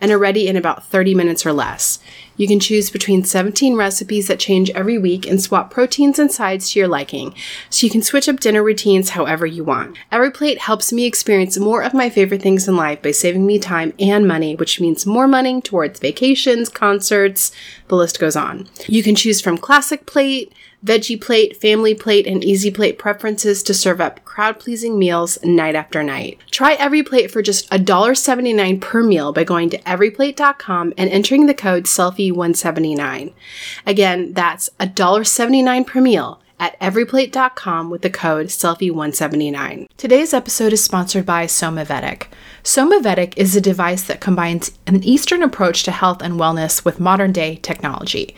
and 0.00 0.10
are 0.10 0.18
ready 0.18 0.46
in 0.46 0.56
about 0.56 0.86
30 0.86 1.14
minutes 1.14 1.44
or 1.44 1.52
less. 1.52 1.98
You 2.36 2.46
can 2.46 2.60
choose 2.60 2.88
between 2.88 3.24
17 3.24 3.74
recipes 3.74 4.28
that 4.28 4.38
change 4.38 4.70
every 4.70 4.96
week 4.96 5.26
and 5.26 5.42
swap 5.42 5.70
proteins 5.70 6.20
and 6.20 6.30
sides 6.30 6.70
to 6.70 6.78
your 6.78 6.88
liking, 6.88 7.34
so 7.68 7.84
you 7.84 7.90
can 7.90 8.02
switch 8.02 8.28
up 8.28 8.38
dinner 8.38 8.62
routines 8.62 9.10
however 9.10 9.44
you 9.44 9.64
want. 9.64 9.98
EveryPlate 10.12 10.58
helps 10.58 10.92
me 10.92 11.04
experience 11.04 11.58
more 11.58 11.82
of 11.82 11.94
my 11.94 12.08
favorite 12.08 12.40
things 12.40 12.68
in 12.68 12.76
life 12.76 13.02
by 13.02 13.10
saving 13.10 13.44
me 13.44 13.58
time 13.58 13.92
and 13.98 14.28
money, 14.28 14.54
which 14.54 14.80
means 14.80 15.04
more 15.04 15.26
money 15.26 15.60
towards 15.60 15.98
vacations, 15.98 16.68
concerts, 16.68 17.50
the 17.88 17.96
list 17.96 18.20
goes 18.20 18.36
on. 18.36 18.68
You 18.86 19.02
can 19.02 19.16
choose 19.16 19.40
from 19.40 19.58
classic 19.58 20.06
plate, 20.06 20.52
veggie 20.84 21.20
plate, 21.20 21.56
family 21.56 21.94
plate, 21.94 22.26
and 22.26 22.44
easy 22.44 22.70
plate 22.70 22.98
preferences 22.98 23.62
to 23.64 23.74
serve 23.74 24.00
up 24.00 24.24
crowd 24.24 24.58
pleasing 24.60 24.98
meals 24.98 25.38
night 25.42 25.74
after 25.74 26.02
night. 26.02 26.38
Try 26.50 26.76
EveryPlate 26.76 27.30
for 27.30 27.42
just 27.42 27.68
$1.79 27.70 28.80
per 28.80 29.02
meal 29.02 29.32
by 29.32 29.44
going 29.44 29.70
to 29.70 29.87
everyplate.com 29.88 30.92
and 30.96 31.10
entering 31.10 31.46
the 31.46 31.54
code 31.54 31.84
SELFIE179. 31.84 33.32
Again, 33.86 34.34
that's 34.34 34.70
$1.79 34.78 35.86
per 35.86 36.00
meal 36.00 36.40
at 36.60 36.78
everyplate.com 36.80 37.90
with 37.90 38.02
the 38.02 38.10
code 38.10 38.46
SELFIE179. 38.46 39.88
Today's 39.96 40.34
episode 40.34 40.72
is 40.72 40.82
sponsored 40.82 41.24
by 41.24 41.46
Somavedic. 41.46 42.26
Somavedic 42.64 43.34
is 43.36 43.54
a 43.54 43.60
device 43.60 44.02
that 44.02 44.20
combines 44.20 44.72
an 44.86 45.02
Eastern 45.04 45.42
approach 45.42 45.84
to 45.84 45.92
health 45.92 46.20
and 46.20 46.34
wellness 46.34 46.84
with 46.84 47.00
modern 47.00 47.32
day 47.32 47.56
technology. 47.56 48.34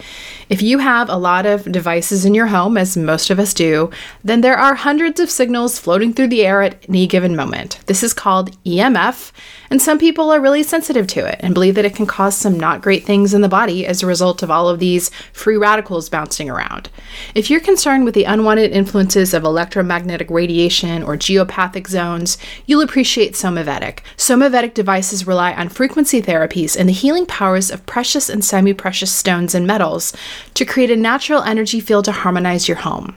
If 0.49 0.63
you 0.63 0.79
have 0.79 1.09
a 1.09 1.17
lot 1.17 1.47
of 1.47 1.71
devices 1.73 2.25
in 2.25 2.35
your 2.35 2.49
home, 2.49 2.77
as 2.77 2.97
most 2.97 3.31
of 3.31 3.39
us 3.39 3.55
do, 3.55 3.91
then 4.23 4.43
there 4.43 4.57
are 4.57 4.75
hundreds 4.75 5.19
of 5.19 5.31
signals 5.31 5.79
floating 5.79 6.13
through 6.13 6.29
the 6.29 6.45
air 6.45 6.63
at 6.63 6.85
any 6.89 7.07
given 7.07 7.35
moment. 7.35 7.81
This 7.87 8.03
is 8.03 8.13
called 8.13 8.57
EMF, 8.65 9.33
and 9.71 9.81
some 9.81 9.99
people 9.99 10.31
are 10.31 10.41
really 10.41 10.63
sensitive 10.65 11.07
to 11.09 11.25
it 11.25 11.37
and 11.41 11.55
believe 11.55 11.77
that 11.77 11.85
it 11.85 11.95
can 11.95 12.07
cause 12.07 12.37
some 12.37 12.59
not 12.59 12.83
great 12.83 13.05
things 13.05 13.33
in 13.33 13.41
the 13.41 13.49
body 13.49 13.87
as 13.87 14.03
a 14.03 14.07
result 14.07 14.43
of 14.43 14.51
all 14.51 14.69
of 14.69 14.81
these 14.81 15.11
free 15.33 15.57
radicals 15.57 16.09
bouncing 16.09 16.51
around. 16.51 16.91
If 17.35 17.49
you're 17.49 17.61
concerned 17.61 18.05
with 18.05 18.15
the 18.15 18.25
unwanted 18.25 18.73
influences 18.73 19.33
of 19.33 19.45
electromagnetic 19.45 20.29
radiation 20.29 21.03
or 21.03 21.17
geopathic 21.17 21.87
zones, 21.87 22.37
you'll 22.67 22.83
appreciate 22.83 23.35
Somavedic. 23.35 24.01
Somavedic 24.17 24.75
devices 24.75 25.27
rely 25.27 25.53
on 25.53 25.69
frequency 25.69 26.21
therapies 26.21 26.77
and 26.77 26.89
the 26.89 26.93
healing 26.93 27.27
powers 27.27 27.71
of 27.71 27.87
precious 27.87 28.29
and 28.29 28.45
semi 28.45 28.75
precious 28.75 29.13
stones 29.13 29.55
and 29.55 29.67
metals 29.67 30.13
to 30.55 30.65
create 30.65 30.91
a 30.91 30.97
natural 30.97 31.43
energy 31.43 31.81
field 31.81 32.05
to 32.07 32.13
harmonize 32.13 32.67
your 32.67 32.79
home. 32.79 33.17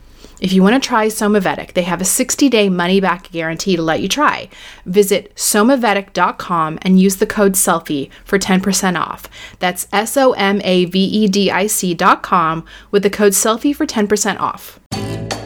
If 0.41 0.51
you 0.53 0.63
want 0.63 0.81
to 0.81 0.85
try 0.85 1.05
Somavedic, 1.05 1.73
they 1.73 1.83
have 1.83 2.01
a 2.01 2.05
60 2.05 2.49
day 2.49 2.67
money 2.67 2.99
back 2.99 3.31
guarantee 3.31 3.75
to 3.75 3.81
let 3.83 4.01
you 4.01 4.09
try. 4.09 4.49
Visit 4.87 5.33
somavedic.com 5.35 6.79
and 6.81 6.99
use 6.99 7.17
the 7.17 7.27
code 7.27 7.55
SELFIE 7.55 8.09
for 8.25 8.39
10% 8.39 8.99
off. 8.99 9.27
That's 9.59 9.87
S 9.93 10.17
O 10.17 10.31
M 10.33 10.59
A 10.63 10.85
V 10.85 10.99
E 10.99 11.27
D 11.27 11.51
I 11.51 11.67
C.com 11.67 12.65
with 12.89 13.03
the 13.03 13.09
code 13.11 13.35
SELFIE 13.35 13.73
for 13.73 13.85
10% 13.85 14.39
off. 14.39 14.79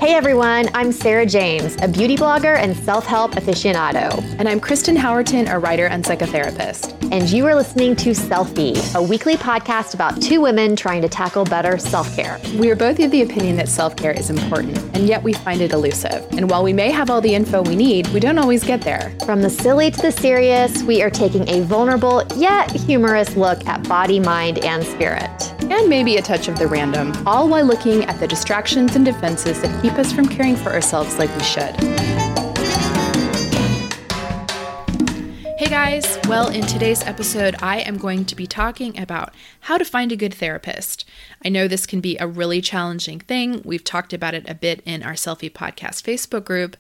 Hey 0.06 0.14
everyone, 0.14 0.70
I'm 0.76 0.92
Sarah 0.92 1.26
James, 1.26 1.78
a 1.82 1.88
beauty 1.88 2.16
blogger 2.16 2.58
and 2.58 2.78
self 2.78 3.06
help 3.06 3.32
aficionado. 3.32 4.22
And 4.38 4.48
I'm 4.48 4.60
Kristen 4.60 4.96
Howerton, 4.96 5.52
a 5.52 5.58
writer 5.58 5.88
and 5.88 6.04
psychotherapist. 6.04 7.12
And 7.12 7.28
you 7.32 7.48
are 7.48 7.56
listening 7.56 7.96
to 7.96 8.12
Selfie, 8.12 8.94
a 8.94 9.02
weekly 9.02 9.36
podcast 9.36 9.96
about 9.96 10.22
two 10.22 10.42
women 10.42 10.76
trying 10.76 11.02
to 11.02 11.10
tackle 11.10 11.44
better 11.44 11.80
self 11.80 12.16
care. 12.16 12.40
We 12.60 12.70
are 12.70 12.76
both 12.76 13.00
of 13.00 13.10
the 13.10 13.24
opinion 13.24 13.56
that 13.56 13.68
self 13.68 13.96
care 13.96 14.12
is 14.12 14.30
important, 14.30 14.78
and 14.94 15.08
yet 15.08 15.24
we 15.24 15.34
find 15.34 15.62
it 15.62 15.72
elusive. 15.72 16.26
And 16.32 16.50
while 16.50 16.64
we 16.64 16.74
may 16.74 16.92
have 16.92 17.10
all 17.10 17.22
the 17.22 17.34
info 17.34 17.62
we 17.62 17.76
need, 17.76 18.08
we 18.10 18.20
don't 18.20 18.38
always 18.38 18.64
get 18.64 18.82
there. 18.82 19.14
From 19.26 19.42
the 19.42 19.50
silly 19.50 19.92
to 19.92 20.02
the 20.02 20.12
serious, 20.12 20.84
we 20.84 21.02
are 21.02 21.10
taking 21.10 21.48
a 21.50 21.62
vulnerable 21.62 22.24
yet 22.36 22.72
humorous 22.72 23.36
look 23.36 23.66
at 23.68 23.88
body, 23.88 24.20
mind, 24.20 24.60
and 24.66 24.84
spirit. 24.84 25.54
And 25.62 25.90
maybe 25.90 26.18
a 26.18 26.22
touch 26.22 26.48
of 26.48 26.58
the 26.58 26.68
random, 26.68 27.14
all 27.28 27.48
while 27.48 27.66
looking 27.66 28.04
at 28.06 28.20
the 28.20 28.28
distractions 28.28 28.96
and 28.96 29.04
defenses 29.04 29.62
that 29.62 29.82
keep 29.82 29.94
us 29.94 30.12
from 30.12 30.28
caring 30.28 30.56
for 30.56 30.72
ourselves 30.72 31.18
like 31.18 31.36
we 31.36 31.44
should. 31.44 32.15
Hey 35.58 35.68
guys! 35.68 36.20
Well, 36.28 36.50
in 36.50 36.66
today's 36.66 37.02
episode, 37.04 37.56
I 37.62 37.80
am 37.80 37.98
going 37.98 38.26
to 38.26 38.36
be 38.36 38.46
talking 38.46 39.00
about 39.00 39.34
how 39.62 39.78
to 39.78 39.86
find 39.86 40.12
a 40.12 40.18
good 40.18 40.34
therapist. 40.34 41.06
I 41.46 41.48
know 41.48 41.70
this 41.70 41.86
can 41.86 42.02
be 42.02 42.18
a 42.18 42.28
really 42.28 42.60
challenging 42.60 43.22
thing. 43.22 43.62
We've 43.64 43.84
talked 43.84 44.12
about 44.12 44.34
it 44.34 44.50
a 44.50 44.54
bit 44.54 44.82
in 44.84 45.02
our 45.02 45.14
Selfie 45.14 45.50
Podcast 45.50 46.04
Facebook 46.04 46.44
group. 46.44 46.76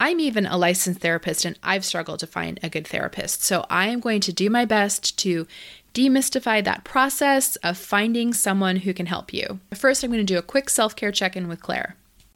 I'm 0.00 0.20
even 0.20 0.46
a 0.46 0.56
licensed 0.56 1.00
therapist 1.00 1.44
and 1.44 1.58
I've 1.62 1.84
struggled 1.84 2.20
to 2.20 2.26
find 2.26 2.58
a 2.62 2.70
good 2.70 2.86
therapist. 2.86 3.42
So 3.42 3.66
I 3.68 3.88
am 3.88 4.00
going 4.00 4.22
to 4.22 4.32
do 4.32 4.48
my 4.48 4.64
best 4.64 5.18
to 5.18 5.46
demystify 5.92 6.64
that 6.64 6.82
process 6.82 7.56
of 7.56 7.76
finding 7.76 8.32
someone 8.32 8.76
who 8.76 8.94
can 8.94 9.04
help 9.04 9.34
you. 9.34 9.60
First, 9.74 10.02
I'm 10.02 10.10
going 10.10 10.26
to 10.26 10.32
do 10.32 10.38
a 10.38 10.42
quick 10.42 10.70
self 10.70 10.96
care 10.96 11.12
check 11.12 11.36
in 11.36 11.46
with 11.46 11.60
Claire. 11.60 11.94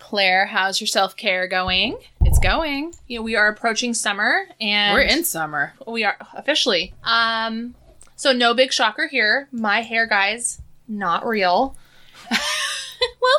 Claire, 0.09 0.47
how's 0.47 0.81
your 0.81 0.89
self 0.89 1.15
care 1.19 1.47
going? 1.47 1.99
It's 2.23 2.39
going. 2.39 2.95
You 3.09 3.19
know, 3.19 3.23
we 3.23 3.37
are 3.37 3.47
approaching 3.49 3.93
summer, 3.93 4.47
and 4.59 4.95
We're 4.95 5.03
in 5.03 5.23
summer. 5.23 5.75
We 5.87 6.03
are 6.05 6.17
officially. 6.35 6.95
Um, 7.05 7.75
so 8.17 8.33
no 8.33 8.55
big 8.55 8.73
shocker 8.73 9.07
here. 9.07 9.49
My 9.53 9.83
hair, 9.83 10.07
guys, 10.07 10.63
not 10.89 11.27
real. 11.27 11.77
well, 12.31 12.39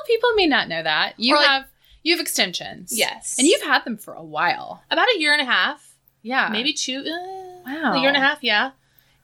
people 0.06 0.30
may 0.36 0.46
not 0.46 0.68
know 0.70 0.84
that 0.84 1.16
you 1.18 1.36
like- 1.38 1.48
have 1.48 1.66
you 2.04 2.14
have 2.14 2.22
extensions. 2.22 2.96
Yes, 2.96 3.40
and 3.40 3.48
you've 3.48 3.64
had 3.64 3.84
them 3.84 3.98
for 3.98 4.14
a 4.14 4.24
while. 4.24 4.84
about 4.92 5.08
a 5.16 5.20
year 5.20 5.34
and 5.34 5.42
a 5.42 5.46
half, 5.46 5.96
Yeah, 6.22 6.50
maybe 6.52 6.74
two. 6.74 7.00
Uh, 7.00 7.46
Wow. 7.66 7.94
a 7.94 8.00
year 8.00 8.10
and 8.10 8.18
a 8.18 8.22
half, 8.22 8.44
yeah. 8.44 8.72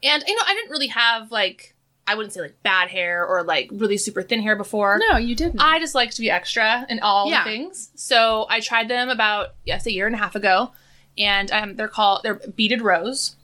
And 0.02 0.24
you 0.26 0.36
know, 0.36 0.42
I 0.48 0.56
didn't 0.56 0.72
really 0.72 0.88
have 0.88 1.32
like 1.32 1.75
I 2.08 2.16
wouldn't 2.16 2.34
say 2.34 2.42
like 2.42 2.62
bad 2.64 2.90
hair 2.90 3.26
or 3.26 3.44
like 3.44 3.70
really 3.72 3.98
super 3.98 4.22
thin 4.22 4.42
hair 4.42 4.56
before. 4.56 5.00
No, 5.10 5.18
you 5.18 5.36
didn't. 5.36 5.60
I 5.60 5.80
just 5.80 5.96
like 5.96 6.12
to 6.12 6.22
be 6.22 6.30
extra 6.30 6.86
in 6.90 7.00
all 7.00 7.30
Yeah. 7.30 7.44
things. 7.44 7.90
So 7.96 8.46
I 8.50 8.60
tried 8.60 8.88
them 8.90 9.10
about 9.10 9.56
yes 9.66 9.86
a 9.88 9.92
year 9.92 10.06
and 10.06 10.16
a 10.16 10.20
half 10.20 10.36
ago, 10.36 10.72
and 11.18 11.52
um, 11.52 11.76
they're 11.76 11.88
called 11.88 12.22
they're 12.24 12.36
beaded 12.36 12.82
rows. 12.82 13.36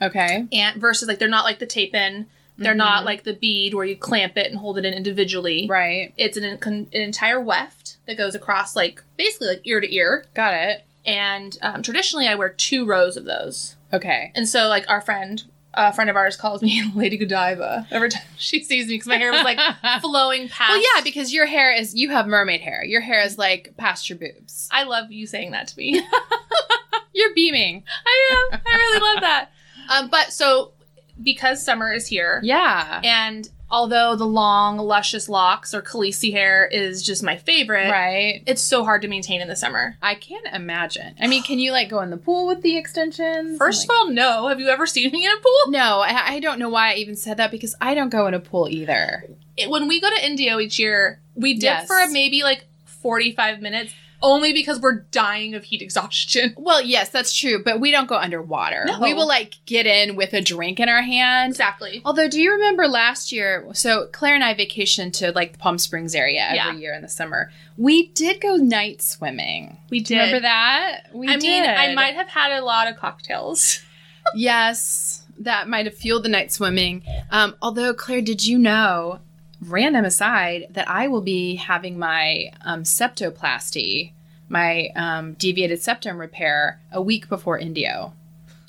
okay. 0.00 0.46
and 0.52 0.80
versus 0.80 1.08
like 1.08 1.18
they're 1.18 1.28
not 1.28 1.44
like 1.44 1.58
the 1.58 1.66
tape 1.66 1.94
in 1.94 2.26
they're 2.58 2.74
not 2.74 3.04
like 3.04 3.24
the 3.24 3.32
bead 3.32 3.74
where 3.74 3.84
you 3.84 3.96
clamp 3.96 4.36
it 4.36 4.48
and 4.48 4.58
hold 4.60 4.78
it 4.78 4.84
in 4.84 4.94
individually 4.94 5.66
Right. 5.68 6.12
it's 6.16 6.36
an, 6.36 6.44
an 6.44 6.88
entire 6.92 7.40
weft 7.40 7.96
that 8.06 8.16
goes 8.18 8.34
across 8.36 8.76
like 8.76 9.02
basically 9.16 9.48
like 9.48 9.62
ear 9.64 9.80
to 9.80 9.92
ear 9.92 10.26
Got 10.34 10.54
it. 10.54 10.84
and 11.04 11.56
um, 11.62 11.82
traditionally 11.82 12.28
i 12.28 12.34
wear 12.36 12.50
two 12.50 12.84
rows 12.84 13.16
of 13.16 13.24
those 13.24 13.74
Okay. 13.92 14.30
and 14.36 14.48
so 14.48 14.68
like 14.68 14.88
our 14.88 15.00
friend 15.00 15.42
a 15.74 15.92
friend 15.92 16.10
of 16.10 16.16
ours 16.16 16.36
calls 16.36 16.62
me 16.62 16.82
Lady 16.94 17.16
Godiva 17.16 17.86
every 17.90 18.10
time 18.10 18.22
she 18.36 18.62
sees 18.62 18.86
me 18.88 18.94
because 18.94 19.06
my 19.08 19.16
hair 19.16 19.32
was 19.32 19.42
like 19.44 19.58
flowing 20.00 20.48
past. 20.48 20.70
Well, 20.70 20.78
yeah, 20.96 21.02
because 21.02 21.32
your 21.32 21.46
hair 21.46 21.72
is 21.72 21.94
you 21.94 22.10
have 22.10 22.26
mermaid 22.26 22.60
hair. 22.60 22.84
Your 22.84 23.00
hair 23.00 23.22
is 23.24 23.38
like 23.38 23.74
past 23.76 24.08
your 24.10 24.18
boobs. 24.18 24.68
I 24.70 24.84
love 24.84 25.10
you 25.10 25.26
saying 25.26 25.52
that 25.52 25.68
to 25.68 25.78
me. 25.78 26.02
You're 27.14 27.34
beaming. 27.34 27.84
I 28.06 28.48
am. 28.52 28.60
I 28.66 28.76
really 28.76 29.00
love 29.14 29.20
that. 29.22 29.50
Um, 29.90 30.08
but 30.08 30.32
so 30.32 30.72
because 31.22 31.64
summer 31.64 31.92
is 31.92 32.06
here, 32.06 32.40
Yeah. 32.42 33.00
and 33.04 33.48
although 33.72 34.14
the 34.14 34.26
long, 34.26 34.76
luscious 34.76 35.28
locks 35.28 35.72
or 35.74 35.80
Khaleesi 35.82 36.30
hair 36.30 36.66
is 36.66 37.02
just 37.02 37.22
my 37.22 37.36
favorite, 37.36 37.90
Right. 37.90 38.42
it's 38.46 38.60
so 38.62 38.84
hard 38.84 39.02
to 39.02 39.08
maintain 39.08 39.40
in 39.40 39.48
the 39.48 39.56
summer. 39.56 39.96
I 40.02 40.14
can't 40.14 40.46
imagine. 40.52 41.14
I 41.20 41.26
mean, 41.26 41.42
can 41.42 41.58
you 41.58 41.72
like 41.72 41.88
go 41.88 42.00
in 42.02 42.10
the 42.10 42.16
pool 42.18 42.46
with 42.46 42.62
the 42.62 42.76
extensions? 42.76 43.56
First 43.58 43.88
Like- 43.88 43.96
of 43.96 44.08
all, 44.08 44.10
no. 44.12 44.48
Have 44.48 44.60
you 44.60 44.68
ever 44.68 44.86
seen 44.86 45.10
me 45.10 45.24
in 45.24 45.32
a 45.32 45.40
pool? 45.40 45.72
no, 45.72 46.00
I, 46.00 46.34
I 46.34 46.40
don't 46.40 46.58
know 46.58 46.68
why 46.68 46.92
I 46.92 46.96
even 46.96 47.16
said 47.16 47.38
that 47.38 47.50
because 47.50 47.74
I 47.80 47.94
don't 47.94 48.10
go 48.10 48.26
in 48.26 48.34
a 48.34 48.40
pool 48.40 48.68
either. 48.70 49.24
It- 49.56 49.70
when 49.70 49.88
we 49.88 50.00
go 50.00 50.10
to 50.10 50.24
Indio 50.26 50.60
each 50.60 50.78
year, 50.78 51.20
we 51.34 51.54
dip 51.54 51.62
Yes. 51.62 51.86
for 51.86 52.06
maybe 52.10 52.42
like 52.42 52.66
45 52.84 53.60
minutes 53.60 53.92
only 54.22 54.52
because 54.52 54.80
we're 54.80 55.00
dying 55.10 55.54
of 55.54 55.64
heat 55.64 55.82
exhaustion. 55.82 56.54
Well, 56.62 56.80
yes, 56.80 57.08
that's 57.10 57.34
true, 57.34 57.62
but 57.62 57.80
we 57.80 57.90
don't 57.90 58.08
go 58.08 58.14
underwater. 58.16 58.84
No. 58.86 59.00
We 59.00 59.14
will 59.14 59.26
like 59.26 59.56
get 59.66 59.86
in 59.86 60.14
with 60.16 60.32
a 60.32 60.40
drink 60.40 60.78
in 60.80 60.88
our 60.88 61.02
hand. 61.02 61.50
Exactly. 61.50 62.00
Although, 62.04 62.28
do 62.28 62.40
you 62.40 62.52
remember 62.52 62.86
last 62.88 63.32
year? 63.32 63.66
So 63.74 64.06
Claire 64.12 64.34
and 64.36 64.44
I 64.44 64.54
vacationed 64.54 65.12
to 65.14 65.32
like 65.32 65.52
the 65.52 65.58
Palm 65.58 65.76
Springs 65.78 66.14
area 66.14 66.42
every 66.46 66.56
Yeah. 66.56 66.72
year 66.74 66.94
in 66.94 67.02
the 67.02 67.08
summer. 67.08 67.50
We 67.76 68.08
did 68.08 68.40
go 68.40 68.56
night 68.56 69.02
swimming. 69.02 69.78
We 69.90 69.98
you 69.98 70.04
Remember 70.16 70.40
that? 70.40 71.08
We 71.12 71.28
I 71.28 71.36
mean, 71.36 71.64
I 71.64 71.94
might 71.94 72.14
have 72.14 72.28
had 72.28 72.52
a 72.52 72.64
lot 72.64 72.86
of 72.88 72.96
cocktails. 72.96 73.80
yes, 74.34 75.24
that 75.38 75.68
might 75.68 75.86
have 75.86 75.96
fueled 75.96 76.22
the 76.24 76.28
night 76.28 76.52
swimming. 76.52 77.02
Um, 77.30 77.56
although, 77.60 77.92
Claire, 77.94 78.22
did 78.22 78.44
you 78.46 78.58
know, 78.58 79.20
random 79.62 80.04
aside, 80.04 80.66
that 80.70 80.88
I 80.88 81.08
will 81.08 81.20
be 81.20 81.56
having 81.56 81.98
my 81.98 82.50
um, 82.62 82.82
septoplasty, 82.82 84.12
my 84.48 84.88
um, 84.96 85.34
deviated 85.34 85.82
septum 85.82 86.18
repair, 86.18 86.80
a 86.90 87.00
week 87.00 87.28
before 87.28 87.58
Indio. 87.58 88.14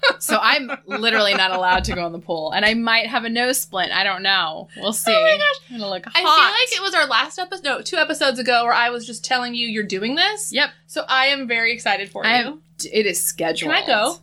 so 0.20 0.38
I'm 0.42 0.72
literally 0.86 1.34
not 1.34 1.52
allowed 1.52 1.86
to 1.86 1.96
go 1.96 2.06
in 2.06 2.12
the 2.12 2.20
pool, 2.20 2.52
and 2.52 2.66
I 2.66 2.74
might 2.74 3.08
have 3.08 3.24
a 3.24 3.30
nose 3.30 3.60
splint. 3.60 3.92
I 3.92 4.04
don't 4.04 4.24
know. 4.24 4.68
We'll 4.78 4.94
see. 4.94 5.14
Oh 5.16 5.22
my 5.22 5.32
gosh. 5.32 5.72
I'm 5.72 5.80
gonna 5.80 5.90
look 5.90 6.06
hot. 6.06 6.14
I 6.16 6.20
feel 6.20 6.28
like 6.30 6.78
it 6.78 6.82
was 6.82 6.94
our 6.94 7.08
last 7.08 7.40
episode, 7.40 7.64
no, 7.64 7.82
two 7.82 7.98
episodes 7.98 8.40
ago, 8.40 8.64
where 8.64 8.74
I 8.74 8.90
was 8.90 9.06
just 9.06 9.24
telling 9.24 9.56
you 9.56 9.68
you're 9.68 9.84
doing 9.84 10.16
this. 10.16 10.52
Yep. 10.52 10.72
So 10.88 11.06
I 11.08 11.28
am 11.28 11.48
very 11.48 11.72
excited 11.72 12.10
for 12.10 12.26
I 12.26 12.42
you. 12.42 12.48
am, 12.48 12.62
it 12.92 13.06
is 13.06 13.24
scheduled. 13.24 13.72
Can 13.72 13.84
I 13.84 13.86
go? 13.86 14.18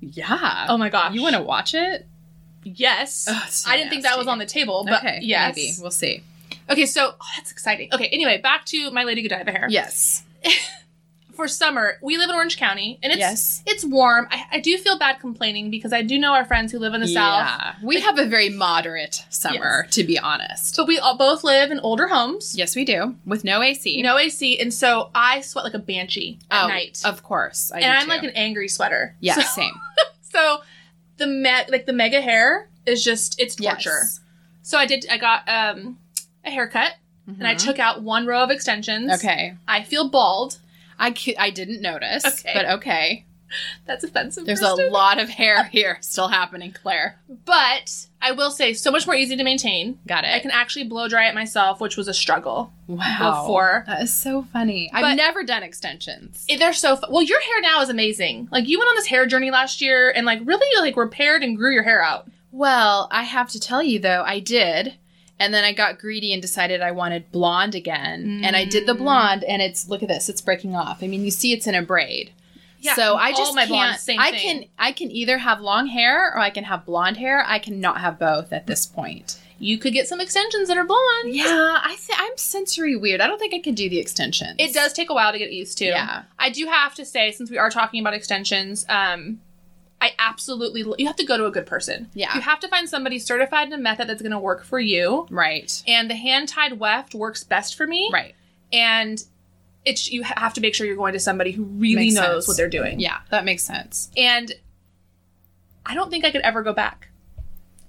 Yeah. 0.00 0.66
Oh 0.68 0.76
my 0.76 0.90
gosh. 0.90 1.14
You 1.14 1.22
want 1.22 1.36
to 1.36 1.42
watch 1.42 1.74
it? 1.74 2.06
Yes. 2.66 3.28
It's 3.28 3.56
so 3.56 3.70
I 3.70 3.76
didn't 3.76 3.90
think 3.90 4.02
that 4.02 4.18
was 4.18 4.26
on 4.26 4.38
the 4.38 4.46
table, 4.46 4.84
but 4.84 5.04
okay. 5.04 5.20
yes. 5.22 5.56
Maybe 5.56 5.72
we'll 5.80 5.90
see. 5.90 6.22
Okay, 6.68 6.86
so 6.86 7.14
oh, 7.20 7.26
that's 7.36 7.52
exciting. 7.52 7.90
Okay, 7.92 8.06
anyway, 8.08 8.40
back 8.40 8.64
to 8.66 8.90
my 8.90 9.04
Lady 9.04 9.22
Godiva 9.22 9.52
hair. 9.52 9.66
Yes. 9.70 10.24
For 11.34 11.48
summer, 11.48 11.98
we 12.00 12.16
live 12.16 12.30
in 12.30 12.34
Orange 12.34 12.56
County, 12.56 12.98
and 13.02 13.12
it's 13.12 13.20
yes. 13.20 13.62
it's 13.66 13.84
warm. 13.84 14.26
I, 14.30 14.44
I 14.52 14.60
do 14.60 14.78
feel 14.78 14.98
bad 14.98 15.20
complaining 15.20 15.70
because 15.70 15.92
I 15.92 16.00
do 16.00 16.18
know 16.18 16.32
our 16.32 16.46
friends 16.46 16.72
who 16.72 16.78
live 16.78 16.94
in 16.94 17.02
the 17.02 17.08
south. 17.08 17.46
Yeah. 17.46 17.74
We 17.82 18.00
have 18.00 18.18
a 18.18 18.24
very 18.24 18.48
moderate 18.48 19.22
summer, 19.28 19.86
to 19.90 20.02
be 20.02 20.18
honest. 20.18 20.76
But 20.78 20.86
we 20.88 20.98
all 20.98 21.18
both 21.18 21.44
live 21.44 21.70
in 21.70 21.78
older 21.80 22.08
homes, 22.08 22.56
Yes, 22.56 22.74
we 22.74 22.86
do. 22.86 23.16
With 23.26 23.44
no 23.44 23.60
AC. 23.60 24.00
no 24.00 24.16
AC, 24.16 24.58
and 24.58 24.72
so 24.72 25.10
I 25.14 25.42
sweat 25.42 25.66
like 25.66 25.74
a 25.74 25.78
banshee 25.78 26.38
at 26.50 26.64
oh, 26.64 26.68
night. 26.68 27.02
Of 27.04 27.22
course. 27.22 27.70
I 27.70 27.80
and 27.80 27.92
I'm 27.92 28.04
too. 28.04 28.08
like 28.08 28.22
an 28.22 28.30
angry 28.30 28.68
sweater. 28.68 29.14
Yeah, 29.20 29.34
So, 29.34 29.42
same. 29.42 29.74
so 30.22 30.62
the 31.18 31.26
me- 31.26 31.64
like 31.68 31.86
the 31.86 31.92
mega 31.92 32.20
hair 32.20 32.68
is 32.84 33.02
just 33.04 33.40
it's 33.40 33.54
torture. 33.56 33.90
Yes. 33.90 34.20
So 34.62 34.78
I 34.78 34.86
did 34.86 35.06
I 35.10 35.18
got 35.18 35.48
um 35.48 35.98
a 36.44 36.50
haircut 36.50 36.94
and 37.26 37.46
I 37.46 37.54
Mhm. 37.54 37.58
took 37.64 37.78
out 37.78 38.02
one 38.02 38.26
row 38.26 38.42
of 38.42 38.50
extensions. 38.50 39.12
Okay. 39.14 39.56
I 39.66 39.82
feel 39.82 40.08
bald. 40.08 40.58
I, 40.98 41.10
cu- 41.10 41.34
I 41.38 41.50
didn't 41.50 41.82
notice, 41.82 42.24
Okay. 42.24 42.52
but 42.54 42.64
okay. 42.76 43.24
That's 43.86 44.04
offensive. 44.04 44.46
There's 44.46 44.60
Kristen. 44.60 44.88
a 44.88 44.90
lot 44.90 45.18
of 45.20 45.28
hair 45.28 45.64
here 45.64 45.98
still 46.00 46.28
happening, 46.28 46.72
Claire. 46.72 47.18
But 47.44 48.06
I 48.20 48.32
will 48.32 48.50
say 48.50 48.72
so 48.72 48.90
much 48.90 49.06
more 49.06 49.14
easy 49.14 49.36
to 49.36 49.44
maintain. 49.44 49.98
Got 50.06 50.24
it. 50.24 50.34
I 50.34 50.40
can 50.40 50.50
actually 50.50 50.84
blow 50.84 51.08
dry 51.08 51.28
it 51.28 51.34
myself, 51.34 51.80
which 51.80 51.96
was 51.96 52.08
a 52.08 52.14
struggle. 52.14 52.72
wow. 52.88 53.42
before. 53.42 53.84
That 53.86 54.02
is 54.02 54.12
so 54.12 54.42
funny. 54.52 54.88
But- 54.92 55.04
I've 55.04 55.16
never 55.16 55.42
done 55.44 55.62
extensions. 55.62 56.44
It- 56.48 56.58
They're 56.58 56.72
so 56.72 56.96
fu- 56.96 57.06
well. 57.10 57.22
Your 57.22 57.40
hair 57.40 57.60
now 57.60 57.80
is 57.82 57.88
amazing. 57.88 58.48
Like 58.50 58.66
you 58.68 58.78
went 58.78 58.88
on 58.88 58.96
this 58.96 59.06
hair 59.06 59.26
journey 59.26 59.50
last 59.50 59.80
year 59.80 60.10
and 60.10 60.26
like 60.26 60.40
really 60.44 60.80
like 60.84 60.96
repaired 60.96 61.42
and 61.42 61.56
grew 61.56 61.72
your 61.72 61.82
hair 61.84 62.02
out. 62.02 62.28
Well, 62.52 63.08
I 63.12 63.24
have 63.24 63.50
to 63.50 63.60
tell 63.60 63.82
you 63.82 63.98
though, 63.98 64.22
I 64.26 64.40
did. 64.40 64.94
And 65.38 65.52
then 65.52 65.64
I 65.64 65.74
got 65.74 65.98
greedy 65.98 66.32
and 66.32 66.40
decided 66.40 66.80
I 66.80 66.92
wanted 66.92 67.30
blonde 67.30 67.74
again. 67.74 68.40
And 68.42 68.56
I 68.56 68.64
did 68.64 68.86
the 68.86 68.94
Mm. 68.94 68.98
blonde 68.98 69.44
and 69.44 69.60
it's 69.60 69.86
look 69.86 70.02
at 70.02 70.08
this, 70.08 70.30
it's 70.30 70.40
breaking 70.40 70.74
off. 70.74 71.02
I 71.02 71.08
mean, 71.08 71.22
you 71.24 71.30
see 71.30 71.52
it's 71.52 71.66
in 71.66 71.74
a 71.74 71.82
braid. 71.82 72.30
Yeah, 72.86 72.94
so 72.94 73.16
I 73.16 73.32
just 73.32 73.54
my 73.54 73.66
can't 73.66 73.70
blondes, 73.70 74.08
I 74.08 74.32
can 74.32 74.64
I 74.78 74.92
can 74.92 75.10
either 75.10 75.38
have 75.38 75.60
long 75.60 75.86
hair 75.86 76.32
or 76.34 76.38
I 76.38 76.50
can 76.50 76.64
have 76.64 76.84
blonde 76.84 77.16
hair. 77.16 77.44
I 77.46 77.58
cannot 77.58 78.00
have 78.00 78.18
both 78.18 78.52
at 78.52 78.66
this 78.66 78.86
point. 78.86 79.38
You 79.58 79.78
could 79.78 79.92
get 79.94 80.06
some 80.06 80.20
extensions 80.20 80.68
that 80.68 80.76
are 80.76 80.84
blonde. 80.84 81.34
Yeah, 81.34 81.78
I 81.82 81.96
th- 81.98 82.18
I'm 82.20 82.36
sensory 82.36 82.94
weird. 82.94 83.20
I 83.20 83.26
don't 83.26 83.38
think 83.38 83.54
I 83.54 83.58
can 83.58 83.74
do 83.74 83.88
the 83.88 83.98
extensions. 83.98 84.56
It 84.58 84.74
does 84.74 84.92
take 84.92 85.08
a 85.08 85.14
while 85.14 85.32
to 85.32 85.38
get 85.38 85.52
used 85.52 85.78
to. 85.78 85.86
Yeah. 85.86 86.24
I 86.38 86.50
do 86.50 86.66
have 86.66 86.94
to 86.96 87.04
say, 87.06 87.32
since 87.32 87.50
we 87.50 87.56
are 87.56 87.70
talking 87.70 88.00
about 88.00 88.12
extensions, 88.12 88.84
um, 88.88 89.40
I 90.00 90.12
absolutely 90.18 90.84
you 90.98 91.06
have 91.06 91.16
to 91.16 91.24
go 91.24 91.38
to 91.38 91.46
a 91.46 91.50
good 91.50 91.66
person. 91.66 92.10
Yeah. 92.12 92.34
you 92.34 92.42
have 92.42 92.60
to 92.60 92.68
find 92.68 92.88
somebody 92.88 93.18
certified 93.18 93.68
in 93.68 93.72
a 93.72 93.78
method 93.78 94.08
that's 94.08 94.20
going 94.20 94.32
to 94.32 94.38
work 94.38 94.62
for 94.62 94.78
you. 94.78 95.26
Right. 95.30 95.82
And 95.86 96.10
the 96.10 96.16
hand 96.16 96.48
tied 96.48 96.78
weft 96.78 97.14
works 97.14 97.42
best 97.42 97.76
for 97.76 97.86
me. 97.86 98.10
Right. 98.12 98.34
And 98.72 99.24
it's 99.86 100.10
you 100.10 100.22
have 100.24 100.52
to 100.54 100.60
make 100.60 100.74
sure 100.74 100.86
you're 100.86 100.96
going 100.96 101.14
to 101.14 101.20
somebody 101.20 101.52
who 101.52 101.62
really 101.64 102.06
Makes 102.06 102.14
knows 102.16 102.26
sense. 102.44 102.48
what 102.48 102.56
they're 102.56 102.68
doing. 102.68 103.00
Yeah, 103.00 103.18
that 103.30 103.44
makes 103.44 103.62
sense. 103.62 104.10
And 104.16 104.52
I 105.86 105.94
don't 105.94 106.10
think 106.10 106.24
I 106.24 106.30
could 106.30 106.42
ever 106.42 106.62
go 106.62 106.72
back. 106.74 107.08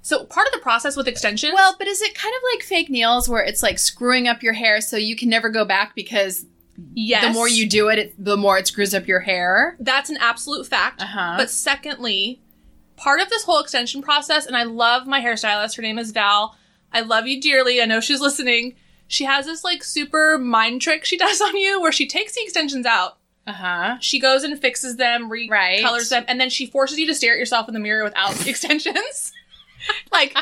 So 0.04 0.24
part 0.24 0.48
of 0.48 0.54
the 0.54 0.60
process 0.60 0.96
with 0.96 1.08
extensions, 1.08 1.54
Well, 1.54 1.76
but 1.78 1.88
is 1.88 2.02
it 2.02 2.16
kind 2.16 2.34
of 2.34 2.42
like 2.54 2.64
fake 2.64 2.90
nails 2.90 3.28
where 3.28 3.44
it's 3.44 3.62
like 3.62 3.78
screwing 3.78 4.28
up 4.28 4.42
your 4.42 4.54
hair 4.54 4.80
so 4.80 4.96
you 4.96 5.18
can 5.18 5.28
never 5.28 5.50
go 5.50 5.66
back 5.66 5.96
because 5.96 6.46
yes, 6.94 7.26
the 7.26 7.34
more 7.34 7.50
you 7.50 7.68
do 7.68 7.90
it, 7.90 8.00
it, 8.00 8.14
the 8.24 8.38
more 8.38 8.58
it 8.58 8.68
screws 8.68 8.94
up 8.94 9.08
your 9.08 9.20
hair? 9.20 9.76
that's 9.82 10.10
an 10.10 10.18
absolute 10.18 10.66
fact. 10.66 11.02
Uh-huh. 11.02 11.34
But 11.36 11.50
secondly, 11.50 12.40
part 12.96 13.20
of 13.20 13.30
this 13.30 13.44
whole 13.44 13.60
extension 13.60 14.02
process, 14.02 14.46
and 14.46 14.56
I 14.56 14.64
love 14.64 15.08
my 15.08 15.20
hairstylist. 15.20 15.76
Her 15.76 15.82
name 15.82 16.00
is 16.00 16.12
Val. 16.12 16.56
I 16.94 17.02
love 17.02 17.28
you 17.28 17.42
dearly. 17.42 17.82
I 17.82 17.86
know 17.86 18.00
she's 18.00 18.22
listening. 18.22 18.76
She 19.07 19.24
has 19.25 19.45
this 19.45 19.63
like 19.63 19.83
super 19.83 20.38
mind 20.38 20.81
trick 20.81 21.06
she 21.06 21.18
does 21.25 21.42
on 21.42 21.56
you 21.57 21.81
where 21.81 21.92
she 21.92 22.07
takes 22.07 22.33
the 22.35 22.42
extensions 22.44 22.85
out. 22.85 23.18
Uh 23.45 23.54
huh. 23.54 23.97
She 24.02 24.19
goes 24.19 24.44
and 24.44 24.59
fixes 24.59 24.97
them, 24.97 25.30
recolors 25.30 25.49
Right. 25.49 25.81
Colors 25.81 26.09
them, 26.09 26.26
and 26.28 26.40
then 26.40 26.49
she 26.49 26.66
forces 26.66 26.99
you 26.99 27.07
to 27.07 27.16
stare 27.16 27.33
at 27.33 27.40
yourself 27.40 27.68
in 27.69 27.73
the 27.73 27.80
mirror 27.80 28.04
without 28.04 28.33
the 28.33 28.49
extensions. 28.49 29.31
like, 30.11 30.35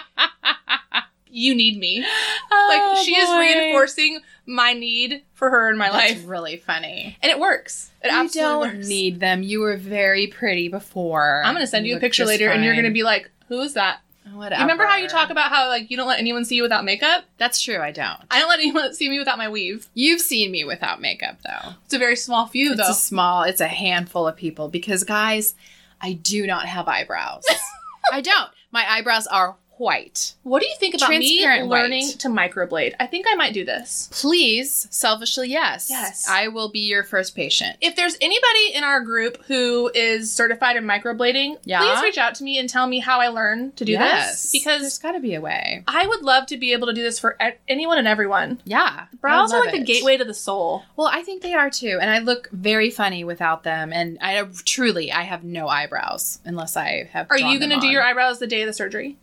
you 1.30 1.54
need 1.54 1.78
me. 1.78 2.04
Oh, 2.52 2.96
Like, 2.96 3.06
she 3.06 3.16
is 3.16 3.30
reinforcing 3.38 4.22
my 4.48 4.74
need 4.74 5.22
for 5.34 5.50
her 5.50 5.70
in 5.70 5.78
my 5.78 5.90
That's 5.92 6.14
life. 6.16 6.24
really 6.28 6.58
funny. 6.58 7.18
And 7.22 7.30
it 7.32 7.40
works. 7.40 7.92
It 8.04 8.12
you 8.12 8.18
absolutely 8.18 8.68
don't 8.68 8.76
works. 8.78 8.88
need 8.88 9.20
them. 9.20 9.44
You 9.44 9.60
were 9.60 9.76
very 9.78 10.28
pretty 10.28 10.68
before. 10.70 11.42
I'm 11.46 11.54
gonna 11.54 11.68
send 11.68 11.86
you 11.86 11.98
a 11.98 12.00
picture 12.00 12.26
later, 12.26 12.50
and 12.50 12.64
you're 12.64 12.76
gonna 12.76 12.90
be 12.92 13.04
like, 13.04 13.30
"Who 13.50 13.60
is 13.62 13.74
that?" 13.74 14.00
Whatever. 14.34 14.60
You 14.60 14.66
remember 14.66 14.86
how 14.86 14.98
you 14.98 15.08
talk 15.08 15.30
about 15.30 15.50
how 15.52 15.68
like 15.70 15.92
you 15.92 15.98
don't 15.98 16.08
let 16.08 16.20
anyone 16.20 16.46
see 16.46 16.56
you 16.56 16.64
without 16.64 16.84
makeup? 16.84 17.26
That's 17.38 17.62
true. 17.62 17.78
I 17.80 17.92
don't. 17.92 18.20
I 18.32 18.40
don't 18.40 18.50
let 18.50 18.60
anyone 18.60 18.94
see 18.94 19.08
me 19.10 19.20
without 19.20 19.38
my 19.38 19.48
weave. 19.50 19.88
You've 19.94 20.22
seen 20.22 20.52
me 20.52 20.64
without 20.64 21.00
makeup, 21.00 21.38
though. 21.46 21.74
It's 21.86 21.94
a 21.94 22.00
very 22.00 22.16
small 22.16 22.48
few, 22.48 22.72
It's 22.72 22.82
though. 22.82 22.90
a 22.92 22.96
small. 22.96 23.44
It's 23.44 23.62
a 23.62 23.68
handful 23.68 24.28
of 24.28 24.36
people 24.36 24.68
because, 24.68 25.04
guys, 25.04 25.54
I 26.02 26.14
do 26.14 26.46
not 26.48 26.66
have 26.66 26.88
eyebrows. 26.88 27.44
I 28.12 28.22
don't. 28.22 28.50
My 28.72 28.86
eyebrows 28.92 29.28
are 29.28 29.56
white. 29.78 30.34
what 30.44 30.62
do 30.62 30.68
you 30.68 30.76
think 30.80 30.96
about 30.96 31.10
me 31.10 31.40
Transparent 31.42 31.70
white. 31.70 31.82
learning 31.82 32.10
to 32.20 32.28
microblade? 32.30 32.94
I 33.00 33.08
think 33.08 33.26
I 33.30 33.36
might 33.36 33.54
do 33.54 33.66
this. 33.66 34.10
Please, 34.12 34.88
selfishly, 34.90 35.50
yes. 35.50 35.88
Yes. 35.90 36.28
I 36.30 36.48
will 36.48 36.70
be 36.70 36.80
your 36.82 37.04
first 37.04 37.36
patient. 37.36 37.78
If 37.82 37.96
there's 37.96 38.16
anybody 38.22 38.74
in 38.74 38.84
our 38.84 39.02
group 39.02 39.44
who 39.46 39.92
is 39.94 40.32
certified 40.32 40.76
in 40.78 40.86
microblading, 40.86 41.58
Yeah. 41.66 41.80
please 41.80 42.04
reach 42.04 42.18
out 42.18 42.36
to 42.36 42.44
me 42.44 42.58
and 42.58 42.70
tell 42.70 42.88
me 42.88 43.00
how 43.00 43.20
I 43.20 43.28
learn 43.30 43.72
to 43.74 43.86
do 43.86 43.94
yes. 43.94 44.44
this 44.44 44.52
because 44.52 44.82
there's 44.82 44.98
got 44.98 45.12
to 45.14 45.20
be 45.20 45.36
a 45.36 45.42
way. 45.42 45.84
I 45.88 46.08
would 46.08 46.22
love 46.22 46.46
to 46.48 46.58
be 46.58 46.74
able 46.74 46.88
to 46.88 46.94
do 46.94 47.04
this 47.04 47.20
for 47.20 47.38
anyone 47.68 47.98
and 47.98 48.08
everyone. 48.08 48.62
Yeah. 48.66 49.06
Brows 49.22 49.54
are 49.54 49.62
like 49.62 49.72
the 49.74 49.82
it. 49.82 49.86
gateway 49.88 50.18
to 50.18 50.26
the 50.26 50.34
soul. 50.34 50.84
Well, 50.96 51.08
I 51.08 51.22
think 51.22 51.42
they 51.42 51.54
are 51.54 51.70
too, 51.70 51.98
and 52.02 52.10
I 52.10 52.20
look 52.20 52.50
very 52.52 52.90
funny 52.92 53.24
without 53.24 53.64
them. 53.64 53.92
And 53.94 54.18
I 54.22 54.44
truly, 54.66 55.12
I 55.12 55.24
have 55.24 55.44
no 55.44 55.68
eyebrows 55.68 56.40
unless 56.46 56.78
I 56.78 57.10
have. 57.12 57.28
Are 57.30 57.38
you 57.38 57.60
going 57.60 57.72
to 57.72 57.80
do 57.80 57.88
your 57.88 58.04
eyebrows 58.04 58.40
the 58.40 58.48
day 58.48 58.62
of 58.62 58.68
the 58.68 58.74
surgery? 58.74 59.18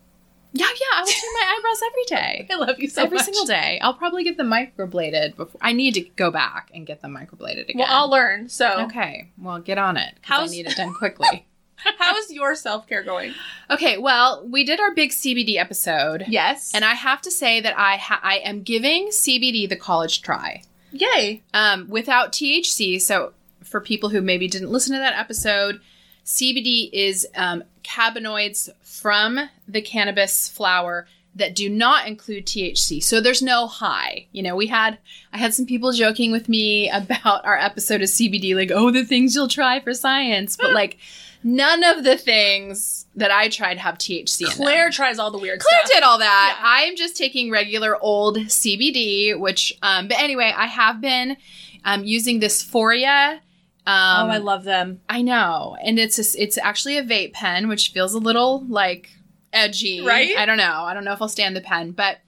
Yeah, 0.53 0.67
yeah. 0.67 0.97
I 0.97 1.01
will 1.01 1.07
do 1.07 1.33
my 1.33 1.57
eyebrows 1.57 1.81
every 1.87 2.03
day. 2.05 2.47
I 2.51 2.55
love 2.57 2.79
you 2.79 2.87
so 2.87 3.03
every 3.03 3.15
much. 3.17 3.25
single 3.25 3.45
day. 3.45 3.79
I'll 3.81 3.93
probably 3.95 4.23
get 4.23 4.37
them 4.37 4.47
microbladed 4.51 5.35
before. 5.35 5.59
I 5.61 5.73
need 5.73 5.95
to 5.95 6.01
go 6.01 6.29
back 6.31 6.69
and 6.73 6.85
get 6.85 7.01
them 7.01 7.15
microbladed 7.15 7.63
again. 7.69 7.79
Well, 7.79 7.87
I'll 7.89 8.09
learn. 8.09 8.49
So 8.49 8.81
Okay. 8.85 9.31
Well, 9.37 9.59
get 9.59 9.77
on 9.77 9.97
it. 9.97 10.15
How's- 10.21 10.49
I 10.49 10.51
need 10.53 10.67
it 10.67 10.75
done 10.77 10.93
quickly. 10.93 11.45
How 11.99 12.15
is 12.15 12.31
your 12.31 12.55
self 12.55 12.87
care 12.87 13.03
going? 13.03 13.33
Okay, 13.69 13.97
well, 13.97 14.47
we 14.47 14.63
did 14.63 14.79
our 14.79 14.93
big 14.93 15.09
CBD 15.09 15.57
episode. 15.57 16.23
Yes. 16.29 16.71
And 16.73 16.85
I 16.85 16.93
have 16.93 17.21
to 17.23 17.31
say 17.31 17.59
that 17.59 17.77
I 17.77 17.97
ha- 17.97 18.21
I 18.23 18.37
am 18.37 18.61
giving 18.61 19.07
CBD 19.09 19.67
the 19.67 19.75
college 19.75 20.21
try. 20.21 20.61
yay. 20.93 21.41
Um, 21.53 21.89
without 21.89 22.31
THC. 22.31 23.01
So 23.01 23.33
for 23.63 23.81
people 23.81 24.09
who 24.09 24.21
maybe 24.21 24.47
didn't 24.47 24.69
listen 24.71 24.93
to 24.93 24.99
that 24.99 25.17
episode, 25.19 25.81
CBD 26.25 26.89
is 26.93 27.27
um, 27.35 27.63
cannabinoids 27.83 28.69
from 28.81 29.49
the 29.67 29.81
cannabis 29.81 30.49
flower 30.49 31.07
that 31.35 31.55
do 31.55 31.67
not 31.67 32.07
include 32.07 32.45
THC. 32.45 33.03
So 33.03 33.19
there's 33.19 33.41
no 33.41 33.67
high. 33.67 34.27
You 34.31 34.43
know, 34.43 34.55
we 34.55 34.67
had 34.67 34.99
I 35.31 35.37
had 35.37 35.53
some 35.53 35.65
people 35.65 35.91
joking 35.91 36.31
with 36.31 36.47
me 36.47 36.89
about 36.93 37.45
our 37.45 37.57
episode 37.57 38.01
of 38.01 38.09
CBD 38.09 38.55
like, 38.55 38.71
"Oh, 38.73 38.91
the 38.91 39.03
things 39.03 39.35
you'll 39.35 39.47
try 39.47 39.79
for 39.79 39.93
science." 39.93 40.55
But 40.55 40.73
like 40.73 40.97
none 41.43 41.83
of 41.83 42.03
the 42.03 42.17
things 42.17 43.05
that 43.15 43.31
I 43.31 43.49
tried 43.49 43.77
have 43.77 43.97
THC 43.97 44.41
in 44.41 44.47
them. 44.47 44.55
Claire 44.55 44.89
tries 44.89 45.19
all 45.19 45.31
the 45.31 45.37
weird 45.37 45.61
stuff. 45.61 45.69
Claire 45.69 45.85
stuff. 45.85 45.95
did 45.97 46.03
all 46.03 46.17
that. 46.19 46.57
Yeah. 46.57 46.65
I'm 46.65 46.95
just 46.95 47.17
taking 47.17 47.51
regular 47.51 47.97
old 48.01 48.37
CBD, 48.37 49.37
which, 49.37 49.77
um, 49.81 50.07
but 50.07 50.19
anyway, 50.19 50.53
I 50.55 50.67
have 50.67 51.01
been 51.01 51.37
um, 51.85 52.03
using 52.03 52.39
this 52.39 52.63
Foria. 52.63 53.39
Um, 53.85 54.29
oh, 54.29 54.31
I 54.31 54.37
love 54.37 54.63
them. 54.63 55.01
I 55.09 55.21
know, 55.21 55.75
and 55.83 55.99
it's 55.99 56.17
a, 56.17 56.41
it's 56.41 56.57
actually 56.57 56.97
a 56.97 57.03
vape 57.03 57.33
pen, 57.33 57.67
which 57.67 57.89
feels 57.91 58.13
a 58.13 58.19
little 58.19 58.63
like 58.67 59.09
edgy, 59.51 60.01
Right? 60.05 60.35
I 60.37 60.45
don't 60.45 60.57
know. 60.57 60.83
I 60.83 60.93
don't 60.93 61.03
know 61.03 61.11
if 61.13 61.21
I'll 61.21 61.27
stand 61.29 61.55
the 61.55 61.61
pen, 61.61 61.91
but 61.91 62.19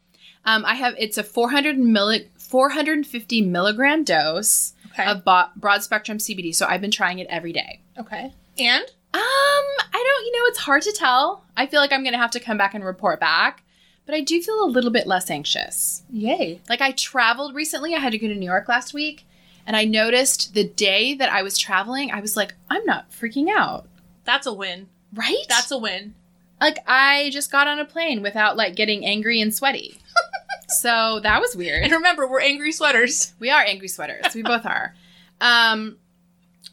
um, 0.43 0.63
I 0.65 0.75
have 0.75 0.93
it's 0.97 1.17
a 1.17 1.23
400 1.23 1.77
milli 1.77 2.27
450 2.37 3.41
milligram 3.41 4.03
dose 4.03 4.73
Okay. 4.93 5.05
of 5.11 5.25
bo- 5.25 5.49
broad 5.57 5.83
spectrum 5.83 6.19
CBD. 6.19 6.53
So 6.55 6.65
I've 6.67 6.79
been 6.81 6.91
trying 6.91 7.19
it 7.19 7.27
every 7.29 7.51
day. 7.51 7.81
okay. 7.97 8.31
And 8.57 8.83
Um, 9.13 9.21
I 9.21 9.91
don't, 9.91 10.25
you 10.25 10.31
know, 10.33 10.45
it's 10.47 10.59
hard 10.59 10.81
to 10.83 10.91
tell. 10.93 11.43
I 11.57 11.65
feel 11.65 11.81
like 11.81 11.91
I'm 11.91 12.03
going 12.03 12.13
to 12.13 12.17
have 12.19 12.31
to 12.31 12.39
come 12.39 12.57
back 12.57 12.73
and 12.73 12.83
report 12.83 13.19
back, 13.19 13.63
but 14.05 14.15
I 14.15 14.21
do 14.21 14.41
feel 14.41 14.63
a 14.63 14.67
little 14.67 14.91
bit 14.91 15.05
less 15.07 15.29
anxious. 15.29 16.03
yay. 16.09 16.61
Like 16.69 16.79
I 16.81 16.91
traveled 16.91 17.55
recently, 17.55 17.93
I 17.95 17.99
had 17.99 18.11
to 18.13 18.17
go 18.17 18.27
to 18.27 18.35
New 18.35 18.45
York 18.45 18.69
last 18.69 18.93
week, 18.93 19.25
and 19.65 19.75
I 19.75 19.85
noticed 19.85 20.53
the 20.53 20.63
day 20.63 21.15
that 21.15 21.31
I 21.31 21.41
was 21.41 21.57
traveling, 21.57 22.11
I 22.11 22.19
was 22.19 22.37
like, 22.37 22.53
I'm 22.69 22.85
not 22.85 23.11
freaking 23.11 23.49
out. 23.49 23.87
That's 24.23 24.47
a 24.47 24.53
win. 24.53 24.87
Right? 25.13 25.45
That's 25.49 25.71
a 25.71 25.77
win. 25.77 26.15
like 26.61 26.79
I 26.87 27.29
just 27.31 27.51
got 27.51 27.67
on 27.67 27.79
a 27.79 27.85
plane 27.85 28.21
without 28.21 28.57
like 28.57 28.75
getting 28.75 29.05
angry 29.05 29.41
and 29.41 29.53
sweaty. 29.53 29.99
so 30.67 31.19
that 31.21 31.41
was 31.41 31.55
weird. 31.55 31.83
And 31.83 31.91
remember, 31.91 32.27
we're 32.27 32.41
angry 32.41 32.71
sweaters. 32.71 33.33
We 33.39 33.49
are 33.49 33.63
angry 33.63 33.87
sweaters. 33.87 34.33
We 34.35 34.43
both 34.43 34.65
are. 34.65 34.93
Um, 35.41 35.97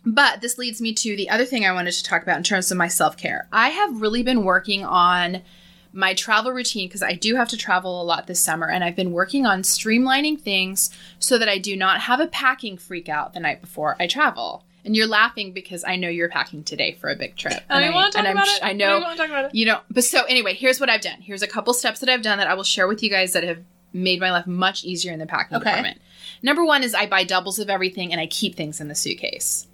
but 0.05 0.41
this 0.41 0.59
leads 0.59 0.81
me 0.81 0.93
to 0.95 1.17
the 1.17 1.31
other 1.31 1.45
thing 1.45 1.65
I 1.65 1.73
wanted 1.73 1.93
to 1.93 2.03
talk 2.03 2.23
about 2.23 2.37
in 2.37 2.43
terms 2.43 2.71
of 2.71 2.77
my 2.77 2.89
self 2.89 3.17
care. 3.17 3.49
I 3.53 3.69
have 3.69 4.01
really 4.01 4.23
been 4.23 4.45
working 4.45 4.85
on 4.85 5.43
my 5.93 6.15
travel 6.15 6.53
routine 6.53 6.89
because 6.89 7.03
I 7.03 7.15
do 7.15 7.37
have 7.37 7.49
to 7.51 7.57
travel 7.57 8.01
a 8.01 8.05
lot 8.05 8.27
this 8.27 8.41
summer, 8.41 8.69
and 8.69 8.83
I've 8.83 8.97
been 8.97 9.13
working 9.13 9.47
on 9.47 9.63
streamlining 9.63 10.41
things 10.41 10.91
so 11.19 11.39
that 11.39 11.49
I 11.49 11.59
do 11.59 11.77
not 11.77 12.01
have 12.03 12.21
a 12.21 12.27
packing 12.27 12.79
freak 12.79 13.09
out 13.09 13.35
the 13.35 13.41
night 13.41 13.61
before 13.61 13.97
I 14.01 14.07
travel. 14.07 14.65
And 14.85 14.97
you're 14.97 15.07
laughing 15.07 15.53
because 15.53 15.85
I 15.85 15.95
know 15.95 16.09
you're 16.09 16.29
packing 16.29 16.65
today 16.65 16.97
for 17.01 17.09
a 17.09 17.15
big 17.15 17.37
trip. 17.37 17.63
Oh, 17.71 17.77
I 17.77 17.83
and 17.83 17.95
want 17.95 18.13
to 18.13 18.19
talk 18.19 18.29
about 18.29 18.49
it. 18.49 18.65
I 18.65 18.73
oh, 18.73 18.77
know 18.77 18.97
I 18.97 19.01
want 19.01 19.13
to 19.13 19.17
talk 19.17 19.31
about 19.31 19.45
it. 19.45 19.55
you 19.55 19.65
know, 19.65 19.79
but 19.91 20.03
so 20.03 20.25
anyway, 20.25 20.55
here's 20.55 20.81
what 20.81 20.91
I've 20.91 21.03
done. 21.03 21.21
Here's 21.21 21.43
a 21.43 21.47
couple 21.47 21.73
steps 21.73 22.01
that 22.01 22.09
I've 22.09 22.23
done 22.23 22.39
that 22.39 22.49
I 22.49 22.55
will 22.55 22.65
share 22.65 22.89
with 22.89 23.01
you 23.03 23.09
guys 23.09 23.33
that 23.35 23.45
have 23.45 23.59
made 23.93 24.19
my 24.19 24.33
life 24.33 24.47
much 24.47 24.83
easier 24.85 25.13
in 25.13 25.21
the 25.21 25.27
packing 25.27 25.57
Okay. 25.59 25.67
department. 25.67 26.01
Number 26.43 26.65
one 26.65 26.83
is 26.83 26.95
I 26.95 27.07
buy 27.07 27.23
doubles 27.23 27.61
of 27.61 27.71
everything 27.71 28.11
and 28.11 28.21
I 28.21 28.27
keep 28.27 28.57
things 28.57 28.81
in 28.81 28.89
the 28.89 28.95
suitcase 28.97 29.69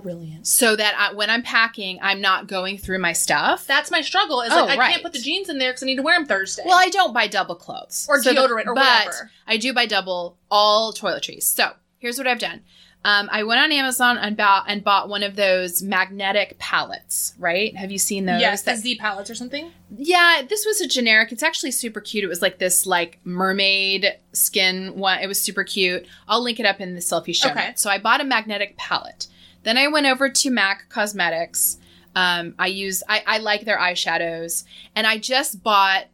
Brilliant. 0.00 0.46
so 0.46 0.74
that 0.76 0.94
I, 0.96 1.14
when 1.14 1.28
I'm 1.30 1.42
packing, 1.42 1.98
I'm 2.00 2.20
not 2.20 2.46
going 2.46 2.78
through 2.78 2.98
my 3.00 3.12
stuff. 3.12 3.66
That's 3.66 3.90
my 3.90 4.00
struggle. 4.00 4.40
Is 4.40 4.52
Oh, 4.52 4.64
like 4.64 4.78
I 4.78 4.80
right. 4.80 4.90
can't 4.92 5.02
put 5.02 5.12
the 5.12 5.18
jeans 5.20 5.48
in 5.48 5.58
there 5.58 5.70
because 5.72 5.82
I 5.82 5.86
need 5.86 5.96
to 5.96 6.02
wear 6.02 6.18
them 6.18 6.26
Thursday. 6.26 6.62
well, 6.64 6.78
I 6.78 6.88
don't 6.88 7.12
buy 7.12 7.26
double 7.26 7.54
clothes 7.54 8.06
Or 8.08 8.20
the- 8.20 8.30
deodorant 8.30 8.66
or 8.66 8.74
but 8.74 8.84
whatever. 9.06 9.30
I 9.46 9.56
do 9.56 9.72
buy 9.72 9.86
double 9.86 10.38
all 10.50 10.92
toiletries. 10.92 11.42
So 11.44 11.72
here's 11.98 12.18
what 12.18 12.26
I've 12.26 12.38
done. 12.38 12.62
Um, 13.04 13.28
I 13.32 13.42
went 13.42 13.60
on 13.60 13.72
Amazon 13.72 14.16
and 14.16 14.36
bought 14.36 14.66
and 14.68 14.84
bought 14.84 15.08
one 15.08 15.24
of 15.24 15.34
those 15.34 15.82
magnetic 15.82 16.56
palettes. 16.60 17.34
Right? 17.36 17.76
Have 17.76 17.90
you 17.90 17.98
seen 17.98 18.26
those? 18.26 18.40
yes, 18.40 18.62
the 18.62 18.76
Z 18.76 18.98
palettes 18.98 19.28
or 19.28 19.34
something. 19.34 19.72
Yeah, 19.96 20.42
this 20.48 20.64
was 20.64 20.80
a 20.80 20.86
generic. 20.86 21.32
It's 21.32 21.42
actually 21.42 21.72
super 21.72 22.00
cute. 22.00 22.22
It 22.22 22.28
was 22.28 22.40
like 22.42 22.58
this 22.58 22.86
like 22.86 23.18
mermaid 23.24 24.06
skin 24.32 24.94
one. 24.96 25.18
It 25.18 25.26
was 25.26 25.40
super 25.40 25.64
cute. 25.64 26.06
I'll 26.28 26.42
link 26.44 26.60
it 26.60 26.66
up 26.66 26.80
in 26.80 26.94
the 26.94 27.00
selfie 27.00 27.34
show. 27.34 27.50
Okay. 27.50 27.72
So 27.74 27.90
I 27.90 27.98
bought 27.98 28.20
a 28.20 28.24
magnetic 28.24 28.76
palette. 28.76 29.26
Then 29.62 29.78
I 29.78 29.88
went 29.88 30.06
over 30.06 30.28
to 30.28 30.50
MAC 30.50 30.88
Cosmetics. 30.88 31.78
Um, 32.14 32.54
I 32.58 32.66
use 32.66 33.02
I, 33.08 33.22
I 33.26 33.38
like 33.38 33.64
their 33.64 33.78
eyeshadows, 33.78 34.64
and 34.94 35.06
I 35.06 35.18
just 35.18 35.62
bought 35.62 36.06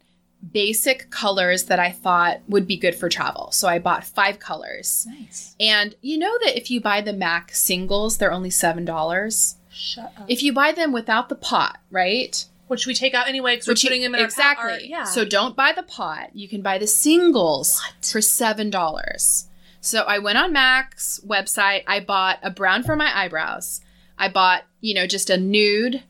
basic 0.53 1.11
colors 1.11 1.65
that 1.65 1.81
I 1.81 1.91
thought 1.91 2.41
would 2.49 2.67
be 2.67 2.77
good 2.77 2.95
for 2.95 3.09
travel. 3.09 3.51
So 3.51 3.67
I 3.67 3.79
bought 3.81 4.05
five 4.05 4.39
colors. 4.39 5.07
Nice. 5.09 5.57
And 5.59 5.97
you 6.01 6.17
know 6.19 6.39
that 6.45 6.57
if 6.57 6.71
you 6.71 6.81
buy 6.81 7.01
the 7.01 7.13
MAC 7.13 7.53
singles, 7.53 8.19
they're 8.19 8.33
only 8.33 8.51
seven 8.51 8.85
dollars. 8.85 9.57
Shut 9.71 10.13
up. 10.17 10.27
If 10.29 10.43
you 10.43 10.53
buy 10.53 10.73
them 10.73 10.93
without 10.93 11.29
the 11.29 11.35
pot, 11.35 11.79
right? 11.91 12.45
Which 12.69 12.87
we 12.87 12.95
take 12.95 13.15
out 13.15 13.29
anyway 13.29 13.57
because 13.57 13.69
we're 13.69 13.75
putting 13.75 14.03
them 14.03 14.15
in 14.15 14.25
exactly. 14.25 14.65
our, 14.65 14.71
our 14.73 14.81
yeah. 14.81 15.05
So 15.05 15.25
don't 15.25 15.57
buy 15.57 15.73
the 15.73 15.83
pot. 15.83 16.31
You 16.35 16.49
can 16.49 16.63
buy 16.63 16.79
the 16.79 16.87
singles 16.87 17.81
What? 17.81 18.05
for 18.05 18.21
seven 18.21 18.71
dollars. 18.71 19.47
So 19.81 20.03
I 20.03 20.19
went 20.19 20.39
on 20.39 20.53
Mac's 20.53 21.21
website. 21.27 21.85
I 21.87 22.01
bought 22.01 22.39
a 22.43 22.51
brown 22.51 22.83
for 22.83 22.97
my 22.97 23.17
eyebrows. 23.17 23.81
I 24.19 24.29
bought 24.29 24.65
you 24.81 24.95
know 24.95 25.07
just 25.07 25.31
a 25.31 25.37
nude. 25.37 26.03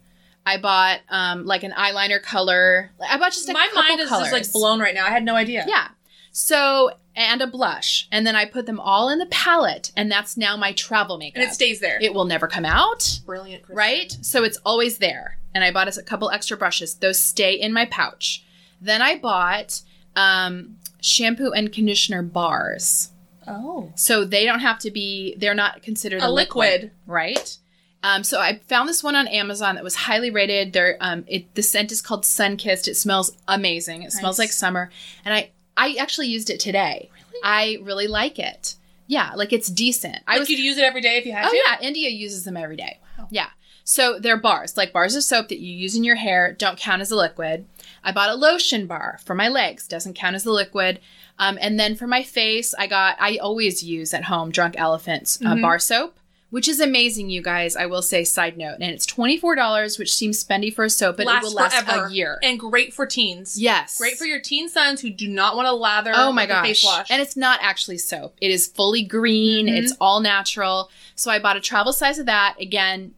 I 0.47 0.57
bought 0.57 1.01
um 1.09 1.45
like 1.45 1.63
an 1.63 1.73
eyeliner 1.73 2.23
color. 2.23 2.91
I 3.07 3.19
bought 3.19 3.33
just 3.33 3.49
a 3.49 3.53
my 3.53 3.67
couple 3.73 3.83
mind 3.83 4.01
is 4.01 4.09
colors. 4.09 4.31
just 4.31 4.33
like 4.33 4.53
blown 4.53 4.81
right 4.81 4.95
now. 4.95 5.07
I 5.07 5.11
had 5.11 5.25
no 5.25 5.35
idea. 5.35 5.65
Yeah. 5.69 5.89
So 6.33 6.93
and 7.17 7.43
a 7.43 7.49
blush, 7.49 8.07
and 8.13 8.25
then 8.25 8.37
I 8.37 8.45
put 8.45 8.67
them 8.67 8.79
all 8.79 9.09
in 9.09 9.19
the 9.19 9.27
palette, 9.27 9.91
and 9.97 10.09
that's 10.11 10.37
now 10.37 10.57
my 10.57 10.73
travel 10.73 11.19
makeup. 11.19 11.43
and 11.43 11.51
it 11.51 11.53
stays 11.53 11.81
there. 11.81 11.99
It 12.01 12.15
will 12.15 12.27
never 12.27 12.47
come 12.47 12.65
out 12.65 13.21
Brilliant, 13.27 13.65
Kristen. 13.65 13.77
right? 13.77 14.17
So 14.23 14.45
it's 14.45 14.57
always 14.65 14.99
there. 14.99 15.39
And 15.53 15.65
I 15.65 15.73
bought 15.73 15.89
us 15.89 15.97
a 15.97 16.03
couple 16.05 16.31
extra 16.31 16.57
brushes. 16.57 16.95
Those 16.95 17.19
stay 17.19 17.55
in 17.55 17.73
my 17.73 17.87
pouch. 17.87 18.45
Then 18.81 19.03
I 19.03 19.19
bought 19.19 19.83
um, 20.15 20.77
shampoo 21.01 21.51
and 21.51 21.73
conditioner 21.73 22.23
bars. 22.23 23.11
Oh, 23.49 23.93
So 23.97 24.25
they 24.25 24.45
don't 24.45 24.61
have 24.61 24.79
to 24.81 24.91
be, 24.91 25.35
they're 25.39 25.55
not 25.55 25.83
considered 25.83 26.23
a 26.23 26.31
liquid. 26.31 26.91
right? 27.07 27.57
Um, 28.03 28.23
so 28.23 28.41
I 28.41 28.59
found 28.69 28.89
this 28.89 29.03
one 29.03 29.17
on 29.17 29.27
Amazon 29.27 29.75
that 29.75 29.83
was 29.83 29.95
highly 29.97 30.31
rated. 30.31 30.73
They're, 30.73 30.97
um, 31.01 31.25
it, 31.27 31.53
the 31.55 31.63
scent 31.63 31.91
is 31.91 32.01
called 32.01 32.25
Sun 32.25 32.57
Kissed. 32.57 32.87
It 32.87 32.95
smells 32.97 33.33
amazing. 33.49 34.03
It 34.03 34.13
smells 34.13 34.39
like 34.39 34.53
summer. 34.53 34.91
And 35.25 35.35
I, 35.35 35.51
I 35.77 35.97
actually 35.99 36.29
used 36.29 36.49
it 36.51 36.61
today. 36.61 37.11
Really? 37.33 37.41
I 37.43 37.79
really 37.83 38.07
like 38.07 38.39
it. 38.39 38.77
Yeah, 39.09 39.33
like 39.35 39.53
it's 39.53 39.69
decent. 39.69 40.19
I 40.29 40.33
Like 40.35 40.41
was 40.41 40.51
you'd 40.51 40.59
use 40.61 40.77
it 40.79 40.85
every 40.85 41.01
day 41.01 41.17
if 41.17 41.25
you 41.27 41.33
had 41.33 41.47
Oh 41.47 41.51
to. 41.51 41.57
yeah, 41.57 41.79
India 41.81 42.09
uses 42.11 42.45
them 42.45 42.57
every 42.57 42.77
day. 42.77 43.01
Wow. 43.19 43.27
Yeah. 43.31 43.49
So 43.83 44.19
they're 44.21 44.37
bars, 44.37 44.77
like 44.77 44.93
bars 44.93 45.17
of 45.17 45.25
soap 45.25 45.49
that 45.49 45.61
you 45.61 45.75
use 45.75 45.97
in 45.97 46.05
your 46.05 46.17
hair, 46.17 46.53
don't 46.53 46.79
count 46.79 47.01
as 47.01 47.11
a 47.11 47.17
liquid. 47.17 47.65
I 48.05 48.13
bought 48.13 48.31
a 48.31 48.35
lotion 48.35 48.87
bar 48.87 49.19
for 49.25 49.35
my 49.35 49.49
legs, 49.49 49.87
doesn't 49.89 50.15
count 50.15 50.37
as 50.37 50.47
a 50.47 50.53
liquid. 50.53 51.01
Um, 51.39 51.59
and 51.61 51.79
then 51.79 51.95
for 51.97 52.07
my 52.07 52.23
face, 52.23 52.75
I 52.79 52.87
got 52.87 53.17
I 53.21 53.37
always 53.37 53.83
use 53.83 54.13
at 54.15 54.25
home 54.25 54.51
Drunk 54.51 54.75
Elephants 54.77 55.39
uh, 55.45 55.55
Mhm. 55.55 55.63
bar 55.63 55.79
soap, 55.79 56.19
which 56.51 56.67
is 56.67 56.81
amazing, 56.81 57.31
you 57.31 57.43
guys. 57.43 57.77
I 57.77 57.87
will 57.87 58.03
say, 58.03 58.25
side 58.25 58.57
note, 58.59 58.77
and 58.81 58.91
it's 58.91 59.07
twenty 59.07 59.37
four 59.37 59.55
dollars, 59.55 59.99
which 59.99 60.13
seems 60.15 60.43
spendy 60.43 60.75
for 60.75 60.85
a 60.85 60.91
soap, 60.91 61.19
but 61.19 61.27
it 61.27 61.43
will 61.43 61.53
last 61.53 61.85
forever. 61.85 62.07
a 62.07 62.13
year. 62.13 62.39
and 62.43 62.59
great 62.59 62.93
for 62.93 63.07
teens. 63.07 63.61
yes, 63.61 63.97
Great 63.99 64.17
for 64.17 64.25
your 64.25 64.41
teen 64.41 64.69
sons 64.69 65.01
who 65.01 65.11
do 65.11 65.29
not 65.29 65.55
want 65.55 65.67
to 65.67 65.73
lather. 65.73 66.13
Oh 66.15 66.33
my 66.33 66.47
gosh. 66.47 66.67
face 66.67 66.85
wash. 66.85 67.07
And 67.11 67.21
it's 67.23 67.37
not 67.37 67.61
actually 67.63 67.99
soap. 67.99 68.37
It 68.41 68.51
is 68.51 68.67
fully 68.67 69.03
green. 69.05 69.67
Mhm. 69.67 69.77
It's 69.79 69.93
all 70.01 70.21
natural. 70.21 70.91
So 71.15 71.31
I 71.31 71.39
bought 71.39 71.57
a 71.57 71.61
travel 71.61 71.93
size 71.93 72.19
of 72.19 72.27
that. 72.27 72.57
Again, 72.61 73.13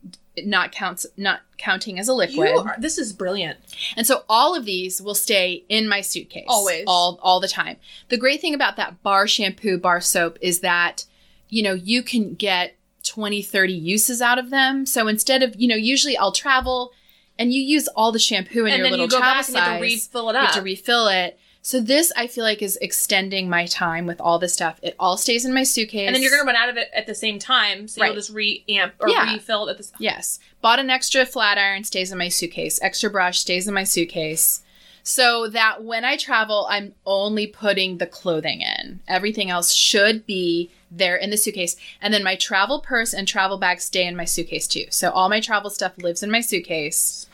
not 0.46 0.72
counts 0.72 1.06
not 1.16 1.40
counting 1.58 1.98
as 1.98 2.08
a 2.08 2.14
liquid. 2.14 2.56
are, 2.56 2.76
this 2.78 2.98
is 2.98 3.12
brilliant. 3.12 3.58
And 3.96 4.06
so 4.06 4.24
all 4.28 4.54
of 4.54 4.64
these 4.64 5.00
will 5.00 5.14
stay 5.14 5.64
in 5.68 5.88
my 5.88 6.00
suitcase. 6.00 6.46
Always. 6.48 6.84
All 6.86 7.18
all 7.22 7.40
the 7.40 7.48
time. 7.48 7.76
The 8.08 8.18
great 8.18 8.40
thing 8.40 8.54
about 8.54 8.76
that 8.76 9.02
bar 9.02 9.26
shampoo, 9.26 9.78
bar 9.78 10.00
soap 10.00 10.38
is 10.40 10.60
that 10.60 11.04
you 11.50 11.62
know, 11.62 11.74
you 11.74 12.02
can 12.02 12.34
get 12.34 12.76
20, 13.02 13.42
30 13.42 13.72
uses 13.72 14.22
out 14.22 14.38
of 14.38 14.50
them. 14.50 14.86
So 14.86 15.08
instead 15.08 15.42
of, 15.42 15.54
you 15.60 15.68
know, 15.68 15.76
usually 15.76 16.16
I'll 16.16 16.32
travel 16.32 16.92
and 17.38 17.52
you 17.52 17.60
use 17.60 17.88
all 17.88 18.12
the 18.12 18.18
shampoo 18.18 18.64
in 18.66 18.72
and 18.72 18.78
your 18.78 18.90
little 18.90 19.06
you 19.06 19.10
go 19.10 19.18
travel 19.18 19.34
back 19.34 19.48
and 19.48 19.54
you 19.54 19.60
have 19.60 19.68
to 19.68 19.74
size. 19.74 19.82
refill 19.82 20.30
it 20.30 20.32
You 20.34 20.38
have 20.38 20.54
to 20.54 20.62
refill 20.62 21.08
it. 21.08 21.38
So 21.62 21.80
this 21.80 22.10
I 22.16 22.26
feel 22.26 22.44
like 22.44 22.62
is 22.62 22.78
extending 22.80 23.48
my 23.50 23.66
time 23.66 24.06
with 24.06 24.20
all 24.20 24.38
this 24.38 24.54
stuff. 24.54 24.78
It 24.82 24.96
all 24.98 25.16
stays 25.18 25.44
in 25.44 25.52
my 25.52 25.62
suitcase. 25.62 26.06
and 26.06 26.14
then 26.16 26.22
you're 26.22 26.30
gonna 26.30 26.44
run 26.44 26.56
out 26.56 26.70
of 26.70 26.76
it 26.78 26.88
at 26.94 27.06
the 27.06 27.14
same 27.14 27.38
time, 27.38 27.86
so 27.86 28.00
Right. 28.00 28.06
you'll 28.08 28.16
just 28.16 28.30
re-amp 28.30 28.94
or 28.98 29.10
Yeah. 29.10 29.32
refill 29.34 29.68
it 29.68 29.72
at 29.72 29.78
the. 29.78 29.86
Yes. 29.98 30.38
Bought 30.62 30.78
an 30.78 30.88
extra 30.90 31.26
flat 31.26 31.58
iron, 31.58 31.84
stays 31.84 32.10
in 32.12 32.18
my 32.18 32.28
suitcase. 32.28 32.78
Extra 32.82 33.10
brush 33.10 33.40
stays 33.40 33.68
in 33.68 33.74
my 33.74 33.84
suitcase. 33.84 34.62
so 35.02 35.48
that 35.48 35.82
when 35.82 36.04
I 36.04 36.14
travel, 36.18 36.66
I'm 36.68 36.94
only 37.06 37.46
putting 37.46 37.96
the 37.96 38.06
clothing 38.06 38.60
in. 38.60 39.00
Everything 39.08 39.48
else 39.48 39.72
should 39.72 40.26
be 40.26 40.70
there 40.90 41.16
in 41.16 41.30
the 41.30 41.38
suitcase. 41.38 41.74
And 42.02 42.12
then 42.12 42.22
my 42.22 42.36
travel 42.36 42.80
purse 42.80 43.14
and 43.14 43.26
travel 43.26 43.56
bag 43.56 43.80
stay 43.80 44.04
in 44.06 44.14
my 44.14 44.26
suitcase 44.26 44.68
too. 44.68 44.84
So 44.90 45.10
all 45.10 45.30
my 45.30 45.40
travel 45.40 45.70
stuff 45.70 45.92
lives 45.96 46.22
in 46.22 46.30
my 46.30 46.42
suitcase. 46.42 47.26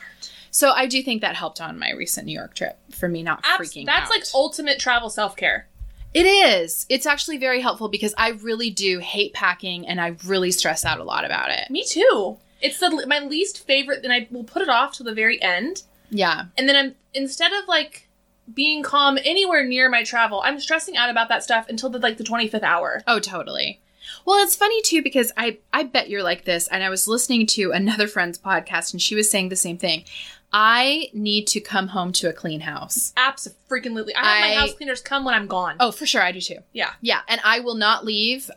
So 0.56 0.70
I 0.70 0.86
do 0.86 1.02
think 1.02 1.20
that 1.20 1.36
helped 1.36 1.60
on 1.60 1.78
my 1.78 1.90
recent 1.92 2.26
New 2.26 2.32
York 2.32 2.54
trip 2.54 2.78
for 2.94 3.10
me 3.10 3.22
not 3.22 3.44
Abs- 3.44 3.68
freaking 3.68 3.84
that's 3.84 4.06
out. 4.06 4.10
like 4.10 4.24
ultimate 4.32 4.78
travel 4.78 5.10
self 5.10 5.36
care. 5.36 5.68
It 6.14 6.24
is. 6.24 6.86
It's 6.88 7.04
actually 7.04 7.36
very 7.36 7.60
helpful 7.60 7.88
because 7.88 8.14
I 8.16 8.30
really 8.30 8.70
do 8.70 8.98
hate 9.00 9.34
packing 9.34 9.86
and 9.86 10.00
I 10.00 10.16
really 10.24 10.50
stress 10.50 10.82
out 10.86 10.98
a 10.98 11.04
lot 11.04 11.26
about 11.26 11.50
it. 11.50 11.68
Me 11.68 11.84
too. 11.84 12.38
It's 12.62 12.80
the 12.80 13.04
my 13.06 13.18
least 13.18 13.66
favorite, 13.66 14.02
and 14.02 14.10
I 14.10 14.28
will 14.30 14.44
put 14.44 14.62
it 14.62 14.70
off 14.70 14.94
to 14.94 15.02
the 15.02 15.12
very 15.12 15.40
end. 15.42 15.82
Yeah. 16.08 16.46
And 16.56 16.66
then 16.66 16.74
I'm 16.74 16.94
instead 17.12 17.52
of 17.52 17.68
like 17.68 18.08
being 18.54 18.82
calm 18.82 19.18
anywhere 19.26 19.62
near 19.62 19.90
my 19.90 20.04
travel, 20.04 20.40
I'm 20.42 20.58
stressing 20.58 20.96
out 20.96 21.10
about 21.10 21.28
that 21.28 21.42
stuff 21.42 21.68
until 21.68 21.90
the 21.90 21.98
like 21.98 22.16
the 22.16 22.24
25th 22.24 22.62
hour. 22.62 23.02
Oh, 23.06 23.20
totally. 23.20 23.82
Well, 24.24 24.42
it's 24.42 24.56
funny 24.56 24.80
too 24.82 25.02
because 25.02 25.32
I 25.36 25.58
I 25.72 25.82
bet 25.82 26.08
you're 26.08 26.22
like 26.22 26.44
this 26.44 26.66
and 26.68 26.82
I 26.82 26.88
was 26.88 27.06
listening 27.06 27.46
to 27.48 27.72
another 27.72 28.06
friend's 28.08 28.38
podcast 28.38 28.92
and 28.92 29.02
she 29.02 29.14
was 29.14 29.28
saying 29.30 29.50
the 29.50 29.56
same 29.56 29.76
thing. 29.76 30.04
I 30.58 31.10
need 31.12 31.46
to 31.48 31.60
come 31.60 31.88
home 31.88 32.12
to 32.12 32.30
a 32.30 32.32
clean 32.32 32.60
house. 32.60 33.12
Absolutely. 33.14 34.14
I 34.14 34.24
have 34.24 34.40
my 34.40 34.54
house 34.54 34.74
cleaners 34.74 35.02
come 35.02 35.26
when 35.26 35.34
I'm 35.34 35.46
gone. 35.46 35.76
Oh, 35.80 35.90
for 35.92 36.06
sure 36.06 36.22
I 36.22 36.32
do 36.32 36.40
too. 36.40 36.60
yeah. 36.72 36.92
Yeah, 37.02 37.20
and 37.28 37.42
I 37.44 37.60
will 37.60 37.74
not 37.74 38.06
leave 38.06 38.50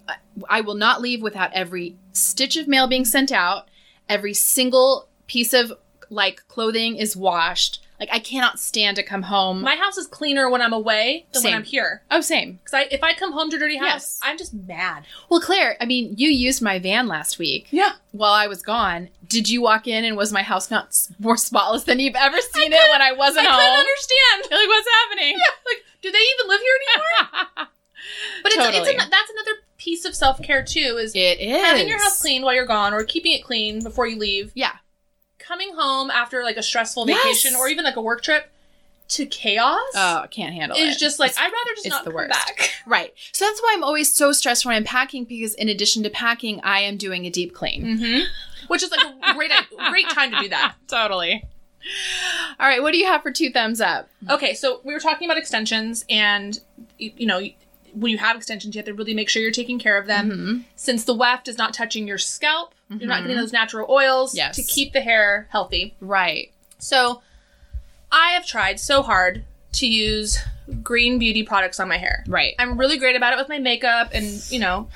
I 0.50 0.62
will 0.62 0.76
not 0.76 1.02
leave 1.02 1.22
without 1.22 1.52
every 1.52 1.98
stitch 2.14 2.56
of 2.56 2.70
mail 2.70 2.88
being 2.88 3.04
sent 3.04 3.34
out, 3.34 3.68
every 4.08 4.34
single 4.34 5.10
piece 5.28 5.54
of 5.54 5.74
like 6.10 6.48
clothing 6.48 6.96
is 6.96 7.18
washed. 7.18 7.86
Like 8.00 8.10
I 8.12 8.20
cannot 8.20 8.60
stand 8.60 8.96
to 8.96 9.04
come 9.04 9.24
home. 9.24 9.62
My 9.62 9.76
house 9.76 9.98
is 9.98 10.08
cleaner 10.08 10.50
when 10.50 10.62
I'm 10.62 10.72
away 10.74 11.26
than 11.34 11.42
Same. 11.42 11.52
when 11.52 11.58
I'm 11.60 11.66
here. 11.66 12.02
oh, 12.12 12.22
same. 12.22 12.54
Because 12.64 12.74
I, 12.74 12.82
if 12.92 13.04
I 13.04 13.14
come 13.14 13.34
home 13.34 13.50
to 13.50 13.58
a 13.58 13.60
dirty 13.60 13.78
house, 13.78 13.86
Yes. 13.88 14.20
I'm 14.24 14.38
just 14.38 14.54
mad. 14.54 15.04
Well, 15.30 15.42
Claire, 15.42 15.76
I 15.82 15.86
mean, 15.86 16.14
you 16.18 16.30
used 16.30 16.62
my 16.62 16.80
van 16.80 17.08
last 17.08 17.38
week. 17.40 17.68
Yeah. 17.72 17.92
while 18.12 18.34
I 18.34 18.48
was 18.48 18.62
gone, 18.62 19.10
did 19.28 19.50
you 19.50 19.62
walk 19.62 19.86
in 19.88 20.06
and 20.06 20.16
was 20.16 20.32
my 20.32 20.44
house 20.44 20.72
not 20.72 20.96
more 21.20 21.36
spotless 21.38 21.84
than 21.84 22.00
you've 22.00 22.16
ever 22.16 22.38
seen 22.40 22.72
it 22.72 22.90
when 22.92 23.02
I 23.02 23.12
wasn't 23.12 23.48
I 23.48 23.52
home? 23.52 23.60
couldn't 23.60 23.80
understand. 23.80 24.60
Like, 24.60 24.68
what's 24.70 24.88
happening? 25.04 25.32
Yeah. 25.38 25.54
Like, 25.66 25.84
do 26.02 26.12
they 26.12 26.18
even 26.18 26.48
live 26.50 26.62
here 26.62 26.74
anymore? 26.76 27.68
But 28.42 28.54
it's, 28.54 28.78
it's 28.78 28.88
an, 28.90 29.10
that's 29.12 29.30
another 29.30 29.52
piece 29.78 30.06
of 30.06 30.16
self 30.16 30.42
care 30.42 30.64
too. 30.64 30.98
Is 31.00 31.14
it 31.16 31.40
is 31.40 31.62
having 31.64 31.88
your 31.88 32.00
house 32.02 32.22
clean 32.22 32.42
while 32.44 32.54
you're 32.56 32.66
gone, 32.66 32.94
or 32.94 33.04
keeping 33.04 33.34
it 33.34 33.44
clean 33.44 33.84
before 33.84 34.08
you 34.08 34.18
leave. 34.18 34.52
Yeah, 34.56 34.72
Coming 35.50 35.74
home 35.76 36.12
after 36.12 36.44
like 36.44 36.58
a 36.58 36.62
stressful 36.64 37.08
Yes. 37.10 37.24
vacation 37.24 37.56
or 37.56 37.68
even 37.68 37.84
like 37.84 37.96
a 37.96 38.02
work 38.02 38.22
trip 38.22 38.52
to 39.10 39.26
chaos 39.26 39.80
oh, 39.96 40.20
I 40.24 40.28
can't 40.28 40.54
handle 40.54 40.78
it. 40.78 40.82
it. 40.82 40.90
is 40.90 40.98
just 40.98 41.18
like 41.20 41.32
It's- 41.32 41.44
I'd 41.44 41.52
rather 41.52 41.74
just 41.74 41.88
it's 41.88 41.90
not 41.96 42.04
the 42.06 42.12
come 42.12 42.16
worst. 42.18 42.30
back. 42.32 42.70
right. 42.86 43.12
So 43.34 43.46
that's 43.46 43.60
why 43.60 43.74
I'm 43.76 43.84
always 43.84 44.14
so 44.14 44.32
stressed 44.32 44.64
when 44.64 44.76
I'm 44.76 44.84
packing 44.84 45.24
because 45.26 45.56
in 45.56 45.68
addition 45.68 46.04
to 46.04 46.12
packing, 46.12 46.62
I 46.64 46.82
am 46.82 46.96
doing 46.98 47.26
a 47.26 47.32
deep 47.32 47.56
clean. 47.56 47.84
Mm-hmm. 47.84 48.22
Which 48.68 48.84
is 48.84 48.92
like 48.92 49.00
a 49.04 49.34
great 49.34 49.52
great 49.90 50.08
time 50.10 50.30
to 50.32 50.40
do 50.40 50.50
that. 50.50 50.76
Totally. 50.88 51.44
All 52.60 52.68
right, 52.68 52.84
what 52.84 52.92
do 52.92 53.00
you 53.00 53.08
have 53.08 53.24
for 53.24 53.32
two 53.32 53.50
thumbs 53.52 53.82
up? 53.82 54.08
Okay, 54.30 54.54
so 54.54 54.82
we 54.84 54.94
were 54.94 55.00
talking 55.00 55.28
about 55.28 55.38
extensions, 55.40 56.06
and 56.10 56.60
you, 57.00 57.26
know, 57.26 57.42
when 57.94 58.12
you 58.12 58.18
have 58.20 58.36
extensions, 58.36 58.76
you 58.76 58.80
have 58.80 58.86
to 58.86 58.94
really 58.94 59.16
make 59.16 59.30
sure 59.30 59.42
you're 59.42 59.50
taking 59.52 59.80
care 59.80 59.98
of 59.98 60.06
them. 60.06 60.30
Mhm. 60.30 60.64
Since 60.76 61.06
the 61.06 61.16
weft 61.16 61.48
is 61.48 61.58
not 61.58 61.74
touching 61.74 62.06
your 62.08 62.18
scalp, 62.20 62.76
you're 62.90 63.08
not 63.08 63.22
getting 63.22 63.36
mm-hmm. 63.36 63.42
those 63.42 63.54
natural 63.54 63.88
oils 63.90 64.36
Yes. 64.36 64.56
to 64.56 64.64
keep 64.64 64.94
the 64.94 65.02
hair 65.02 65.48
healthy. 65.52 65.96
Right. 66.02 66.52
So, 66.80 67.22
I 68.12 68.32
have 68.32 68.46
tried 68.46 68.80
so 68.80 69.02
hard 69.04 69.44
to 69.74 69.86
use 69.88 70.40
green 70.82 71.20
beauty 71.20 71.44
products 71.44 71.80
on 71.80 71.88
my 71.88 71.98
hair. 71.98 72.24
Right. 72.28 72.56
I'm 72.58 72.78
really 72.80 72.98
great 72.98 73.16
about 73.16 73.34
it 73.34 73.38
with 73.38 73.50
my 73.50 73.60
makeup, 73.60 74.10
and 74.14 74.26
you 74.52 74.60
know, 74.60 74.88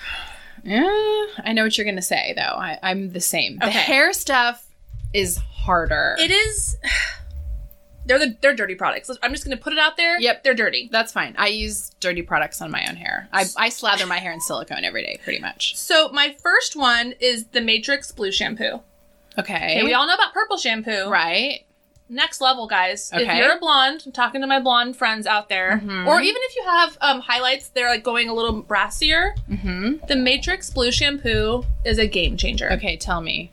Yeah, 0.64 1.26
I 1.44 1.52
know 1.54 1.64
what 1.64 1.78
you're 1.78 1.86
gonna 1.86 2.02
say 2.02 2.34
though. 2.36 2.42
I, 2.42 2.80
I'm 2.82 3.12
the 3.12 3.20
same. 3.22 3.58
The 3.60 3.68
Okay. 3.68 3.78
hair 3.80 4.14
stuff 4.14 4.66
is 5.14 5.38
harder. 5.38 6.16
it 6.20 6.32
is. 6.32 6.76
They're 8.06 8.20
the 8.20 8.36
they're 8.42 8.56
dirty 8.56 8.76
products. 8.76 9.10
I'm 9.24 9.32
just 9.32 9.44
gonna 9.46 9.56
put 9.58 9.72
it 9.74 9.80
out 9.80 9.96
there. 9.98 10.20
Yep. 10.20 10.44
they're 10.44 10.54
dirty. 10.54 10.90
That's 10.92 11.12
fine. 11.12 11.36
I 11.38 11.48
use 11.48 11.92
dirty 12.00 12.22
products 12.22 12.62
on 12.62 12.70
my 12.72 12.86
own 12.90 12.96
hair. 12.98 13.30
I, 13.32 13.46
I 13.58 13.70
slather 13.70 14.06
my 14.06 14.20
hair 14.20 14.32
in 14.34 14.42
silicone 14.42 14.84
every 14.84 15.04
day, 15.04 15.20
pretty 15.24 15.40
much. 15.40 15.78
So 15.78 16.10
my 16.10 16.36
first 16.42 16.76
one 16.76 17.14
is 17.20 17.46
the 17.48 17.62
Matrix 17.62 18.12
Blue 18.12 18.32
shampoo. 18.32 18.82
Okay. 19.40 19.56
Okay, 19.56 19.84
we 19.84 19.94
all 19.94 20.06
know 20.06 20.14
about 20.16 20.34
purple 20.34 20.58
shampoo. 20.58 21.10
right. 21.10 21.66
Next 22.10 22.42
level, 22.42 22.68
guys. 22.68 23.10
If 23.14 23.22
you're 23.38 23.56
a 23.56 23.60
blonde, 23.60 24.04
I'm 24.06 24.12
talking 24.12 24.42
to 24.42 24.48
my 24.48 24.60
blonde 24.60 24.96
friends 24.98 25.26
out 25.26 25.48
there, 25.50 25.82
Mhm. 25.84 26.06
or 26.06 26.20
even 26.22 26.42
if 26.44 26.56
you 26.58 26.64
have 26.66 26.98
um, 27.02 27.22
highlights, 27.22 27.70
they're 27.70 27.90
like 27.90 28.04
going 28.04 28.28
a 28.30 28.34
little 28.36 28.62
brassier. 28.62 29.32
Mm-hmm. 29.50 30.06
The 30.08 30.16
Matrix 30.18 30.70
Blue 30.70 30.92
shampoo 30.92 31.64
is 31.86 31.98
a 31.98 32.06
game 32.06 32.36
changer. 32.38 32.72
Okay, 32.74 32.98
tell 32.98 33.22
me. 33.22 33.50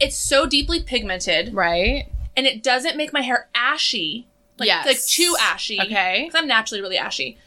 It's 0.00 0.16
so 0.16 0.46
deeply 0.46 0.80
pigmented, 0.82 1.52
Right. 1.52 2.06
And 2.36 2.46
it 2.46 2.62
doesn't 2.62 2.96
make 2.96 3.12
my 3.12 3.20
hair 3.22 3.48
ashy. 3.54 4.26
Like, 4.58 4.66
Yes. 4.68 4.86
like 4.86 5.02
too 5.04 5.34
ashy. 5.40 5.80
Okay. 5.80 6.24
Because 6.26 6.40
I'm 6.40 6.46
naturally 6.48 6.80
really 6.80 6.98
ashy. 6.98 7.38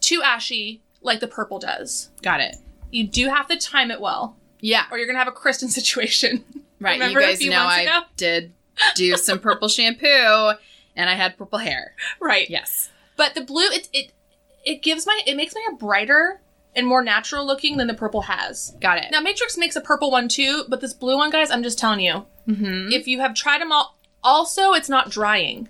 Too 0.00 0.22
ashy, 0.22 0.82
like 1.00 1.20
the 1.20 1.28
purple 1.28 1.58
does. 1.58 2.10
Got 2.22 2.40
it. 2.40 2.56
You 2.90 3.06
do 3.06 3.28
have 3.28 3.48
to 3.48 3.56
time 3.56 3.90
it 3.90 4.00
well, 4.00 4.36
Yeah. 4.60 4.84
or 4.90 4.98
you're 4.98 5.06
gonna 5.06 5.18
have 5.18 5.28
a 5.28 5.32
Kristen 5.32 5.68
situation. 5.78 6.44
Right. 6.80 6.94
Remember 7.00 7.20
you 7.20 7.26
guys 7.26 7.40
know 7.46 7.56
I 7.62 7.80
ago? 7.82 8.00
did 8.16 8.52
do 8.96 9.16
some 9.16 9.38
purple 9.38 9.68
shampoo 9.68 10.52
and 10.96 11.08
I 11.08 11.14
had 11.14 11.36
purple 11.38 11.58
hair. 11.58 11.94
right. 12.20 12.48
Yes. 12.50 12.90
But 13.16 13.34
the 13.34 13.40
blue, 13.42 13.66
it 13.66 13.88
it 13.92 14.12
it 14.64 14.82
gives 14.82 15.06
my 15.06 15.20
it 15.26 15.36
makes 15.36 15.54
my 15.54 15.60
hair 15.60 15.76
brighter 15.76 16.40
and 16.74 16.86
more 16.86 17.02
natural 17.04 17.46
looking 17.46 17.76
than 17.76 17.86
the 17.86 17.94
purple 17.94 18.22
has. 18.22 18.74
Got 18.80 18.98
it. 18.98 19.10
Now 19.10 19.20
Matrix 19.20 19.56
makes 19.58 19.76
a 19.76 19.80
purple 19.80 20.10
one 20.10 20.28
too, 20.28 20.64
but 20.68 20.80
this 20.80 20.92
blue 20.94 21.16
one, 21.16 21.30
guys, 21.30 21.50
I'm 21.50 21.62
just 21.62 21.78
telling 21.78 22.00
you, 22.00 22.26
mm-hmm. 22.48 22.90
if 22.92 23.06
you 23.06 23.20
have 23.20 23.34
tried 23.34 23.60
them 23.60 23.70
all, 23.72 23.98
also 24.22 24.72
it's 24.72 24.88
not 24.88 25.10
drying. 25.10 25.68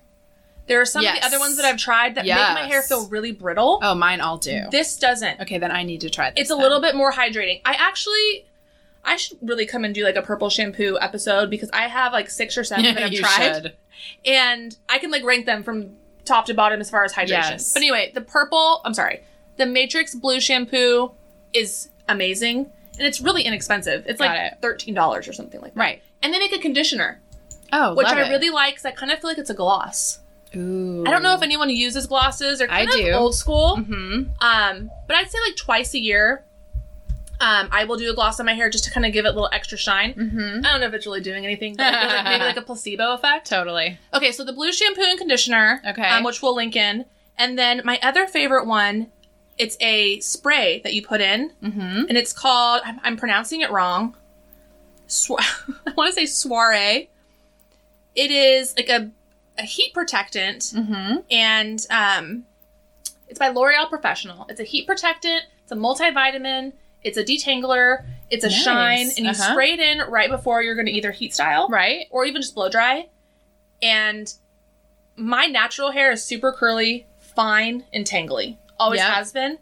There 0.69 0.81
are 0.81 0.85
some 0.87 1.05
of 1.05 1.13
the 1.13 1.25
other 1.25 1.39
ones 1.41 1.57
that 1.57 1.67
I've 1.67 1.77
tried 1.77 2.15
that 2.15 2.25
make 2.25 2.35
my 2.35 2.67
hair 2.67 2.83
feel 2.83 3.09
really 3.09 3.33
brittle. 3.33 3.81
Oh, 3.83 3.95
mine 3.95 4.21
all 4.21 4.39
do. 4.39 4.63
This 4.71 4.97
doesn't. 4.97 5.41
Okay, 5.41 5.59
then 5.59 5.73
I 5.73 5.83
need 5.83 6.01
to 6.03 6.11
try 6.11 6.31
this. 6.31 6.41
It's 6.43 6.51
a 6.51 6.55
then. 6.55 6.63
little 6.63 6.81
bit 6.81 6.95
more 6.95 7.13
hydrating. 7.13 7.61
I 7.65 7.75
actually. 7.79 8.47
I 9.05 9.17
should 9.17 9.37
really 9.43 9.67
come 9.67 9.85
and 9.85 9.93
do 9.93 10.05
like 10.05 10.15
a 10.15 10.23
purple 10.23 10.49
shampoo 10.49 10.97
episode 11.01 11.51
because 11.51 11.69
I 11.73 11.89
have 11.89 12.13
like 12.13 12.31
six 12.31 12.57
or 12.57 12.63
seven 12.63 12.95
that 12.95 13.03
I've 13.03 13.13
you 13.13 13.19
tried. 13.19 13.63
should. 13.63 13.73
and 14.25 14.77
I 14.89 14.99
can 14.99 15.11
like 15.11 15.25
rank 15.25 15.45
them 15.45 15.65
from 15.65 15.97
top 16.25 16.47
to 16.47 16.55
bottom 16.55 16.81
as 16.81 16.89
far 16.89 17.03
as 17.05 17.13
hydration. 17.13 17.29
Yes. 17.29 17.73
But 17.73 17.81
anyway, 17.81 18.13
the 18.15 18.21
purple, 18.21 18.81
I'm 18.85 18.95
sorry, 18.95 19.23
the 19.57 19.67
Matrix 19.67 20.15
Blue 20.15 20.39
shampoo 20.41 21.11
is 21.53 21.89
amazing 22.09 22.71
and 22.97 23.07
it's 23.07 23.21
really 23.21 23.43
inexpensive. 23.43 24.05
It's 24.07 24.21
Got 24.21 24.37
like 24.37 24.53
it. 24.53 24.59
thirteen 24.63 24.95
dollars 24.95 25.27
or 25.27 25.33
something 25.33 25.61
like 25.61 25.75
that. 25.75 25.81
Right. 25.81 26.03
And 26.23 26.33
they 26.33 26.39
make 26.39 26.53
a 26.53 26.59
conditioner, 26.61 27.21
Oh, 27.73 27.95
which 27.95 28.07
I 28.09 28.27
it. 28.27 28.31
really 28.31 28.51
like 28.51 28.75
because 28.75 28.85
I 28.85 28.91
kind 28.93 29.11
of 29.11 29.19
feel 29.21 29.31
like 29.31 29.39
it's 29.39 29.51
a 29.51 29.55
gloss. 29.55 30.19
Ooh. 30.55 31.05
I 31.07 31.11
don't 31.11 31.23
know 31.23 31.35
if 31.35 31.43
anyone 31.43 31.71
uses 31.71 32.07
glosses 32.07 32.61
or 32.61 32.71
I 32.71 32.81
of 32.83 32.91
do. 32.91 33.11
old 33.13 33.35
school. 33.35 33.77
Mm-hmm. 33.79 34.25
Um, 34.41 34.91
but 35.07 35.17
I'd 35.17 35.31
say 35.31 35.39
like 35.47 35.57
twice 35.57 35.95
a 35.95 35.99
year. 35.99 36.45
Um, 37.41 37.69
I 37.73 37.85
will 37.85 37.97
do 37.97 38.09
a 38.11 38.15
gloss 38.15 38.39
on 38.39 38.47
my 38.47 38.55
hair 38.55 38.71
just 38.71 38.85
to 38.85 38.91
kind 38.93 39.05
of 39.05 39.13
give 39.13 39.25
it 39.25 39.31
a 39.31 39.33
little 39.33 39.49
extra 39.53 39.77
shine. 39.77 40.15
Mm-hmm. 40.15 40.65
I 40.65 40.71
don't 40.71 40.81
know 40.81 40.87
if 40.87 40.95
it's 40.95 41.07
really 41.07 41.23
doing 41.23 41.45
anything, 41.45 41.75
but 41.75 41.93
like, 41.93 42.09
like, 42.09 42.25
maybe 42.25 42.45
like 42.45 42.57
a 42.57 42.63
placebo 42.67 43.15
effect. 43.15 43.49
Totally. 43.49 43.99
Okay, 44.15 44.31
so 44.31 44.45
the 44.45 44.53
blue 44.53 44.71
shampoo 44.73 45.03
and 45.03 45.19
conditioner, 45.19 45.83
Okay. 45.89 46.03
um, 46.07 46.23
which 46.23 46.41
we'll 46.41 46.55
link 46.55 46.77
in, 46.77 47.05
and 47.37 47.59
then 47.59 47.81
my 47.85 47.99
other 48.01 48.29
favorite 48.29 48.67
one, 48.67 49.09
it's 49.59 49.77
a 49.81 50.21
spray 50.21 50.83
that 50.85 50.95
you 50.95 51.03
put 51.05 51.21
in, 51.21 51.51
Mm-hmm. 51.65 52.05
and 52.09 52.17
it's 52.17 52.33
called 52.33 52.83
I'm, 52.85 53.01
I'm 53.03 53.17
pronouncing 53.17 53.61
it 53.61 53.73
wrong. 53.73 54.15
Swa- 55.09 55.39
I 55.87 55.93
want 55.97 56.11
to 56.11 56.15
say 56.15 56.27
soiree. 56.27 57.09
It 58.15 58.31
is 58.31 58.75
like 58.77 58.89
a 58.89 59.11
a 59.59 59.63
heat 59.63 59.93
protectant, 59.93 60.63
Mm-hmm. 60.75 61.17
and 61.31 61.87
um, 61.91 62.45
it's 63.29 63.39
by 63.39 63.49
L'Oreal 63.49 63.89
Professional. 63.89 64.47
It's 64.49 64.61
a 64.61 64.65
heat 64.65 64.87
protectant. 64.87 65.43
It's 65.63 65.73
a 65.73 65.77
multivitamin. 65.77 66.73
It's 67.03 67.19
a 67.19 67.25
detangler. 67.25 68.05
It's 68.31 68.45
a 68.45 68.49
Nice. 68.49 68.63
shine, 68.65 69.07
and 69.17 69.19
you 69.19 69.31
Uh-huh. 69.31 69.53
spray 69.53 69.73
it 69.73 69.81
in 69.81 69.99
right 70.09 70.31
before 70.31 70.63
you're 70.63 70.75
going 70.75 70.87
to 70.87 70.93
either 70.93 71.11
heat 71.11 71.35
style 71.35 71.69
Right. 71.69 72.07
or 72.11 72.25
even 72.25 72.41
just 72.41 72.55
blow 72.55 72.69
dry. 72.71 73.09
And 73.83 74.33
my 75.17 75.47
natural 75.47 75.91
hair 75.91 76.13
is 76.13 76.25
super 76.25 76.53
curly, 76.53 77.07
fine, 77.19 77.85
and 77.93 78.07
tangly. 78.07 78.57
Always 78.79 79.01
Yeah. 79.01 79.15
has 79.15 79.33
been. 79.33 79.59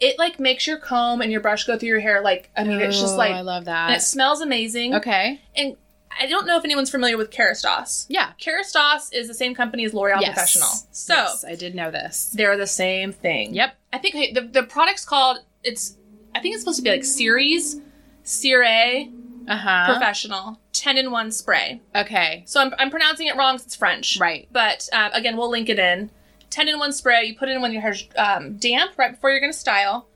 It 0.00 0.18
like 0.18 0.40
makes 0.40 0.66
your 0.66 0.78
comb 0.78 1.20
and 1.20 1.30
your 1.30 1.40
brush 1.40 1.64
go 1.64 1.76
through 1.78 1.88
your 1.90 2.00
hair 2.00 2.20
like 2.22 2.50
I 2.56 2.64
mean 2.64 2.80
it's 2.80 2.98
just 2.98 3.16
like 3.18 3.32
I 3.34 3.42
love 3.42 3.68
and 3.68 3.94
it 3.94 4.00
smells 4.02 4.40
amazing. 4.40 4.94
Okay. 4.94 5.40
And 5.54 5.76
I 6.18 6.26
don't 6.26 6.46
know 6.46 6.56
if 6.58 6.64
anyone's 6.64 6.90
familiar 6.90 7.16
with 7.16 7.30
Kerastase. 7.30 8.06
Yeah. 8.08 8.32
Kerastase 8.40 9.12
is 9.12 9.28
the 9.28 9.34
same 9.34 9.54
company 9.54 9.84
as 9.84 9.94
L'Oreal 9.94 10.20
Yes. 10.20 10.34
Professional. 10.34 10.68
So 10.90 11.14
Yes, 11.14 11.44
I 11.46 11.54
did 11.54 11.74
know 11.74 11.90
this. 11.90 12.30
they're 12.34 12.56
the 12.56 12.66
same 12.66 13.12
thing. 13.12 13.54
Yep. 13.54 13.74
I 13.92 13.98
think 13.98 14.14
hey, 14.14 14.32
the 14.32 14.42
the 14.42 14.62
product's 14.64 15.04
called 15.04 15.38
it's 15.62 15.96
I 16.34 16.40
think 16.40 16.54
it's 16.54 16.62
supposed 16.62 16.78
to 16.78 16.82
be 16.82 16.90
like 16.90 17.04
Series 17.04 17.80
Cire 18.24 19.10
Uh 19.48 19.56
huh. 19.56 19.92
Professional. 19.92 20.60
10 20.72 20.96
in 20.98 21.10
1 21.10 21.30
spray. 21.32 21.80
Okay. 21.94 22.42
So 22.46 22.60
I'm, 22.60 22.72
I'm 22.78 22.90
pronouncing 22.90 23.26
it 23.26 23.36
wrong 23.36 23.56
it's 23.56 23.74
French. 23.76 24.18
Right. 24.18 24.48
But 24.52 24.88
um, 24.92 25.10
again, 25.12 25.36
we'll 25.36 25.50
link 25.50 25.68
it 25.68 25.78
in. 25.78 26.10
10 26.50 26.68
in 26.68 26.78
1 26.78 26.92
spray. 26.92 27.24
You 27.24 27.36
put 27.36 27.48
it 27.48 27.52
in 27.52 27.62
when 27.62 27.72
your 27.72 27.82
hair's 27.82 28.08
um, 28.16 28.56
damp 28.56 28.92
right 28.98 29.12
before 29.12 29.30
you're 29.30 29.40
going 29.40 29.52
to 29.52 29.58
style. 29.58 30.08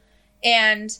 And 0.42 0.96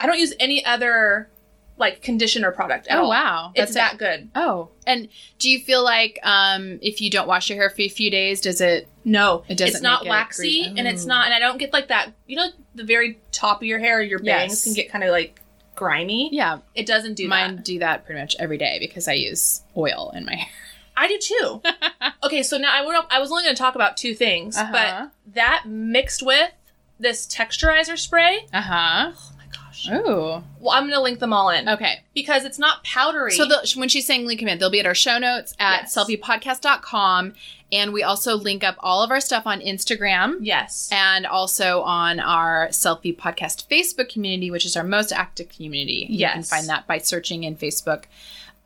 I 0.00 0.06
don't 0.06 0.18
use 0.18 0.34
any 0.40 0.64
other 0.64 1.30
like 1.78 2.00
conditioner 2.02 2.52
product 2.52 2.86
at 2.88 2.98
Oh 2.98 3.02
all. 3.04 3.08
wow. 3.10 3.52
It's 3.54 3.74
That's 3.74 3.92
that 3.92 3.98
good. 3.98 4.30
Oh. 4.34 4.70
And 4.86 5.08
do 5.38 5.50
you 5.50 5.58
feel 5.60 5.84
like 5.84 6.18
um 6.22 6.78
if 6.82 7.00
you 7.00 7.10
don't 7.10 7.28
wash 7.28 7.48
your 7.50 7.58
hair 7.58 7.68
for 7.70 7.82
a 7.82 7.88
few 7.88 8.10
days, 8.10 8.40
does 8.40 8.60
it 8.60 8.88
No, 9.04 9.44
It 9.48 9.56
doesn't 9.58 9.74
it's 9.76 9.82
not 9.82 10.02
make 10.02 10.06
it 10.06 10.10
waxy, 10.10 10.64
and 10.76 10.86
it's 10.88 11.04
Oh. 11.04 11.08
not, 11.08 11.26
and 11.26 11.34
I 11.34 11.38
don't 11.38 11.58
get 11.58 11.72
like 11.72 11.88
that. 11.88 12.12
You 12.26 12.36
know, 12.36 12.48
the 12.74 12.84
very 12.84 13.18
top 13.32 13.58
of 13.62 13.66
your 13.68 13.78
hair, 13.78 14.00
your 14.02 14.18
bangs 14.20 14.52
Yes. 14.52 14.64
can 14.64 14.72
get 14.74 14.90
kind 14.90 15.04
of 15.04 15.10
like 15.10 15.40
grimy. 15.74 16.30
Yeah. 16.32 16.58
It 16.74 16.86
doesn't 16.86 17.14
do 17.14 17.28
Mine 17.28 17.56
that. 17.56 17.64
do 17.64 17.78
that 17.80 18.04
pretty 18.06 18.20
much 18.20 18.34
every 18.38 18.56
day 18.58 18.78
because 18.80 19.06
I 19.08 19.12
use 19.12 19.62
oil 19.76 20.12
in 20.16 20.24
my 20.24 20.34
hair. 20.34 20.48
I 20.96 21.08
do 21.08 21.18
too. 21.18 21.62
okay, 22.24 22.42
so 22.42 22.56
now 22.56 22.72
I, 22.74 22.80
would- 22.84 22.96
I 23.10 23.18
was 23.18 23.30
only 23.30 23.42
going 23.44 23.54
to 23.54 23.60
talk 23.62 23.74
about 23.74 23.98
two 23.98 24.14
things, 24.14 24.56
Uh-huh. 24.56 24.72
but 24.72 25.34
that 25.34 25.64
mixed 25.66 26.22
with 26.22 26.50
this 26.98 27.26
texturizer 27.26 27.98
spray. 27.98 28.46
Uh-huh. 28.54 29.12
Oh 29.14 29.32
my 29.35 29.35
gosh. 29.84 29.88
Oh. 29.92 30.42
Well, 30.60 30.72
I'm 30.72 30.84
going 30.84 30.94
to 30.94 31.00
link 31.00 31.18
them 31.18 31.32
all 31.32 31.50
in 31.50 31.68
Okay. 31.68 32.00
because 32.14 32.44
it's 32.44 32.58
not 32.58 32.82
powdery. 32.84 33.32
So 33.32 33.44
the, 33.46 33.72
when 33.76 33.88
she's 33.88 34.06
saying 34.06 34.26
link 34.26 34.40
them 34.40 34.48
in, 34.48 34.58
they'll 34.58 34.70
be 34.70 34.80
at 34.80 34.86
our 34.86 34.94
show 34.94 35.18
notes 35.18 35.54
at 35.58 35.82
Yes. 35.82 35.94
selfiepodcast.com. 35.96 37.34
And 37.72 37.92
we 37.92 38.02
also 38.04 38.36
link 38.36 38.62
up 38.62 38.76
all 38.78 39.02
of 39.02 39.10
our 39.10 39.20
stuff 39.20 39.42
on 39.44 39.60
Instagram 39.60 40.36
yes, 40.40 40.88
and 40.92 41.26
also 41.26 41.82
on 41.82 42.20
our 42.20 42.68
Selfie 42.68 43.16
Podcast 43.16 43.66
Facebook 43.68 44.08
community, 44.08 44.52
which 44.52 44.64
is 44.64 44.76
our 44.76 44.84
most 44.84 45.10
active 45.12 45.48
community. 45.48 46.06
Yes. 46.08 46.28
You 46.28 46.34
can 46.34 46.42
find 46.44 46.68
that 46.68 46.86
by 46.86 46.98
searching 46.98 47.42
in 47.42 47.56
Facebook 47.56 48.04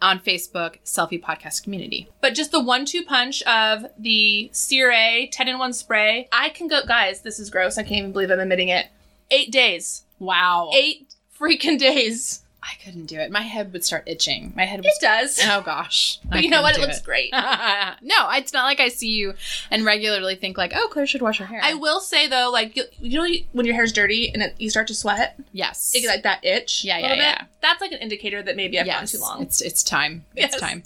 on 0.03 0.19
Facebook, 0.21 0.77
Selfie 0.85 1.21
Podcast 1.23 1.63
Community. 1.63 2.09
but 2.21 2.35
just 2.35 2.53
the 2.53 2.61
one-two 2.61 3.03
punch 3.03 3.43
of 3.45 3.87
the 3.99 4.51
CRA 4.55 5.27
10 5.27 5.49
in 5.49 5.59
one 5.59 5.73
spray. 5.73 6.29
I 6.33 6.51
can 6.51 6.69
go, 6.69 6.81
guys. 6.87 7.21
This 7.23 7.39
is 7.39 7.49
gross. 7.51 7.79
I 7.79 7.83
can't 7.83 7.99
even 7.99 8.13
believe 8.13 8.31
I'm 8.31 8.41
admitting 8.41 8.69
it. 8.69 8.87
Eight 9.31 9.51
days. 9.51 10.05
Wow. 10.21 10.71
Eight 10.73 11.13
freaking 11.39 11.79
days. 11.79 12.43
I 12.63 12.75
couldn't 12.85 13.07
do 13.07 13.19
it. 13.19 13.31
My 13.31 13.41
head 13.41 13.73
would 13.73 13.85
start 13.85 14.05
itching. 14.07 14.53
My 14.55 14.67
head 14.67 14.85
It 14.85 14.95
does. 15.01 15.41
Oh 15.43 15.63
gosh. 15.63 16.21
but 16.29 16.37
I 16.39 16.41
you 16.41 16.51
know 16.51 16.61
what? 16.61 16.77
It 16.77 16.81
looks 16.81 17.01
great. 17.01 17.33
no, 17.33 17.39
it's 17.41 18.53
not 18.53 18.65
like 18.65 18.81
I 18.81 18.89
see 18.89 19.09
you 19.09 19.35
and 19.71 19.85
regularly 19.85 20.37
think 20.37 20.59
like, 20.59 20.73
oh, 20.75 20.89
Claire 20.91 21.07
should 21.07 21.23
wash 21.23 21.39
her 21.39 21.47
hair. 21.47 21.61
I 21.63 21.75
will 21.75 22.01
say 22.01 22.29
though, 22.29 22.51
like 22.53 22.77
you, 22.77 22.85
you 23.01 23.19
know, 23.19 23.29
when 23.53 23.65
your 23.65 23.75
hair's 23.75 23.93
dirty 23.93 24.31
and 24.33 24.43
it, 24.43 24.55
you 24.59 24.69
start 24.69 24.89
to 24.89 24.95
sweat, 24.95 25.41
yes. 25.53 25.93
it, 25.95 26.07
like 26.07 26.23
that 26.25 26.45
itch. 26.45 26.85
Yeah, 26.85 26.99
yeah, 26.99 27.03
little 27.03 27.17
bit, 27.17 27.23
yeah. 27.23 27.45
That's 27.63 27.81
like 27.81 27.93
an 27.93 27.99
indicator 27.99 28.43
that 28.43 28.57
maybe 28.57 28.79
I've 28.79 28.87
gone 28.87 29.07
too 29.07 29.19
long. 29.19 29.43
It's 29.43 29.63
it's 29.63 29.83
time. 29.83 30.27
Yes. 30.37 30.53
It's 30.53 30.61
time. 30.61 30.83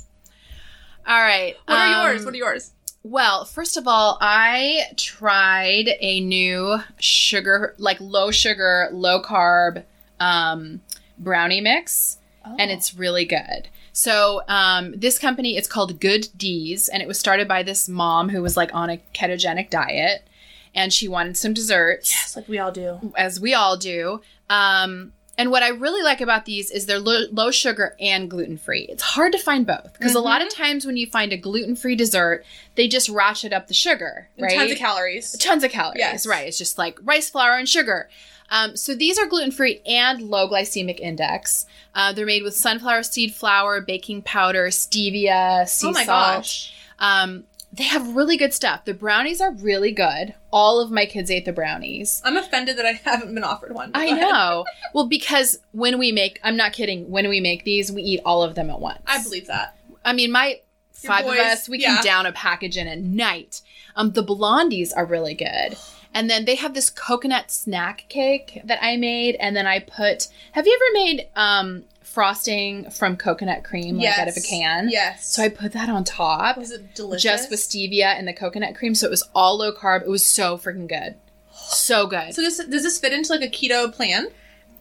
All 1.07 1.21
right. 1.21 1.57
what 1.67 1.77
are 1.77 2.07
um, 2.07 2.13
yours? 2.13 2.25
What 2.25 2.35
are 2.35 2.39
yours? 2.39 2.71
Well, 3.07 3.45
first 3.45 3.77
of 3.77 3.87
all, 3.87 4.17
I 4.23 4.85
tried 4.97 5.91
a 6.01 6.21
new 6.21 6.79
sugar, 6.99 7.75
like 7.77 7.99
low 8.01 8.31
sugar, 8.31 8.89
low 8.93 9.23
carb 9.23 9.85
um, 10.19 10.81
brownie 11.19 11.61
mix, 11.61 12.19
and 12.45 12.71
Oh. 12.71 12.75
it's 12.75 12.95
really 12.95 13.27
good. 13.27 13.69
So, 13.93 14.43
um, 14.49 14.95
this 14.97 15.19
company 15.19 15.57
it's 15.57 15.69
called 15.69 16.01
Good 16.01 16.29
Dee's, 16.37 16.89
and 16.89 17.03
it 17.03 17.07
was 17.09 17.19
started 17.19 17.47
by 17.47 17.63
this 17.63 17.89
mom 17.89 18.31
who 18.31 18.41
was 18.43 18.57
like 18.57 18.75
on 18.75 18.89
a 18.91 18.97
ketogenic 19.15 19.69
diet, 19.71 20.27
and 20.75 20.91
she 20.93 21.07
wanted 21.07 21.37
some 21.37 21.53
desserts 21.53 22.11
yes, 22.11 22.35
like 22.37 22.49
we 22.49 22.59
all 22.59 22.73
do. 22.73 23.13
as 23.19 23.39
we 23.39 23.53
all 23.55 23.77
do. 23.77 24.23
Um, 24.49 25.13
and 25.37 25.51
what 25.51 25.63
I 25.63 25.69
really 25.69 26.03
like 26.03 26.21
about 26.21 26.45
these 26.45 26.71
is 26.71 26.87
they're 26.87 26.99
lo- 26.99 27.27
low 27.33 27.51
sugar 27.51 27.97
and 28.01 28.31
gluten 28.31 28.57
free. 28.57 28.83
It's 28.89 29.03
hard 29.03 29.33
to 29.33 29.39
find 29.39 29.67
both 29.67 29.93
because 29.93 30.15
a 30.15 30.21
lot 30.21 30.43
of 30.43 30.49
times 30.55 30.87
when 30.87 30.97
you 30.97 31.07
find 31.07 31.33
a 31.33 31.37
gluten 31.37 31.75
free 31.77 31.97
dessert, 31.97 32.45
they 32.77 32.87
just 32.89 33.09
ratchet 33.09 33.53
up 33.53 33.67
the 33.67 33.75
sugar, 33.75 34.29
And 34.37 34.45
right? 34.45 34.57
Tons 34.57 34.73
of 34.73 34.79
calories. 34.79 35.33
Tons 35.39 35.65
of 35.65 35.71
calories, 35.71 35.99
Yes. 35.99 36.27
right? 36.27 36.47
It's 36.47 36.59
just 36.59 36.79
like 36.79 36.99
rice 37.03 37.29
flour 37.31 37.57
and 37.57 37.69
sugar. 37.69 38.09
Um, 38.51 38.77
so 38.77 38.95
these 38.95 39.19
are 39.19 39.27
gluten 39.27 39.51
free 39.51 39.81
and 39.87 40.23
low 40.23 40.49
glycemic 40.49 41.01
index. 41.01 41.67
Uh, 41.95 42.13
they're 42.13 42.27
made 42.27 42.43
with 42.43 42.55
sunflower 42.55 43.03
seed 43.05 43.35
flour, 43.35 43.81
baking 43.81 44.23
powder, 44.23 44.67
stevia, 44.69 45.67
sea 45.69 45.89
oh 45.89 45.93
my 45.93 46.05
salt. 46.05 46.37
gosh. 46.39 46.75
Um, 46.99 47.45
they 47.77 47.85
have 47.85 48.15
really 48.15 48.37
good 48.37 48.55
stuff. 48.55 48.85
The 48.85 48.95
brownies 48.95 49.41
are 49.41 49.51
really 49.51 49.91
good. 49.91 50.35
All 50.53 50.81
of 50.81 50.93
my 50.93 51.07
kids 51.07 51.29
ate 51.29 51.45
the 51.45 51.53
brownies. 51.53 52.23
I'm 52.25 52.37
offended 52.37 52.77
that 52.79 52.87
I 52.87 52.93
haven't 52.93 53.35
been 53.35 53.43
offered 53.43 53.75
one. 53.75 53.91
I 53.95 54.13
know. 54.13 54.65
well, 54.95 55.09
because 55.09 55.59
when 55.73 55.99
we 55.99 56.13
make, 56.13 56.39
I'm 56.45 56.57
not 56.57 56.73
kidding, 56.73 57.11
when 57.11 57.29
we 57.29 57.41
make 57.41 57.65
these, 57.65 57.91
we 57.91 58.03
eat 58.03 58.21
all 58.25 58.45
of 58.45 58.55
them 58.55 58.71
at 58.71 58.81
once. 58.81 59.01
I 59.07 59.21
believe 59.23 59.49
that. 59.49 59.77
I 60.05 60.13
mean, 60.13 60.31
my 60.31 60.61
Your 61.03 61.13
five 61.13 61.25
boys, 61.25 61.41
of 61.41 61.47
us, 61.47 61.69
we 61.69 61.81
can 61.81 62.03
down 62.05 62.27
a 62.27 62.33
package 62.33 62.77
in 62.77 62.87
a 62.87 62.95
night. 62.95 63.61
Um, 63.97 64.13
the 64.13 64.23
blondies 64.23 64.93
are 64.97 65.05
really 65.05 65.35
good. 65.35 65.77
And 66.17 66.31
then 66.31 66.45
they 66.45 66.55
have 66.55 66.75
this 66.75 66.91
coconut 66.91 67.51
snack 67.51 68.07
cake 68.09 68.61
that 68.65 68.79
I 68.81 68.97
made, 68.97 69.35
and 69.41 69.57
then 69.57 69.67
I 69.67 69.81
put. 69.81 70.29
Have 70.53 70.65
you 70.65 70.79
ever 70.81 71.05
made 71.05 71.29
um, 71.35 71.85
frosting 72.15 72.89
from 72.91 73.17
coconut 73.17 73.65
cream, 73.65 73.99
like 73.99 74.19
out 74.19 74.29
of 74.29 74.37
a 74.37 74.41
can? 74.41 74.89
Yes. 74.89 75.27
So 75.35 75.43
I 75.43 75.49
put 75.49 75.73
that 75.73 75.89
on 75.89 76.05
top, 76.05 76.57
was 76.57 76.71
it 76.71 76.95
delicious? 76.95 77.23
just 77.23 77.51
with 77.51 77.61
stevia 77.61 78.17
and 78.19 78.27
the 78.29 78.33
coconut 78.33 78.75
cream. 78.77 78.95
So 78.95 79.07
it 79.07 79.11
was 79.11 79.29
all 79.35 79.59
low 79.59 79.73
carb. 79.73 80.03
It 80.03 80.09
was 80.09 80.25
so 80.25 80.57
freaking 80.57 80.89
good, 80.89 81.17
so 81.53 82.07
good. 82.07 82.33
So 82.35 82.41
this 82.43 82.59
does 82.59 82.83
this 82.85 82.99
fit 82.99 83.13
into 83.13 83.33
like 83.33 83.43
a 83.43 83.49
keto 83.49 83.93
plan? 83.93 84.29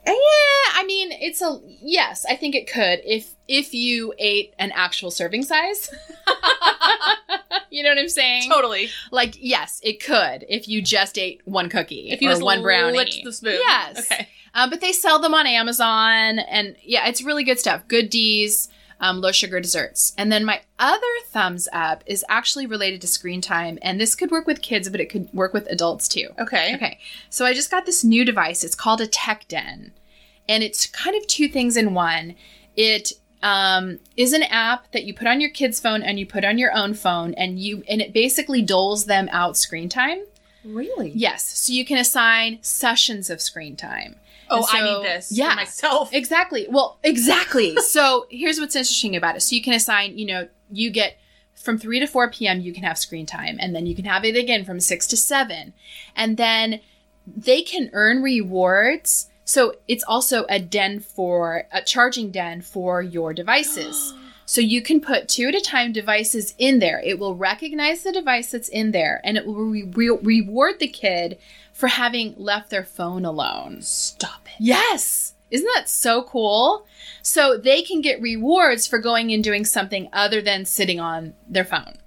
Eh, 0.05 0.11
yeah, 0.11 0.71
I 0.75 0.83
mean, 0.85 1.11
it's 1.13 1.41
a 1.41 1.59
yes. 1.81 2.25
I 2.29 2.35
think 2.35 2.55
it 2.55 2.71
could 2.71 2.99
if 3.05 3.35
if 3.47 3.73
you 3.73 4.13
ate 4.19 4.53
an 4.59 4.71
actual 4.75 5.11
serving 5.11 5.43
size. 5.43 5.89
you 7.69 7.83
know 7.83 7.89
what 7.89 7.97
I'm 7.97 8.09
saying? 8.09 8.49
Totally. 8.49 8.89
Like, 9.11 9.35
yes, 9.39 9.79
it 9.83 10.03
could 10.03 10.45
if 10.49 10.67
you 10.67 10.81
just 10.81 11.17
ate 11.17 11.41
one 11.45 11.69
cookie 11.69 12.09
If 12.11 12.21
you 12.21 12.29
or 12.29 12.33
just 12.33 12.43
one 12.43 12.61
brownie. 12.61 12.97
licked 12.97 13.17
the 13.23 13.31
spoon. 13.31 13.53
Yes. 13.59 14.11
Okay. 14.11 14.27
Um, 14.53 14.69
but 14.69 14.81
they 14.81 14.91
sell 14.91 15.19
them 15.19 15.33
on 15.33 15.47
Amazon, 15.47 16.39
and 16.39 16.75
yeah, 16.83 17.07
it's 17.07 17.23
really 17.23 17.43
good 17.43 17.59
stuff. 17.59 17.87
Good 17.87 18.09
Dee's, 18.09 18.69
um, 18.99 19.19
low 19.19 19.31
sugar 19.31 19.59
desserts. 19.59 20.13
And 20.17 20.31
then 20.31 20.45
my 20.45 20.61
other 20.79 21.01
thumbs 21.25 21.67
up 21.73 22.03
is 22.05 22.23
actually 22.29 22.65
related 22.65 23.01
to 23.01 23.07
screen 23.07 23.41
time, 23.41 23.77
and 23.81 23.99
this 23.99 24.15
could 24.15 24.31
work 24.31 24.47
with 24.47 24.61
kids, 24.61 24.89
but 24.89 25.01
it 25.01 25.09
could 25.09 25.31
work 25.33 25.53
with 25.53 25.67
adults 25.67 26.07
too. 26.07 26.29
Okay. 26.39 26.75
Okay, 26.75 26.99
so 27.29 27.45
I 27.45 27.53
just 27.53 27.71
got 27.71 27.85
this 27.85 28.03
new 28.03 28.23
device. 28.23 28.63
It's 28.63 28.75
called 28.75 29.01
a 29.01 29.07
Tech 29.07 29.45
Den, 29.47 29.91
and 30.47 30.63
it's 30.63 30.87
kind 30.87 31.15
of 31.15 31.27
two 31.27 31.47
things 31.47 31.75
in 31.75 31.93
one. 31.93 32.35
It 32.75 33.13
um, 33.41 33.99
is 34.15 34.33
an 34.33 34.43
app 34.43 34.91
that 34.91 35.03
you 35.03 35.13
put 35.13 35.27
on 35.27 35.41
your 35.41 35.49
kid's 35.49 35.79
phone 35.79 36.01
and 36.01 36.17
you 36.17 36.25
put 36.25 36.45
on 36.45 36.57
your 36.57 36.73
own 36.73 36.93
phone, 36.93 37.33
and 37.33 37.59
you 37.59 37.83
and 37.89 38.01
it 38.01 38.13
basically 38.13 38.61
doles 38.61 39.05
them 39.05 39.27
out 39.31 39.57
screen 39.57 39.89
time. 39.89 40.23
Really? 40.63 41.11
Yes, 41.13 41.43
so 41.43 41.73
you 41.73 41.83
can 41.83 41.97
assign 41.97 42.59
sessions 42.61 43.29
of 43.29 43.41
screen 43.41 43.75
time. 43.75 44.15
Oh, 44.53 44.67
And 44.73 44.87
I 44.87 44.93
need 44.93 45.03
this 45.05 45.31
yeah. 45.31 45.51
for 45.51 45.55
myself. 45.55 46.13
Exactly. 46.13 46.67
Well, 46.69 46.99
exactly. 47.03 47.75
so 47.77 48.27
here's 48.29 48.59
what's 48.59 48.75
interesting 48.75 49.15
about 49.15 49.35
it. 49.35 49.41
So 49.41 49.55
you 49.55 49.61
can 49.61 49.73
assign, 49.73 50.17
you 50.17 50.25
know, 50.25 50.47
you 50.71 50.89
get 50.89 51.17
from 51.53 51.77
3 51.77 51.99
to 51.99 52.07
4 52.07 52.29
p.m. 52.31 52.61
you 52.61 52.73
can 52.73 52.83
have 52.83 52.97
screen 52.97 53.25
time 53.25 53.57
and 53.59 53.75
then 53.75 53.85
you 53.85 53.95
can 53.95 54.05
have 54.05 54.25
it 54.25 54.35
again 54.35 54.65
from 54.65 54.79
6 54.79 55.07
to 55.07 55.17
7. 55.17 55.73
And 56.15 56.37
then 56.37 56.81
they 57.25 57.61
can 57.61 57.89
earn 57.93 58.21
rewards. 58.21 59.29
So 59.45 59.75
it's 59.87 60.03
also 60.03 60.45
a 60.49 60.59
den 60.59 60.99
for 60.99 61.63
a 61.71 61.81
charging 61.81 62.31
den 62.31 62.61
for 62.61 63.01
your 63.01 63.33
devices. 63.33 64.13
So 64.45 64.59
you 64.59 64.81
can 64.81 64.99
put 64.99 65.29
two 65.29 65.47
at 65.47 65.55
a 65.55 65.61
time 65.61 65.93
devices 65.93 66.53
in 66.57 66.79
there. 66.79 66.99
It 66.99 67.17
will 67.17 67.33
recognize 67.33 68.03
the 68.03 68.11
device 68.11 68.51
that's 68.51 68.67
in 68.67 68.91
there 68.91 69.21
and 69.23 69.37
it 69.37 69.45
will 69.45 69.55
re- 69.55 69.83
re- 69.83 70.19
reward 70.21 70.79
the 70.79 70.87
kid 70.89 71.37
for 71.73 71.87
having 71.87 72.33
left 72.37 72.69
their 72.69 72.85
phone 72.85 73.25
alone. 73.25 73.81
Stop 73.81 74.45
it. 74.45 74.53
Yes. 74.59 75.33
Isn't 75.51 75.69
that 75.75 75.89
so 75.89 76.23
cool? 76.23 76.85
So 77.21 77.57
they 77.57 77.81
can 77.81 77.99
get 78.01 78.21
rewards 78.21 78.87
for 78.87 78.97
going 78.99 79.31
and 79.33 79.43
doing 79.43 79.65
something 79.65 80.07
other 80.13 80.41
than 80.41 80.63
sitting 80.65 80.99
on 80.99 81.33
their 81.47 81.65
phone. 81.65 81.97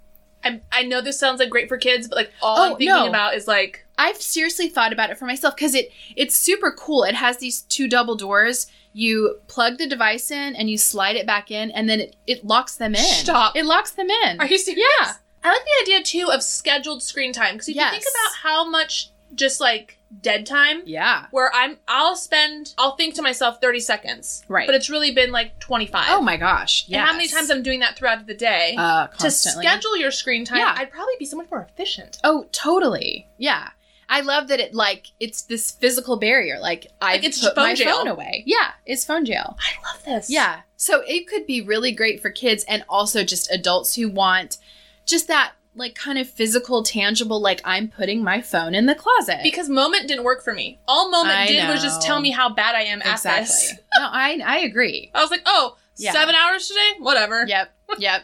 I, 0.43 0.61
I 0.71 0.83
know 0.83 1.01
this 1.01 1.19
sounds 1.19 1.39
like 1.39 1.49
great 1.49 1.67
for 1.69 1.77
kids, 1.77 2.07
but 2.07 2.15
like 2.17 2.31
all 2.41 2.57
Oh, 2.57 2.63
I'm 2.71 2.77
thinking 2.77 2.87
no. 2.95 3.07
about 3.07 3.35
is 3.35 3.47
like 3.47 3.85
I've 3.97 4.21
seriously 4.21 4.69
thought 4.69 4.93
about 4.93 5.09
it 5.09 5.17
for 5.17 5.25
myself 5.25 5.55
because 5.55 5.75
it 5.75 5.91
it's 6.15 6.35
super 6.35 6.71
cool. 6.71 7.03
It 7.03 7.15
has 7.15 7.37
these 7.37 7.61
two 7.63 7.87
double 7.87 8.15
doors. 8.15 8.67
You 8.93 9.39
plug 9.47 9.77
the 9.77 9.87
device 9.87 10.31
in 10.31 10.55
and 10.55 10.69
you 10.69 10.77
slide 10.77 11.15
it 11.15 11.25
back 11.27 11.51
in, 11.51 11.69
and 11.71 11.87
then 11.89 11.99
it, 11.99 12.15
it 12.25 12.45
locks 12.45 12.75
them 12.75 12.95
in. 12.95 13.01
Stop. 13.01 13.55
It 13.55 13.65
locks 13.65 13.91
them 13.91 14.09
in. 14.09 14.39
Are 14.39 14.45
you 14.47 14.57
serious? 14.57 14.83
Yeah. 15.01 15.13
I 15.43 15.49
like 15.51 15.61
the 15.63 15.83
idea 15.83 16.03
too 16.03 16.31
of 16.31 16.41
scheduled 16.43 17.01
screen 17.03 17.31
time 17.33 17.53
because 17.55 17.69
if 17.69 17.75
Yes. 17.75 17.93
you 17.93 17.99
think 17.99 18.05
about 18.13 18.35
how 18.43 18.69
much 18.69 19.09
just 19.35 19.59
like 19.61 19.97
dead 20.21 20.45
time 20.45 20.81
Yeah. 20.85 21.25
where 21.31 21.51
I'm 21.53 21.77
I'll 21.87 22.15
spend 22.15 22.73
I'll 22.77 22.95
think 22.95 23.15
to 23.15 23.21
myself 23.21 23.59
30 23.61 23.79
seconds. 23.81 24.43
Right. 24.47 24.65
But 24.65 24.75
it's 24.75 24.89
really 24.89 25.11
been 25.11 25.31
like 25.31 25.59
25. 25.59 26.05
Oh 26.09 26.21
my 26.21 26.37
gosh. 26.37 26.85
Yeah. 26.87 27.05
how 27.05 27.11
many 27.13 27.27
times 27.27 27.51
I'm 27.51 27.61
doing 27.63 27.81
that 27.81 27.97
throughout 27.97 28.25
the 28.25 28.33
day? 28.33 28.75
uh, 28.77 29.07
to 29.07 29.17
constantly. 29.17 29.65
schedule 29.65 29.97
your 29.97 30.11
screen 30.11 30.45
time, 30.45 30.59
Yeah. 30.59 30.73
I'd 30.77 30.91
probably 30.91 31.13
be 31.19 31.25
so 31.25 31.35
much 31.37 31.51
more 31.51 31.67
efficient. 31.69 32.19
Oh, 32.23 32.47
totally. 32.51 33.27
Yeah. 33.37 33.69
I 34.09 34.21
love 34.21 34.47
that 34.47 34.61
it 34.61 34.73
like 34.73 35.07
it's 35.19 35.41
this 35.41 35.71
physical 35.71 36.15
barrier. 36.15 36.57
Like 36.61 36.87
I 37.01 37.15
Like, 37.15 37.25
it's 37.25 37.43
put 37.43 37.55
phone 37.55 37.63
my 37.65 37.73
jail. 37.75 37.97
phone 37.97 38.07
away. 38.07 38.43
Yeah, 38.45 38.71
it's 38.85 39.03
phone 39.03 39.25
jail. 39.25 39.57
I 39.59 39.91
love 39.93 40.05
this. 40.05 40.29
Yeah. 40.29 40.61
So 40.77 41.03
it 41.05 41.27
could 41.27 41.45
be 41.45 41.59
really 41.59 41.91
great 41.91 42.21
for 42.21 42.29
kids 42.29 42.63
and 42.69 42.85
also 42.87 43.25
just 43.25 43.51
adults 43.51 43.95
who 43.95 44.07
want 44.09 44.57
just 45.05 45.27
that 45.27 45.51
like 45.77 45.95
kind 45.95 46.17
of 46.17 46.27
physical, 46.29 46.83
tangible, 46.83 47.39
like 47.39 47.61
I'm 47.63 47.87
putting 47.87 48.23
my 48.23 48.41
phone 48.41 48.73
in 48.75 48.85
the 48.87 48.95
closet. 48.95 49.39
Because 49.43 49.69
Moment 49.69 50.07
didn't 50.07 50.23
work 50.23 50.43
for 50.43 50.53
me. 50.53 50.79
All 50.87 51.09
Moment 51.11 51.35
I 51.37 51.47
did 51.47 51.69
was 51.69 51.81
just 51.81 52.01
tell 52.01 52.19
me 52.19 52.31
how 52.31 52.49
bad 52.49 52.75
I 52.75 52.81
am 52.81 53.01
at 53.01 53.13
exactly. 53.13 53.43
this. 53.45 53.73
No, 53.99 54.07
I 54.11 54.41
I 54.45 54.57
agree. 54.59 55.11
I 55.13 55.21
was 55.21 55.31
like, 55.31 55.43
oh, 55.45 55.77
Yeah. 55.95 56.11
seven 56.11 56.35
hours 56.35 56.67
today? 56.67 56.93
Whatever. 56.99 57.45
Yep. 57.47 57.71
Yep. 57.99 58.21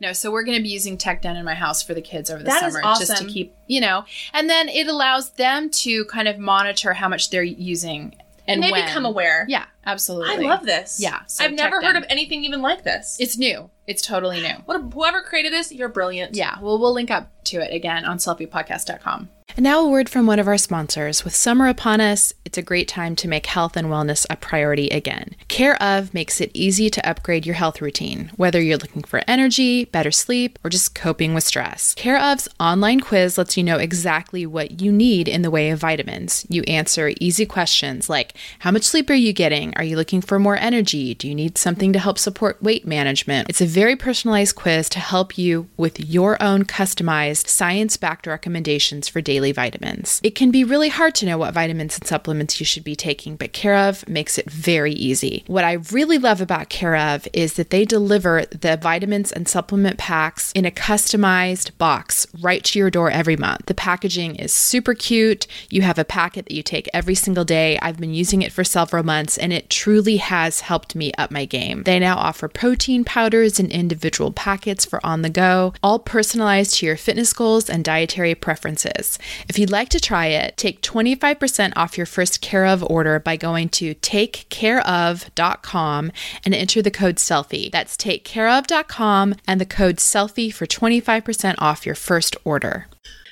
No, 0.00 0.12
so 0.12 0.30
we're 0.32 0.42
going 0.42 0.58
to 0.58 0.62
be 0.62 0.68
using 0.70 0.98
Tech 0.98 1.22
Den 1.22 1.36
in 1.36 1.44
my 1.44 1.54
house 1.54 1.82
for 1.82 1.94
the 1.94 2.02
kids 2.02 2.28
over 2.28 2.40
the 2.40 2.46
That 2.46 2.60
summer 2.72 2.82
just 2.98 3.16
to 3.16 3.24
keep, 3.26 3.54
you 3.68 3.80
know, 3.80 4.04
and 4.32 4.50
then 4.50 4.68
it 4.68 4.88
allows 4.88 5.30
them 5.30 5.70
to 5.70 6.04
kind 6.06 6.26
of 6.26 6.36
monitor 6.38 6.92
how 6.94 7.08
much 7.08 7.30
they're 7.30 7.42
using 7.44 8.14
and 8.46 8.56
And 8.56 8.62
they 8.62 8.72
when. 8.72 8.84
become 8.86 9.06
aware. 9.06 9.46
Yeah, 9.48 9.64
I 9.86 10.36
love 10.36 10.64
this. 10.64 10.98
Yeah, 11.00 11.24
so 11.26 11.44
I've 11.44 11.52
never 11.52 11.76
check 11.76 11.84
heard 11.84 11.96
them. 11.96 12.02
of 12.02 12.08
anything 12.10 12.44
even 12.44 12.62
like 12.62 12.84
this. 12.84 13.16
It's 13.20 13.36
new. 13.36 13.70
It's 13.86 14.02
totally 14.02 14.40
new. 14.40 14.54
what 14.64 14.80
whoever 14.94 15.22
created 15.22 15.52
this, 15.52 15.70
you're 15.70 15.88
brilliant. 15.88 16.34
Yeah, 16.34 16.58
well, 16.60 16.78
we'll 16.78 16.94
link 16.94 17.10
up 17.10 17.30
to 17.44 17.60
it 17.60 17.74
again 17.74 18.04
on 18.04 18.18
selfiepodcast.com. 18.18 19.28
And 19.56 19.62
now 19.62 19.84
a 19.84 19.88
word 19.88 20.08
from 20.08 20.26
one 20.26 20.40
of 20.40 20.48
our 20.48 20.58
sponsors. 20.58 21.22
With 21.22 21.34
summer 21.34 21.68
upon 21.68 22.00
us, 22.00 22.32
it's 22.44 22.58
a 22.58 22.62
great 22.62 22.88
time 22.88 23.14
to 23.16 23.28
make 23.28 23.46
health 23.46 23.76
and 23.76 23.86
wellness 23.86 24.26
a 24.28 24.36
priority 24.36 24.88
again. 24.88 25.36
Care 25.46 25.80
of 25.80 26.12
makes 26.12 26.40
it 26.40 26.50
easy 26.54 26.90
to 26.90 27.08
upgrade 27.08 27.46
your 27.46 27.54
health 27.54 27.80
routine, 27.80 28.32
whether 28.36 28.60
you're 28.60 28.78
looking 28.78 29.04
for 29.04 29.22
energy, 29.28 29.84
better 29.84 30.10
sleep, 30.10 30.58
or 30.64 30.70
just 30.70 30.94
coping 30.94 31.34
with 31.34 31.44
stress. 31.44 31.94
Care 31.94 32.18
of's 32.18 32.48
online 32.58 33.00
quiz 33.00 33.38
lets 33.38 33.56
you 33.56 33.62
know 33.62 33.76
exactly 33.78 34.44
what 34.44 34.80
you 34.80 34.90
need 34.90 35.28
in 35.28 35.42
the 35.42 35.50
way 35.50 35.70
of 35.70 35.78
vitamins. 35.78 36.44
You 36.48 36.62
answer 36.62 37.12
easy 37.20 37.46
questions 37.46 38.08
like 38.08 38.34
how 38.60 38.72
much 38.72 38.82
sleep 38.82 39.08
are 39.08 39.14
you 39.14 39.32
getting? 39.32 39.73
Are 39.76 39.84
you 39.84 39.96
looking 39.96 40.20
for 40.20 40.38
more 40.38 40.56
energy? 40.56 41.14
Do 41.14 41.28
you 41.28 41.34
need 41.34 41.58
something 41.58 41.92
to 41.92 41.98
help 41.98 42.18
support 42.18 42.62
weight 42.62 42.86
management? 42.86 43.48
It's 43.48 43.60
a 43.60 43.66
very 43.66 43.96
personalized 43.96 44.54
quiz 44.54 44.88
to 44.90 45.00
help 45.00 45.36
you 45.36 45.68
with 45.76 45.98
your 45.98 46.40
own 46.42 46.64
customized 46.64 47.48
science 47.48 47.96
backed 47.96 48.26
recommendations 48.26 49.08
for 49.08 49.20
daily 49.20 49.52
vitamins. 49.52 50.20
It 50.22 50.34
can 50.34 50.50
be 50.50 50.64
really 50.64 50.88
hard 50.88 51.14
to 51.16 51.26
know 51.26 51.38
what 51.38 51.54
vitamins 51.54 51.98
and 51.98 52.06
supplements 52.06 52.60
you 52.60 52.66
should 52.66 52.84
be 52.84 52.96
taking, 52.96 53.36
but 53.36 53.52
Care 53.52 53.76
of 53.76 54.08
makes 54.08 54.38
it 54.38 54.50
very 54.50 54.92
easy. 54.92 55.44
What 55.46 55.64
I 55.64 55.74
really 55.92 56.18
love 56.18 56.40
about 56.40 56.68
Care 56.68 56.96
of 56.96 57.26
is 57.32 57.54
that 57.54 57.70
they 57.70 57.84
deliver 57.84 58.44
the 58.46 58.76
vitamins 58.76 59.32
and 59.32 59.48
supplement 59.48 59.98
packs 59.98 60.52
in 60.52 60.64
a 60.64 60.70
customized 60.70 61.76
box 61.78 62.26
right 62.40 62.62
to 62.64 62.78
your 62.78 62.90
door 62.90 63.10
every 63.10 63.36
month. 63.36 63.66
The 63.66 63.74
packaging 63.74 64.36
is 64.36 64.52
super 64.52 64.94
cute. 64.94 65.46
You 65.70 65.82
have 65.82 65.98
a 65.98 66.04
packet 66.04 66.46
that 66.46 66.54
you 66.54 66.62
take 66.62 66.88
every 66.92 67.14
single 67.14 67.44
day. 67.44 67.78
I've 67.80 67.98
been 67.98 68.14
using 68.14 68.42
it 68.42 68.52
for 68.52 68.64
several 68.64 69.04
months 69.04 69.38
and 69.38 69.52
it 69.52 69.63
truly 69.68 70.18
has 70.18 70.60
helped 70.60 70.94
me 70.94 71.12
up 71.18 71.30
my 71.30 71.44
game. 71.44 71.82
They 71.82 71.98
now 71.98 72.16
offer 72.16 72.48
protein 72.48 73.04
powders 73.04 73.58
in 73.58 73.70
individual 73.70 74.32
packets 74.32 74.84
for 74.84 75.04
on 75.04 75.22
the 75.22 75.30
go, 75.30 75.74
all 75.82 75.98
personalized 75.98 76.76
to 76.76 76.86
your 76.86 76.96
fitness 76.96 77.32
goals 77.32 77.68
and 77.68 77.84
dietary 77.84 78.34
preferences. 78.34 79.18
If 79.48 79.58
you'd 79.58 79.70
like 79.70 79.88
to 79.90 80.00
try 80.00 80.26
it, 80.26 80.56
take 80.56 80.82
25% 80.82 81.72
off 81.76 81.96
your 81.96 82.06
first 82.06 82.40
Care 82.40 82.66
of 82.66 82.84
order 82.84 83.18
by 83.18 83.36
going 83.36 83.68
to 83.70 83.94
takecareof.com 83.96 86.12
and 86.44 86.54
enter 86.54 86.82
the 86.82 86.90
code 86.90 87.18
SELFIE. 87.18 87.70
That's 87.70 87.96
takecareof.com 87.96 89.34
and 89.48 89.60
the 89.60 89.66
code 89.66 89.98
SELFIE 89.98 90.50
for 90.50 90.66
25% 90.66 91.54
off 91.58 91.86
your 91.86 91.94
first 91.94 92.36
order. 92.44 92.86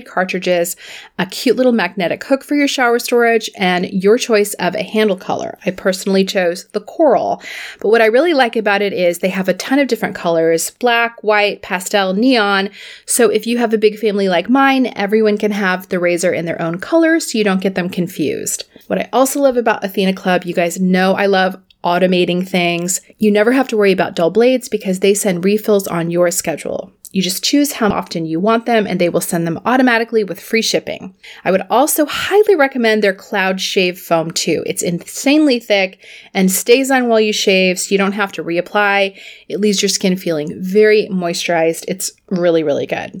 cartridges, 0.00 0.76
a 1.18 1.26
cute 1.26 1.56
little 1.56 1.72
magnetic 1.72 2.22
hook 2.24 2.44
for 2.44 2.54
your 2.54 2.68
shower 2.68 2.98
storage, 2.98 3.50
and 3.56 3.90
your 3.90 4.18
choice 4.18 4.54
of 4.54 4.74
a 4.74 4.82
handle 4.82 5.16
color. 5.16 5.58
I 5.64 5.70
personally 5.70 6.24
chose 6.24 6.64
the 6.68 6.80
coral. 6.80 7.42
But 7.80 7.88
what 7.88 8.02
I 8.02 8.06
really 8.06 8.34
like 8.34 8.56
about 8.56 8.82
it 8.82 8.92
is 8.92 9.18
they 9.18 9.28
have 9.28 9.48
a 9.48 9.54
ton 9.54 9.78
of 9.78 9.88
different 9.88 10.14
colors 10.14 10.70
black, 10.70 11.22
white, 11.22 11.62
pastel, 11.62 12.14
neon. 12.14 12.70
So 13.06 13.28
if 13.28 13.46
you 13.46 13.58
have 13.58 13.72
a 13.72 13.78
big 13.78 13.98
family 13.98 14.28
like 14.28 14.48
mine, 14.48 14.92
everyone 14.96 15.38
can 15.38 15.52
have 15.52 15.88
the 15.88 15.98
razor 15.98 16.32
in 16.32 16.44
their 16.44 16.60
own 16.60 16.78
color 16.78 17.20
so 17.20 17.38
you 17.38 17.44
don't 17.44 17.60
get 17.60 17.74
them 17.74 17.88
confused. 17.88 18.64
What 18.86 18.98
I 18.98 19.08
also 19.12 19.40
love 19.40 19.56
about 19.56 19.84
Athena 19.84 20.14
Club, 20.14 20.44
you 20.44 20.54
guys 20.54 20.80
know 20.80 21.14
I 21.14 21.26
love 21.26 21.56
automating 21.84 22.46
things. 22.46 23.00
You 23.18 23.30
never 23.30 23.52
have 23.52 23.68
to 23.68 23.76
worry 23.76 23.92
about 23.92 24.16
dull 24.16 24.30
blades 24.30 24.68
because 24.68 25.00
they 25.00 25.14
send 25.14 25.44
refills 25.44 25.86
on 25.86 26.10
your 26.10 26.30
schedule. 26.30 26.92
You 27.18 27.24
just 27.24 27.42
choose 27.42 27.72
how 27.72 27.88
often 27.88 28.26
you 28.26 28.38
want 28.38 28.64
them 28.64 28.86
and 28.86 29.00
they 29.00 29.08
will 29.08 29.20
send 29.20 29.44
them 29.44 29.58
automatically 29.64 30.22
with 30.22 30.38
free 30.38 30.62
shipping. 30.62 31.16
I 31.44 31.50
would 31.50 31.62
also 31.68 32.06
highly 32.06 32.54
recommend 32.54 33.02
their 33.02 33.12
Cloud 33.12 33.60
Shave 33.60 33.98
Foam 33.98 34.30
too. 34.30 34.62
It's 34.66 34.84
insanely 34.84 35.58
thick 35.58 35.98
and 36.32 36.48
stays 36.48 36.92
on 36.92 37.08
while 37.08 37.18
you 37.18 37.32
shave 37.32 37.80
so 37.80 37.90
you 37.90 37.98
don't 37.98 38.12
have 38.12 38.30
to 38.34 38.44
reapply. 38.44 39.20
It 39.48 39.58
leaves 39.58 39.82
your 39.82 39.88
skin 39.88 40.16
feeling 40.16 40.62
very 40.62 41.08
moisturized. 41.08 41.86
It's 41.88 42.12
really, 42.28 42.62
really 42.62 42.86
good. 42.86 43.20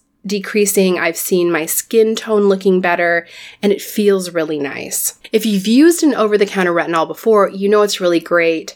decreasing. 0.25 0.99
I've 0.99 1.17
seen 1.17 1.51
my 1.51 1.65
skin 1.65 2.15
tone 2.15 2.43
looking 2.43 2.81
better 2.81 3.27
and 3.61 3.71
it 3.71 3.81
feels 3.81 4.33
really 4.33 4.59
nice. 4.59 5.19
If 5.31 5.45
you've 5.45 5.67
used 5.67 6.03
an 6.03 6.13
over 6.13 6.37
the 6.37 6.45
counter 6.45 6.73
retinol 6.73 7.07
before, 7.07 7.49
you 7.49 7.69
know 7.69 7.81
it's 7.81 8.01
really 8.01 8.19
great, 8.19 8.75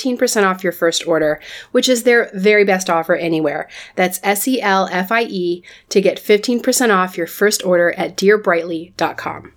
15% 0.00 0.46
off 0.46 0.64
your 0.64 0.72
first 0.72 1.06
order, 1.06 1.40
which 1.72 1.88
is 1.88 2.02
their 2.02 2.30
very 2.34 2.64
best 2.64 2.88
offer 2.88 3.14
anywhere. 3.14 3.68
That's 3.96 4.20
S 4.22 4.46
E 4.48 4.60
L 4.60 4.88
F 4.90 5.12
I 5.12 5.22
E 5.22 5.62
to 5.90 6.00
get 6.00 6.18
15% 6.18 6.94
off 6.94 7.16
your 7.16 7.26
first 7.26 7.64
order 7.64 7.92
at 7.92 8.16
dearbrightly.com. 8.16 9.52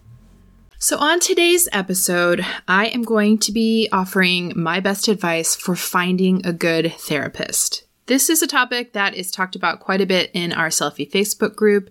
So, 0.79 0.97
on 0.97 1.21
today's 1.21 1.69
episode, 1.71 2.45
I 2.67 2.87
am 2.87 3.03
going 3.03 3.37
to 3.39 3.53
be 3.53 3.87
offering 3.93 4.51
my 4.53 4.81
best 4.81 5.07
advice 5.07 5.55
for 5.55 5.77
finding 5.77 6.45
a 6.45 6.51
good 6.51 6.91
therapist. 6.97 7.85
This 8.05 8.29
is 8.29 8.41
a 8.41 8.47
topic 8.47 8.91
that 8.91 9.15
is 9.15 9.31
talked 9.31 9.55
about 9.55 9.79
quite 9.79 10.01
a 10.01 10.05
bit 10.05 10.29
in 10.33 10.51
our 10.51 10.67
Selfie 10.67 11.09
Facebook 11.09 11.55
group. 11.55 11.89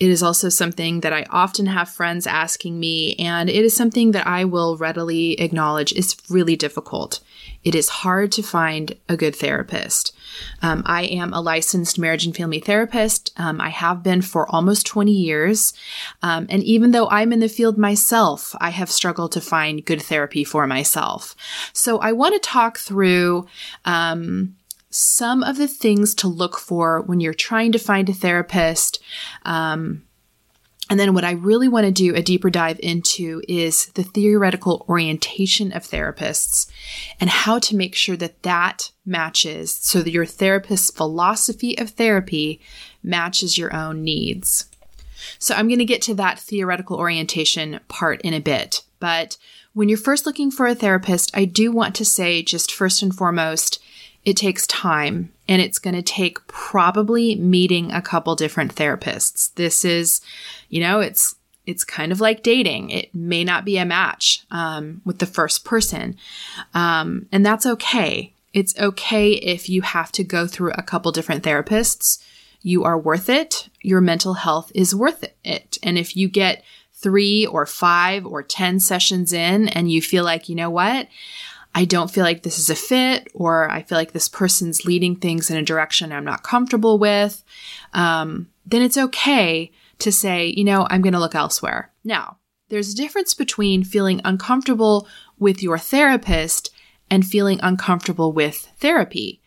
It 0.00 0.08
is 0.08 0.22
also 0.22 0.48
something 0.48 1.00
that 1.00 1.12
I 1.12 1.26
often 1.28 1.66
have 1.66 1.90
friends 1.90 2.26
asking 2.26 2.80
me, 2.80 3.14
and 3.16 3.50
it 3.50 3.62
is 3.62 3.76
something 3.76 4.12
that 4.12 4.26
I 4.26 4.46
will 4.46 4.78
readily 4.78 5.38
acknowledge 5.38 5.92
is 5.92 6.16
really 6.30 6.56
difficult. 6.56 7.20
It 7.64 7.74
is 7.74 7.88
hard 7.88 8.30
to 8.32 8.42
find 8.42 8.96
a 9.08 9.16
good 9.16 9.34
therapist. 9.34 10.14
Um, 10.62 10.82
I 10.84 11.04
am 11.04 11.32
a 11.32 11.40
licensed 11.40 11.98
marriage 11.98 12.26
and 12.26 12.36
family 12.36 12.60
therapist. 12.60 13.32
Um, 13.36 13.60
I 13.60 13.70
have 13.70 14.02
been 14.02 14.22
for 14.22 14.48
almost 14.50 14.86
20 14.86 15.10
years. 15.10 15.72
Um, 16.22 16.46
and 16.50 16.62
even 16.62 16.90
though 16.90 17.08
I'm 17.08 17.32
in 17.32 17.40
the 17.40 17.48
field 17.48 17.78
myself, 17.78 18.54
I 18.60 18.70
have 18.70 18.90
struggled 18.90 19.32
to 19.32 19.40
find 19.40 19.84
good 19.84 20.02
therapy 20.02 20.44
for 20.44 20.66
myself. 20.66 21.34
So 21.72 21.98
I 21.98 22.12
want 22.12 22.34
to 22.34 22.48
talk 22.48 22.78
through 22.78 23.46
um, 23.84 24.56
some 24.90 25.42
of 25.42 25.56
the 25.56 25.68
things 25.68 26.14
to 26.16 26.28
look 26.28 26.58
for 26.58 27.00
when 27.00 27.20
you're 27.20 27.34
trying 27.34 27.72
to 27.72 27.78
find 27.78 28.08
a 28.08 28.14
therapist. 28.14 29.02
Um, 29.44 30.04
and 30.90 31.00
then 31.00 31.14
what 31.14 31.24
I 31.24 31.32
really 31.32 31.68
want 31.68 31.86
to 31.86 31.92
do 31.92 32.14
a 32.14 32.22
deeper 32.22 32.50
dive 32.50 32.78
into 32.82 33.42
is 33.48 33.86
the 33.94 34.02
theoretical 34.02 34.84
orientation 34.88 35.72
of 35.72 35.82
therapists 35.82 36.70
and 37.18 37.30
how 37.30 37.58
to 37.60 37.76
make 37.76 37.94
sure 37.94 38.16
that 38.16 38.42
that 38.42 38.90
matches 39.06 39.72
so 39.72 40.02
that 40.02 40.10
your 40.10 40.26
therapist's 40.26 40.90
philosophy 40.90 41.78
of 41.78 41.90
therapy 41.90 42.60
matches 43.02 43.56
your 43.56 43.74
own 43.74 44.04
needs. 44.04 44.68
So 45.38 45.54
I'm 45.54 45.68
going 45.68 45.78
to 45.78 45.86
get 45.86 46.02
to 46.02 46.14
that 46.16 46.38
theoretical 46.38 46.98
orientation 46.98 47.80
part 47.88 48.20
in 48.20 48.34
a 48.34 48.40
bit, 48.40 48.82
but 49.00 49.38
when 49.72 49.88
you're 49.88 49.98
first 49.98 50.24
looking 50.24 50.50
for 50.50 50.66
a 50.66 50.74
therapist, 50.74 51.36
I 51.36 51.46
do 51.46 51.72
want 51.72 51.94
to 51.96 52.04
say 52.04 52.42
just 52.42 52.72
first 52.72 53.02
and 53.02 53.14
foremost, 53.14 53.82
it 54.24 54.36
takes 54.36 54.66
time 54.66 55.32
and 55.48 55.60
it's 55.60 55.78
going 55.78 55.94
to 55.94 56.02
take 56.02 56.46
probably 56.46 57.34
meeting 57.34 57.92
a 57.92 58.00
couple 58.00 58.34
different 58.36 58.74
therapists. 58.74 59.52
This 59.54 59.84
is, 59.84 60.20
you 60.74 60.80
know, 60.80 60.98
it's 60.98 61.36
it's 61.66 61.84
kind 61.84 62.10
of 62.10 62.20
like 62.20 62.42
dating. 62.42 62.90
It 62.90 63.14
may 63.14 63.44
not 63.44 63.64
be 63.64 63.78
a 63.78 63.84
match 63.84 64.44
um, 64.50 65.02
with 65.04 65.20
the 65.20 65.24
first 65.24 65.64
person, 65.64 66.16
um, 66.74 67.26
and 67.30 67.46
that's 67.46 67.64
okay. 67.64 68.32
It's 68.52 68.76
okay 68.76 69.34
if 69.34 69.68
you 69.68 69.82
have 69.82 70.10
to 70.12 70.24
go 70.24 70.48
through 70.48 70.72
a 70.72 70.82
couple 70.82 71.12
different 71.12 71.44
therapists. 71.44 72.20
You 72.60 72.82
are 72.82 72.98
worth 72.98 73.28
it. 73.28 73.68
Your 73.82 74.00
mental 74.00 74.34
health 74.34 74.72
is 74.74 74.96
worth 74.96 75.24
it. 75.44 75.78
And 75.80 75.96
if 75.96 76.16
you 76.16 76.26
get 76.26 76.64
three 76.92 77.46
or 77.46 77.66
five 77.66 78.26
or 78.26 78.42
10 78.42 78.80
sessions 78.80 79.32
in 79.32 79.68
and 79.68 79.92
you 79.92 80.02
feel 80.02 80.24
like, 80.24 80.48
you 80.48 80.56
know 80.56 80.70
what? 80.70 81.06
I 81.72 81.84
don't 81.84 82.10
feel 82.10 82.24
like 82.24 82.42
this 82.42 82.58
is 82.58 82.70
a 82.70 82.74
fit, 82.74 83.28
or 83.32 83.70
I 83.70 83.82
feel 83.82 83.98
like 83.98 84.12
this 84.12 84.28
person's 84.28 84.84
leading 84.84 85.14
things 85.14 85.50
in 85.50 85.56
a 85.56 85.62
direction 85.62 86.10
I'm 86.10 86.24
not 86.24 86.42
comfortable 86.42 86.98
with, 86.98 87.44
um, 87.92 88.48
then 88.66 88.82
it's 88.82 88.98
okay 88.98 89.70
to 89.98 90.12
say, 90.12 90.52
you 90.56 90.64
know, 90.64 90.86
I'm 90.90 91.02
going 91.02 91.12
to 91.12 91.20
look 91.20 91.34
elsewhere. 91.34 91.92
Now, 92.04 92.38
there's 92.68 92.92
a 92.92 92.96
difference 92.96 93.34
between 93.34 93.84
feeling 93.84 94.20
uncomfortable 94.24 95.06
with 95.38 95.62
your 95.62 95.78
therapist 95.78 96.70
and 97.10 97.26
feeling 97.26 97.60
uncomfortable 97.62 98.32
with 98.32 98.68
therapy. 98.78 99.40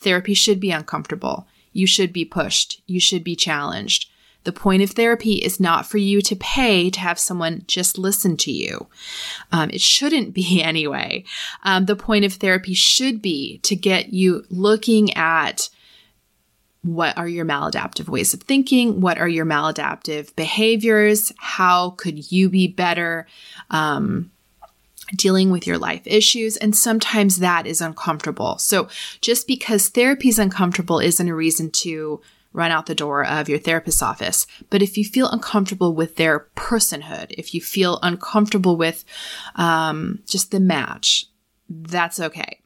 Therapy 0.00 0.34
should 0.34 0.60
be 0.60 0.70
uncomfortable. 0.70 1.46
You 1.72 1.86
should 1.86 2.12
be 2.12 2.24
pushed. 2.24 2.82
You 2.86 3.00
should 3.00 3.22
be 3.22 3.36
challenged. 3.36 4.08
The 4.44 4.52
point 4.52 4.82
of 4.82 4.90
therapy 4.90 5.34
is 5.34 5.60
not 5.60 5.86
for 5.86 5.98
you 5.98 6.20
to 6.22 6.34
pay 6.34 6.90
to 6.90 7.00
have 7.00 7.18
someone 7.18 7.64
just 7.68 7.96
listen 7.96 8.36
to 8.38 8.50
you. 8.50 8.88
Um, 9.52 9.70
it 9.70 9.80
shouldn't 9.80 10.34
be 10.34 10.60
anyway. 10.62 11.24
Um, 11.62 11.86
the 11.86 11.96
point 11.96 12.24
of 12.24 12.34
therapy 12.34 12.74
should 12.74 13.22
be 13.22 13.58
to 13.58 13.76
get 13.76 14.12
you 14.12 14.44
looking 14.50 15.12
at 15.14 15.68
what 16.82 17.16
are 17.16 17.28
your 17.28 17.44
maladaptive 17.44 18.08
ways 18.08 18.34
of 18.34 18.42
thinking? 18.42 19.00
What 19.00 19.18
are 19.18 19.28
your 19.28 19.46
maladaptive 19.46 20.34
behaviors? 20.34 21.32
How 21.38 21.90
could 21.90 22.32
you 22.32 22.48
be 22.48 22.68
better? 22.68 23.26
Um, 23.70 24.30
dealing 25.14 25.50
with 25.50 25.66
your 25.66 25.78
life 25.78 26.02
issues. 26.06 26.56
And 26.56 26.74
sometimes 26.74 27.38
that 27.38 27.66
is 27.66 27.80
uncomfortable. 27.80 28.58
So 28.58 28.88
just 29.20 29.46
because 29.46 29.88
therapy 29.88 30.28
is 30.28 30.38
uncomfortable 30.38 31.00
isn't 31.00 31.28
a 31.28 31.34
reason 31.34 31.70
to 31.70 32.20
run 32.54 32.70
out 32.70 32.86
the 32.86 32.94
door 32.94 33.24
of 33.24 33.48
your 33.48 33.58
therapist's 33.58 34.02
office. 34.02 34.46
But 34.70 34.82
if 34.82 34.96
you 34.96 35.04
feel 35.04 35.28
uncomfortable 35.28 35.94
with 35.94 36.16
their 36.16 36.48
personhood, 36.56 37.34
if 37.36 37.54
you 37.54 37.60
feel 37.60 37.98
uncomfortable 38.02 38.76
with 38.76 39.04
um, 39.56 40.20
just 40.26 40.50
the 40.50 40.60
match, 40.60 41.26
that's 41.68 42.20
okay. 42.20 42.61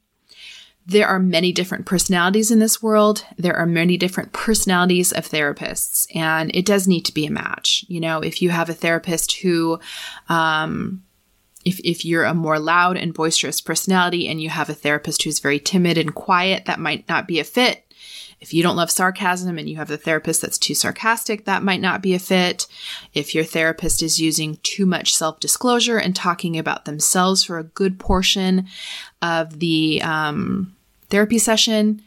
There 0.88 1.08
are 1.08 1.18
many 1.18 1.50
different 1.50 1.84
personalities 1.84 2.52
in 2.52 2.60
this 2.60 2.80
world. 2.80 3.24
There 3.36 3.56
are 3.56 3.66
many 3.66 3.96
different 3.96 4.32
personalities 4.32 5.12
of 5.12 5.26
therapists, 5.26 6.06
and 6.14 6.54
it 6.54 6.64
does 6.64 6.86
need 6.86 7.04
to 7.06 7.14
be 7.14 7.26
a 7.26 7.30
match. 7.30 7.84
You 7.88 8.00
know, 8.00 8.20
if 8.20 8.40
you 8.40 8.50
have 8.50 8.68
a 8.70 8.74
therapist 8.74 9.32
who, 9.38 9.80
um, 10.28 11.02
if, 11.64 11.80
if 11.80 12.04
you're 12.04 12.24
a 12.24 12.34
more 12.34 12.60
loud 12.60 12.96
and 12.96 13.12
boisterous 13.12 13.60
personality 13.60 14.28
and 14.28 14.40
you 14.40 14.48
have 14.48 14.68
a 14.68 14.74
therapist 14.74 15.24
who's 15.24 15.40
very 15.40 15.58
timid 15.58 15.98
and 15.98 16.14
quiet, 16.14 16.66
that 16.66 16.78
might 16.78 17.08
not 17.08 17.26
be 17.26 17.40
a 17.40 17.44
fit. 17.44 17.82
If 18.38 18.54
you 18.54 18.62
don't 18.62 18.76
love 18.76 18.90
sarcasm 18.90 19.58
and 19.58 19.68
you 19.68 19.76
have 19.76 19.88
the 19.88 19.96
therapist 19.96 20.42
that's 20.42 20.58
too 20.58 20.74
sarcastic, 20.74 21.46
that 21.46 21.64
might 21.64 21.80
not 21.80 22.02
be 22.02 22.14
a 22.14 22.20
fit. 22.20 22.68
If 23.12 23.34
your 23.34 23.44
therapist 23.44 24.02
is 24.02 24.20
using 24.20 24.58
too 24.62 24.86
much 24.86 25.16
self 25.16 25.40
disclosure 25.40 25.98
and 25.98 26.14
talking 26.14 26.56
about 26.58 26.84
themselves 26.84 27.42
for 27.42 27.58
a 27.58 27.64
good 27.64 27.98
portion 27.98 28.66
of 29.22 29.58
the 29.58 30.00
um, 30.02 30.75
therapy 31.10 31.38
session, 31.38 32.02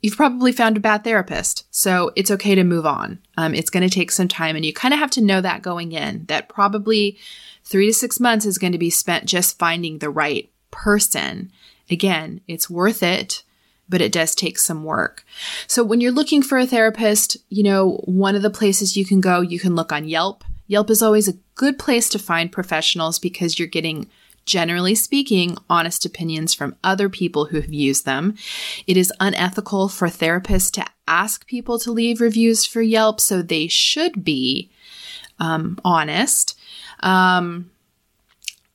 you've 0.00 0.16
probably 0.16 0.52
found 0.52 0.76
a 0.76 0.80
bad 0.80 1.04
therapist. 1.04 1.66
So 1.70 2.12
it's 2.16 2.30
okay 2.30 2.54
to 2.54 2.64
move 2.64 2.86
on. 2.86 3.18
Um, 3.36 3.54
it's 3.54 3.70
going 3.70 3.88
to 3.88 3.94
take 3.94 4.10
some 4.10 4.28
time, 4.28 4.56
and 4.56 4.64
you 4.64 4.72
kind 4.72 4.94
of 4.94 5.00
have 5.00 5.10
to 5.12 5.20
know 5.20 5.40
that 5.40 5.62
going 5.62 5.92
in 5.92 6.26
that 6.26 6.48
probably 6.48 7.18
three 7.64 7.86
to 7.86 7.94
six 7.94 8.20
months 8.20 8.44
is 8.44 8.58
going 8.58 8.72
to 8.72 8.78
be 8.78 8.90
spent 8.90 9.24
just 9.24 9.58
finding 9.58 9.98
the 9.98 10.10
right 10.10 10.50
person. 10.70 11.50
Again, 11.90 12.40
it's 12.46 12.68
worth 12.70 13.02
it 13.02 13.42
but 13.88 14.00
it 14.00 14.12
does 14.12 14.34
take 14.34 14.58
some 14.58 14.84
work. 14.84 15.24
So 15.66 15.84
when 15.84 16.00
you're 16.00 16.12
looking 16.12 16.42
for 16.42 16.58
a 16.58 16.66
therapist, 16.66 17.36
you 17.50 17.62
know, 17.62 18.00
one 18.04 18.34
of 18.34 18.42
the 18.42 18.50
places 18.50 18.96
you 18.96 19.04
can 19.04 19.20
go, 19.20 19.40
you 19.40 19.58
can 19.58 19.74
look 19.74 19.92
on 19.92 20.08
Yelp. 20.08 20.44
Yelp 20.66 20.90
is 20.90 21.02
always 21.02 21.28
a 21.28 21.36
good 21.54 21.78
place 21.78 22.08
to 22.10 22.18
find 22.18 22.50
professionals 22.50 23.18
because 23.18 23.58
you're 23.58 23.68
getting 23.68 24.08
generally 24.46 24.94
speaking, 24.94 25.56
honest 25.68 26.04
opinions 26.04 26.54
from 26.54 26.76
other 26.84 27.08
people 27.08 27.46
who 27.46 27.60
have 27.60 27.72
used 27.72 28.04
them. 28.04 28.34
It 28.86 28.96
is 28.96 29.12
unethical 29.20 29.88
for 29.88 30.08
therapists 30.08 30.70
to 30.72 30.84
ask 31.06 31.46
people 31.46 31.78
to 31.80 31.92
leave 31.92 32.20
reviews 32.20 32.64
for 32.64 32.82
Yelp, 32.82 33.20
so 33.20 33.42
they 33.42 33.68
should 33.68 34.24
be 34.24 34.70
um, 35.38 35.78
honest. 35.84 36.58
Um, 37.00 37.70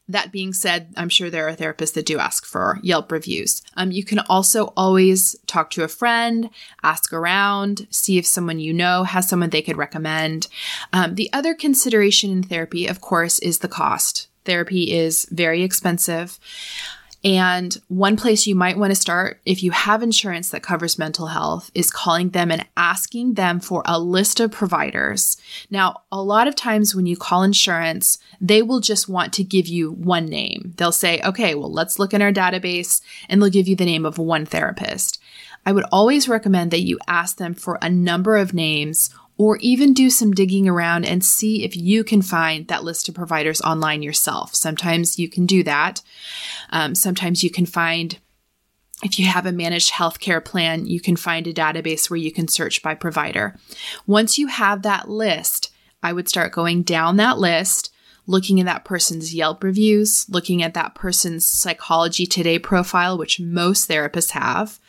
that 0.10 0.32
being 0.32 0.54
said, 0.54 0.92
I'm 0.98 1.08
sure 1.08 1.30
there 1.30 1.48
are 1.48 1.56
therapists 1.56 1.94
that 1.94 2.08
do 2.08 2.18
ask 2.18 2.44
for 2.44 2.80
Yelp 2.82 3.12
reviews. 3.12 3.62
Um, 3.78 3.92
you 3.92 4.04
can 4.04 4.20
also 4.20 4.74
always 4.76 5.36
talk 5.46 5.70
to 5.72 5.84
a 5.84 5.88
friend, 5.88 6.50
ask 6.82 7.14
around, 7.14 7.88
see 7.92 8.18
if 8.18 8.26
someone 8.26 8.60
you 8.60 8.74
know 8.74 9.04
has 9.04 9.30
someone 9.30 9.52
they 9.52 9.62
could 9.62 9.78
recommend. 9.78 10.48
Um, 10.92 11.14
the 11.14 11.32
other 11.32 11.54
consideration 11.54 12.32
in 12.32 12.44
therapy, 12.44 12.88
of 12.88 13.02
course, 13.02 13.38
is 13.40 13.60
the 13.60 13.68
cost. 13.68 14.29
Therapy 14.46 14.92
is 14.92 15.28
very 15.32 15.64
expensive. 15.64 16.40
And 17.24 17.76
one 17.90 18.16
place 18.16 18.48
you 18.48 18.56
might 18.56 18.78
want 18.78 18.92
to 18.92 18.96
start 18.96 19.42
if 19.46 19.62
you 19.62 19.72
have 19.72 20.02
insurance 20.02 20.50
that 20.50 20.64
covers 20.64 20.98
mental 20.98 21.28
health 21.28 21.70
is 21.76 21.92
calling 21.92 22.30
them 22.30 22.50
and 22.50 22.66
asking 22.78 23.34
them 23.34 23.60
for 23.60 23.84
a 23.86 24.00
list 24.00 24.40
of 24.40 24.52
providers. 24.52 25.36
Now, 25.70 26.04
a 26.14 26.22
lot 26.22 26.48
of 26.48 26.56
times 26.56 26.96
when 26.96 27.06
you 27.06 27.18
call 27.18 27.44
insurance, 27.44 28.20
they 28.40 28.62
will 28.62 28.80
just 28.80 29.10
want 29.10 29.34
to 29.34 29.44
give 29.44 29.68
you 29.68 29.92
one 29.92 30.28
name. 30.28 30.74
They'll 30.78 30.94
say, 30.94 31.20
okay, 31.22 31.56
well, 31.56 31.72
let's 31.72 32.00
look 32.00 32.14
in 32.14 32.22
our 32.22 32.32
database 32.32 33.02
and 33.28 33.42
they'll 33.42 33.50
give 33.50 33.68
you 33.68 33.76
the 33.76 33.86
name 33.86 34.06
of 34.06 34.18
one 34.18 34.46
therapist. 34.46 35.20
I 35.66 35.74
would 35.74 35.86
always 35.92 36.30
recommend 36.30 36.72
that 36.72 36.82
you 36.82 37.00
ask 37.06 37.36
them 37.36 37.54
for 37.54 37.78
a 37.82 37.90
number 37.90 38.38
of 38.38 38.54
names 38.54 39.10
or 39.40 39.56
even 39.62 39.94
do 39.94 40.10
some 40.10 40.34
digging 40.34 40.68
around 40.68 41.06
and 41.06 41.24
see 41.24 41.64
if 41.64 41.76
you 41.76 42.04
can 42.04 42.22
find 42.22 42.68
that 42.68 42.84
list 42.84 43.08
of 43.08 43.16
providers 43.16 43.62
online 43.62 44.04
yourself. 44.04 44.54
Sometimes 44.54 45.18
you 45.18 45.30
can 45.30 45.46
do 45.46 45.64
that. 45.64 46.02
Um, 46.72 46.94
sometimes 46.94 47.42
you 47.42 47.50
can 47.50 47.66
find 47.66 48.20
if 49.02 49.18
you 49.18 49.26
have 49.28 49.46
a 49.46 49.54
managed 49.54 49.94
healthcare 49.94 50.44
plan, 50.44 50.86
you 50.86 51.00
can 51.00 51.16
find 51.16 51.48
a 51.48 51.54
database 51.54 52.10
where 52.10 52.18
you 52.18 52.34
can 52.34 52.50
search 52.50 52.84
by 52.84 52.94
provider. 52.94 53.56
Once 54.06 54.38
you 54.38 54.48
have 54.48 54.82
that 54.82 55.08
list, 55.08 55.72
I 56.04 56.12
would 56.12 56.28
start 56.28 56.52
going 56.52 56.84
down 56.84 57.16
that 57.16 57.40
list, 57.40 57.94
looking 58.28 58.60
at 58.60 58.66
that 58.66 58.84
person's 58.84 59.34
Yelp 59.34 59.64
reviews, 59.64 60.28
looking 60.28 60.62
at 60.62 60.74
that 60.74 60.96
person's 60.96 61.46
Psychology 61.46 62.26
Today 62.26 62.60
profile, 62.60 63.18
which 63.18 63.40
most 63.40 63.90
therapists 63.90 64.32
have, 64.32 64.82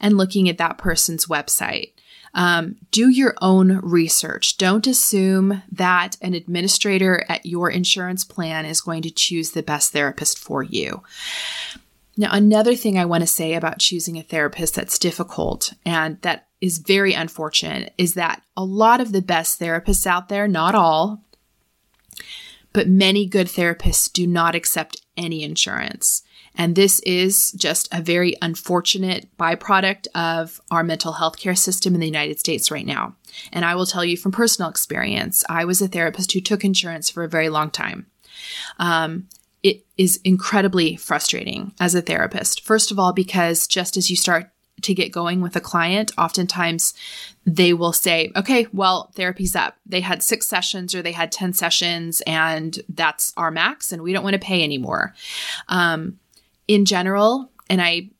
and 0.00 0.16
looking 0.16 0.48
at 0.48 0.56
that 0.56 0.78
person's 0.78 1.26
website. 1.26 1.92
Um, 2.34 2.76
do 2.90 3.08
your 3.08 3.34
own 3.40 3.78
research. 3.78 4.56
Don't 4.58 4.86
assume 4.86 5.62
that 5.72 6.16
an 6.20 6.34
administrator 6.34 7.24
at 7.28 7.46
your 7.46 7.70
insurance 7.70 8.24
plan 8.24 8.64
is 8.64 8.80
going 8.80 9.02
to 9.02 9.10
choose 9.10 9.52
the 9.52 9.62
best 9.62 9.92
therapist 9.92 10.38
for 10.38 10.62
you. 10.62 11.02
Now, 12.16 12.30
another 12.32 12.74
thing 12.74 12.98
I 12.98 13.04
want 13.04 13.22
to 13.22 13.28
say 13.28 13.54
about 13.54 13.78
choosing 13.78 14.18
a 14.18 14.22
therapist 14.22 14.74
that's 14.74 14.98
difficult 14.98 15.72
and 15.86 16.20
that 16.22 16.48
is 16.60 16.78
very 16.78 17.14
unfortunate 17.14 17.94
is 17.96 18.14
that 18.14 18.42
a 18.56 18.64
lot 18.64 19.00
of 19.00 19.12
the 19.12 19.22
best 19.22 19.60
therapists 19.60 20.06
out 20.06 20.28
there, 20.28 20.48
not 20.48 20.74
all, 20.74 21.22
but 22.72 22.88
many 22.88 23.24
good 23.26 23.46
therapists 23.46 24.12
do 24.12 24.26
not 24.26 24.54
accept 24.54 25.00
any 25.16 25.44
insurance. 25.44 26.22
And 26.58 26.74
this 26.74 26.98
is 27.00 27.52
just 27.52 27.88
a 27.92 28.02
very 28.02 28.34
unfortunate 28.42 29.28
byproduct 29.38 30.08
of 30.14 30.60
our 30.70 30.82
mental 30.82 31.12
health 31.12 31.38
care 31.38 31.54
system 31.54 31.94
in 31.94 32.00
the 32.00 32.06
United 32.06 32.38
States 32.40 32.70
right 32.70 32.84
now. 32.84 33.14
And 33.52 33.64
I 33.64 33.76
will 33.76 33.86
tell 33.86 34.04
you 34.04 34.16
from 34.16 34.32
personal 34.32 34.68
experience, 34.68 35.44
I 35.48 35.64
was 35.64 35.80
a 35.80 35.88
therapist 35.88 36.32
who 36.32 36.40
took 36.40 36.64
insurance 36.64 37.08
for 37.08 37.22
a 37.22 37.28
very 37.28 37.48
long 37.48 37.70
time. 37.70 38.06
Um, 38.78 39.28
it 39.62 39.84
is 39.96 40.20
incredibly 40.24 40.96
frustrating 40.96 41.72
as 41.80 41.94
a 41.94 42.02
therapist. 42.02 42.64
First 42.64 42.90
of 42.90 42.98
all, 42.98 43.12
because 43.12 43.66
just 43.66 43.96
as 43.96 44.10
you 44.10 44.16
start 44.16 44.50
to 44.82 44.94
get 44.94 45.12
going 45.12 45.40
with 45.40 45.56
a 45.56 45.60
client, 45.60 46.12
oftentimes 46.16 46.94
they 47.44 47.72
will 47.72 47.92
say, 47.92 48.30
okay, 48.36 48.66
well, 48.72 49.10
therapy's 49.14 49.56
up. 49.56 49.76
They 49.86 50.00
had 50.00 50.22
six 50.22 50.46
sessions 50.46 50.94
or 50.94 51.02
they 51.02 51.12
had 51.12 51.32
10 51.32 51.52
sessions 51.52 52.20
and 52.26 52.78
that's 52.88 53.32
our 53.36 53.50
max 53.50 53.92
and 53.92 54.02
we 54.02 54.12
don't 54.12 54.22
want 54.22 54.34
to 54.34 54.40
pay 54.40 54.62
anymore. 54.62 55.14
Um, 55.68 56.18
in 56.68 56.84
general, 56.84 57.50
and 57.68 57.82
I 57.82 58.10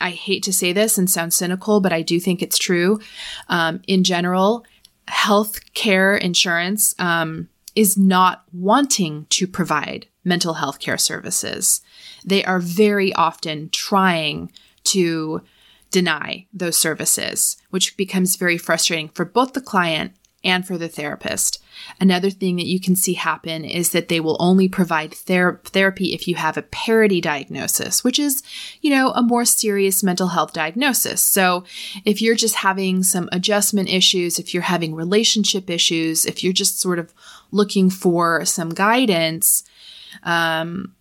I 0.00 0.10
hate 0.10 0.44
to 0.44 0.52
say 0.52 0.72
this 0.72 0.96
and 0.96 1.10
sound 1.10 1.34
cynical, 1.34 1.80
but 1.80 1.92
I 1.92 2.02
do 2.02 2.20
think 2.20 2.40
it's 2.40 2.56
true. 2.56 3.00
Um, 3.48 3.82
in 3.88 4.04
general, 4.04 4.64
health 5.08 5.74
care 5.74 6.16
insurance 6.16 6.94
um, 7.00 7.48
is 7.74 7.98
not 7.98 8.44
wanting 8.52 9.26
to 9.30 9.46
provide 9.46 10.06
mental 10.24 10.54
health 10.54 10.78
care 10.78 10.98
services. 10.98 11.80
They 12.24 12.44
are 12.44 12.60
very 12.60 13.12
often 13.14 13.70
trying 13.70 14.52
to 14.84 15.42
deny 15.90 16.46
those 16.52 16.76
services, 16.76 17.56
which 17.70 17.96
becomes 17.96 18.36
very 18.36 18.58
frustrating 18.58 19.08
for 19.08 19.24
both 19.24 19.54
the 19.54 19.60
client 19.60 20.12
and 20.44 20.66
for 20.66 20.78
the 20.78 20.88
therapist. 20.88 21.62
Another 22.00 22.30
thing 22.30 22.56
that 22.56 22.66
you 22.66 22.80
can 22.80 22.94
see 22.96 23.14
happen 23.14 23.64
is 23.64 23.90
that 23.90 24.08
they 24.08 24.20
will 24.20 24.36
only 24.40 24.68
provide 24.68 25.12
ther- 25.12 25.60
therapy 25.64 26.14
if 26.14 26.28
you 26.28 26.34
have 26.36 26.56
a 26.56 26.62
parity 26.62 27.20
diagnosis, 27.20 28.04
which 28.04 28.18
is, 28.18 28.42
you 28.80 28.90
know, 28.90 29.10
a 29.10 29.22
more 29.22 29.44
serious 29.44 30.02
mental 30.02 30.28
health 30.28 30.52
diagnosis. 30.52 31.20
So 31.20 31.64
if 32.04 32.22
you're 32.22 32.34
just 32.34 32.56
having 32.56 33.02
some 33.02 33.28
adjustment 33.32 33.88
issues, 33.88 34.38
if 34.38 34.54
you're 34.54 34.62
having 34.62 34.94
relationship 34.94 35.70
issues, 35.70 36.24
if 36.24 36.44
you're 36.44 36.52
just 36.52 36.80
sort 36.80 36.98
of 36.98 37.12
looking 37.50 37.90
for 37.90 38.44
some 38.44 38.70
guidance, 38.70 39.64
um, 40.22 40.94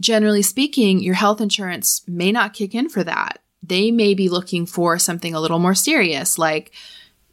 generally 0.00 0.42
speaking, 0.42 1.00
your 1.00 1.14
health 1.14 1.40
insurance 1.40 2.02
may 2.06 2.32
not 2.32 2.54
kick 2.54 2.74
in 2.74 2.88
for 2.88 3.04
that. 3.04 3.38
They 3.62 3.90
may 3.90 4.14
be 4.14 4.28
looking 4.28 4.66
for 4.66 4.98
something 4.98 5.34
a 5.34 5.40
little 5.40 5.60
more 5.60 5.74
serious, 5.74 6.38
like 6.38 6.72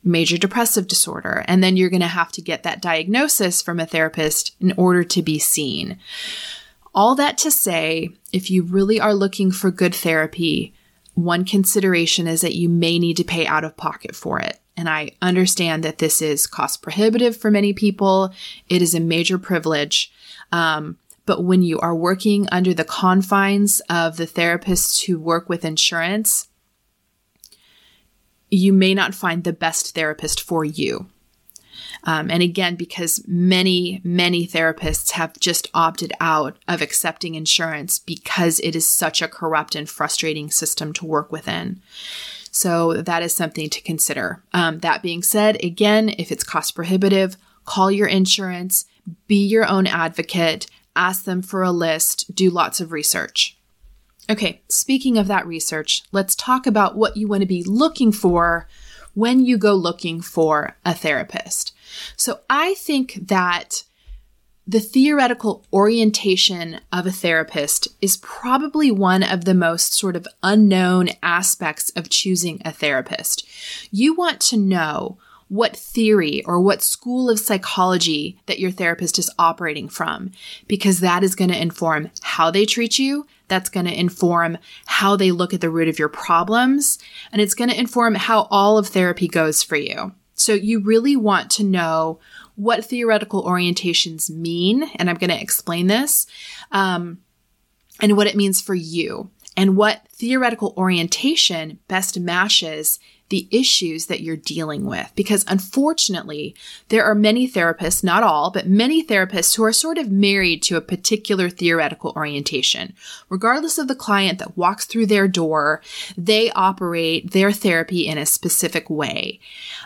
major 0.04 0.38
depressive 0.38 0.88
disorder. 0.88 1.43
And 1.47 1.64
then 1.64 1.78
you're 1.78 1.89
going 1.89 2.02
to 2.02 2.08
have 2.08 2.32
to 2.34 2.41
get 2.41 2.64
that 2.64 2.82
diagnosis 2.82 3.62
from 3.62 3.80
a 3.80 3.86
therapist 3.86 4.56
in 4.60 4.74
order 4.78 5.04
to 5.04 5.22
be 5.22 5.39
seen. 5.39 6.00
All 6.95 7.16
that 7.16 7.38
to 7.39 7.52
say, 7.52 8.10
if 8.34 8.50
you 8.50 8.64
really 8.64 9.00
are 9.00 9.14
looking 9.14 9.52
for 9.52 9.72
good 9.72 9.93
therapy, 9.93 10.74
one 11.14 11.45
consideration 11.45 12.28
is 12.28 12.41
that 12.41 12.56
you 12.56 12.70
may 12.70 12.97
need 12.97 13.18
to 13.18 13.24
pay 13.24 13.45
out 13.45 13.64
of 13.64 13.78
pocket 13.78 14.16
for 14.16 14.39
it. 14.39 14.60
And 14.78 14.88
I 14.88 15.12
understand 15.22 15.84
that 15.84 15.97
this 15.97 16.22
is 16.22 16.47
cost 16.47 16.82
prohibitive 16.82 17.36
for 17.36 17.52
many 17.52 17.74
people. 17.74 18.34
It 18.70 18.82
is 18.82 18.95
a 18.95 19.00
major 19.00 19.38
privilege. 19.38 20.12
Um, 20.52 20.97
but 21.26 21.43
when 21.43 21.62
you 21.62 21.80
are 21.80 21.95
working 21.95 22.47
under 22.52 22.74
the 22.74 22.86
confines 22.86 23.82
of 23.89 24.18
the 24.18 24.26
therapists 24.26 25.06
who 25.06 25.20
work 25.20 25.50
with 25.50 25.66
insurance, 25.66 26.49
you 28.50 28.74
may 28.74 28.93
not 28.93 29.16
find 29.16 29.43
the 29.43 29.54
best 29.54 29.95
therapist 29.95 30.41
for 30.41 30.66
you. 30.66 31.08
Um, 32.04 32.32
and 32.32 32.41
again, 32.41 32.76
because 32.76 33.24
many, 33.28 34.00
many 34.04 34.47
therapists 34.47 35.12
have 35.12 35.38
just 35.39 35.68
opted 35.74 36.14
out 36.20 36.58
of 36.68 36.82
accepting 36.82 37.36
insurance 37.36 38.00
because 38.00 38.60
it 38.62 38.76
is 38.76 38.88
such 38.88 39.22
a 39.22 39.28
corrupt 39.28 39.76
and 39.76 39.89
frustrating 39.89 40.50
system 40.50 40.93
to 40.93 41.06
work 41.06 41.32
within. 41.32 41.82
So 42.52 43.02
that 43.02 43.22
is 43.22 43.34
something 43.34 43.70
to 43.70 43.82
consider. 43.82 44.43
Um, 44.54 44.80
that 44.80 45.04
being 45.04 45.22
said, 45.22 45.64
again, 45.64 46.10
if 46.18 46.32
it's 46.32 46.43
cost 46.43 46.74
prohibitive, 46.74 47.38
call 47.66 47.91
your 47.91 48.08
insurance, 48.08 48.86
be 49.28 49.45
your 49.45 49.68
own 49.68 49.86
advocate, 49.86 50.68
ask 50.95 51.26
them 51.26 51.41
for 51.41 51.64
a 51.64 51.72
list, 51.72 52.34
do 52.34 52.50
lots 52.50 52.80
of 52.80 52.91
research. 52.91 53.59
Okay, 54.30 54.61
speaking 54.67 55.17
of 55.17 55.27
that 55.27 55.47
research, 55.47 56.03
let's 56.11 56.36
talk 56.36 56.67
about 56.67 56.95
what 56.95 57.17
you 57.17 57.27
want 57.27 57.41
to 57.41 57.47
be 57.47 57.63
looking 57.63 58.11
for 58.11 58.67
when 59.15 59.43
you 59.43 59.57
go 59.57 59.73
looking 59.73 60.21
for 60.21 60.77
a 60.86 60.93
therapist. 60.93 61.73
So 62.15 62.41
I 62.49 62.75
think 62.75 63.27
that 63.27 63.84
the 64.67 64.80
theoretical 64.80 65.65
orientation 65.73 66.80
of 66.93 67.07
a 67.07 67.11
therapist 67.11 67.88
is 68.01 68.17
probably 68.17 68.91
one 68.91 69.23
of 69.23 69.45
the 69.45 69.55
most 69.55 69.93
sort 69.93 70.15
of 70.15 70.27
unknown 70.43 71.09
aspects 71.23 71.89
of 71.95 72.11
choosing 72.11 72.61
a 72.63 72.71
therapist. 72.71 73.47
You 73.89 74.13
want 74.13 74.39
to 74.41 74.57
know 74.57 75.17
what 75.47 75.75
theory 75.75 76.43
or 76.45 76.61
what 76.61 76.84
school 76.84 77.32
of 77.32 77.39
psychology 77.39 78.39
that 78.45 78.59
your 78.59 78.69
therapist 78.69 79.17
is 79.17 79.32
operating 79.39 79.89
from, 79.89 80.32
because 80.67 80.99
that 80.99 81.23
is 81.23 81.34
going 81.34 81.49
to 81.49 81.59
inform 81.59 82.11
how 82.21 82.51
they 82.51 82.67
treat 82.67 82.99
you. 82.99 83.25
That's 83.50 83.70
going 83.70 83.86
to 83.88 84.00
inform 84.00 84.58
how 84.86 85.18
they 85.18 85.32
look 85.32 85.54
at 85.54 85.60
the 85.60 85.70
root 85.70 85.89
of 85.89 86.00
your 86.00 86.08
problems. 86.08 86.97
And 87.34 87.41
it's 87.41 87.54
going 87.54 87.70
to 87.70 87.80
inform 87.80 88.16
how 88.16 88.47
all 88.50 88.78
of 88.78 88.88
therapy 88.88 89.28
goes 89.28 89.62
for 89.62 89.76
you. 89.76 90.14
So 90.34 90.54
you 90.54 90.80
really 90.80 91.18
want 91.18 91.52
to 91.52 91.64
know 91.64 92.20
what 92.56 92.86
theoretical 92.86 93.43
orientations 93.43 94.30
mean. 94.30 94.84
And 94.95 95.10
I'm 95.10 95.18
going 95.18 95.30
to 95.30 95.41
explain 95.41 95.88
this, 95.88 96.26
um, 96.72 97.20
and 98.00 98.16
what 98.16 98.28
it 98.28 98.38
means 98.38 98.62
for 98.62 98.76
you 98.76 99.30
and 99.58 99.76
what 99.76 100.08
theoretical 100.08 100.74
orientation 100.78 101.80
best 101.89 102.18
matches 102.18 102.97
the 103.30 103.47
issues 103.51 104.07
that 104.07 104.21
you're 104.21 104.36
dealing 104.36 104.86
with. 104.86 105.11
Because 105.15 105.45
unfortunately, 105.47 106.55
there 106.89 107.03
are 107.03 107.15
many 107.15 107.49
therapists, 107.49 108.03
not 108.03 108.23
all, 108.23 108.51
but 108.51 108.67
many 108.67 109.03
therapists 109.03 109.55
who 109.55 109.63
are 109.63 109.73
sort 109.73 109.97
of 109.97 110.11
married 110.11 110.61
to 110.63 110.77
a 110.77 110.82
particular 110.82 111.49
theoretical 111.49 112.13
orientation. 112.15 112.93
Regardless 113.30 113.77
of 113.77 113.88
the 113.88 113.95
client 113.95 114.39
that 114.39 114.57
walks 114.57 114.86
through 114.86 115.05
their 115.05 115.27
door, 115.27 115.82
they 116.17 116.51
operate 116.51 117.32
their 117.32 117.51
therapy 117.51 118.07
in 118.07 118.17
a 118.17 118.25
specific 118.25 118.89
way, 118.89 119.39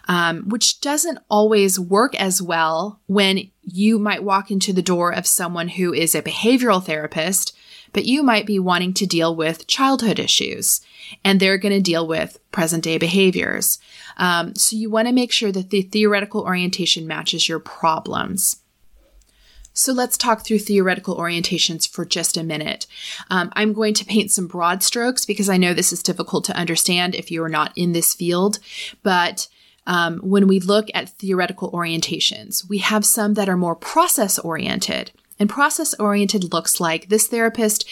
um, 0.07 0.47
which 0.49 0.81
doesn't 0.81 1.19
always 1.29 1.79
work 1.79 2.15
as 2.15 2.41
well 2.41 2.99
when 3.07 3.49
you 3.61 3.97
might 3.97 4.23
walk 4.23 4.51
into 4.51 4.73
the 4.73 4.81
door 4.81 5.13
of 5.13 5.25
someone 5.25 5.69
who 5.69 5.93
is 5.93 6.15
a 6.15 6.21
behavioral 6.21 6.83
therapist 6.83 7.55
but 7.93 8.05
you 8.05 8.23
might 8.23 8.45
be 8.45 8.59
wanting 8.59 8.93
to 8.95 9.05
deal 9.05 9.35
with 9.35 9.67
childhood 9.67 10.19
issues 10.19 10.81
and 11.23 11.39
they're 11.39 11.57
going 11.57 11.73
to 11.73 11.81
deal 11.81 12.07
with 12.07 12.39
present 12.51 12.83
day 12.83 12.97
behaviors. 12.97 13.79
Um, 14.17 14.55
so 14.55 14.75
you 14.75 14.89
want 14.89 15.07
to 15.07 15.13
make 15.13 15.31
sure 15.31 15.51
that 15.51 15.69
the 15.69 15.83
theoretical 15.83 16.41
orientation 16.41 17.07
matches 17.07 17.47
your 17.47 17.59
problems. 17.59 18.57
So 19.73 19.91
let's 19.91 20.17
talk 20.17 20.45
through 20.45 20.59
theoretical 20.59 21.17
orientations 21.17 21.89
for 21.89 22.05
just 22.05 22.37
a 22.37 22.43
minute. 22.43 22.85
Um, 23.31 23.51
I'm 23.55 23.73
going 23.73 23.95
to 23.95 24.05
paint 24.05 24.29
some 24.29 24.47
broad 24.47 24.83
strokes 24.83 25.25
because 25.25 25.49
I 25.49 25.57
know 25.57 25.73
this 25.73 25.91
is 25.91 26.03
difficult 26.03 26.45
to 26.45 26.55
understand 26.55 27.15
if 27.15 27.31
you 27.31 27.43
are 27.43 27.49
not 27.49 27.73
in 27.75 27.91
this 27.91 28.13
field, 28.13 28.59
but 29.01 29.47
um, 29.85 30.19
when 30.19 30.47
we 30.47 30.59
look 30.59 30.89
at 30.93 31.09
theoretical 31.09 31.71
orientations, 31.71 32.67
we 32.69 32.77
have 32.77 33.03
some 33.03 33.33
that 33.33 33.49
are 33.49 33.57
more 33.57 33.75
process 33.75 34.37
oriented. 34.39 35.11
And 35.39 35.49
process 35.49 35.93
oriented 35.95 36.53
looks 36.53 36.79
like 36.79 37.09
this 37.09 37.27
therapist 37.27 37.87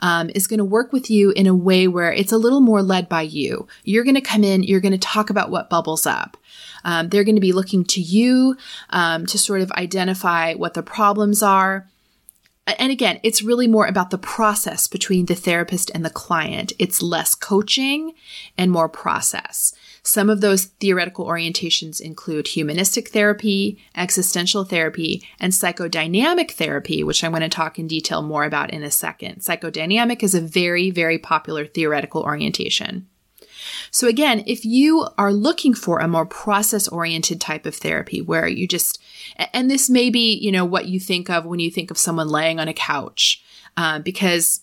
um, 0.00 0.30
is 0.34 0.46
going 0.46 0.58
to 0.58 0.64
work 0.64 0.92
with 0.92 1.10
you 1.10 1.30
in 1.30 1.46
a 1.46 1.54
way 1.54 1.86
where 1.86 2.12
it's 2.12 2.32
a 2.32 2.38
little 2.38 2.60
more 2.60 2.82
led 2.82 3.08
by 3.08 3.22
you. 3.22 3.68
You're 3.84 4.04
going 4.04 4.14
to 4.14 4.20
come 4.20 4.42
in, 4.42 4.62
you're 4.62 4.80
going 4.80 4.92
to 4.92 4.98
talk 4.98 5.30
about 5.30 5.50
what 5.50 5.70
bubbles 5.70 6.06
up. 6.06 6.36
Um, 6.84 7.08
they're 7.08 7.24
going 7.24 7.36
to 7.36 7.40
be 7.40 7.52
looking 7.52 7.84
to 7.84 8.00
you 8.00 8.56
um, 8.90 9.26
to 9.26 9.38
sort 9.38 9.60
of 9.60 9.72
identify 9.72 10.54
what 10.54 10.74
the 10.74 10.82
problems 10.82 11.42
are. 11.42 11.88
And 12.78 12.90
again, 12.90 13.20
it's 13.22 13.42
really 13.42 13.68
more 13.68 13.86
about 13.86 14.10
the 14.10 14.18
process 14.18 14.88
between 14.88 15.26
the 15.26 15.36
therapist 15.36 15.90
and 15.94 16.04
the 16.04 16.10
client. 16.10 16.72
It's 16.78 17.02
less 17.02 17.34
coaching 17.34 18.14
and 18.58 18.72
more 18.72 18.88
process. 18.88 19.72
Some 20.06 20.30
of 20.30 20.40
those 20.40 20.66
theoretical 20.66 21.26
orientations 21.26 22.00
include 22.00 22.46
humanistic 22.46 23.08
therapy, 23.08 23.82
existential 23.96 24.62
therapy, 24.62 25.26
and 25.40 25.52
psychodynamic 25.52 26.52
therapy, 26.52 27.02
which 27.02 27.24
I'm 27.24 27.32
going 27.32 27.40
to 27.42 27.48
talk 27.48 27.76
in 27.76 27.88
detail 27.88 28.22
more 28.22 28.44
about 28.44 28.70
in 28.70 28.84
a 28.84 28.90
second. 28.92 29.40
Psychodynamic 29.40 30.22
is 30.22 30.32
a 30.32 30.40
very, 30.40 30.90
very 30.90 31.18
popular 31.18 31.66
theoretical 31.66 32.22
orientation. 32.22 33.08
So 33.90 34.06
again, 34.06 34.44
if 34.46 34.64
you 34.64 35.08
are 35.18 35.32
looking 35.32 35.74
for 35.74 35.98
a 35.98 36.06
more 36.06 36.24
process 36.24 36.86
oriented 36.86 37.40
type 37.40 37.66
of 37.66 37.74
therapy 37.74 38.20
where 38.20 38.46
you 38.46 38.68
just, 38.68 39.02
and 39.52 39.68
this 39.68 39.90
may 39.90 40.08
be, 40.08 40.34
you 40.34 40.52
know, 40.52 40.64
what 40.64 40.86
you 40.86 41.00
think 41.00 41.28
of 41.28 41.46
when 41.46 41.58
you 41.58 41.70
think 41.70 41.90
of 41.90 41.98
someone 41.98 42.28
laying 42.28 42.60
on 42.60 42.68
a 42.68 42.72
couch, 42.72 43.42
uh, 43.76 43.98
because 43.98 44.60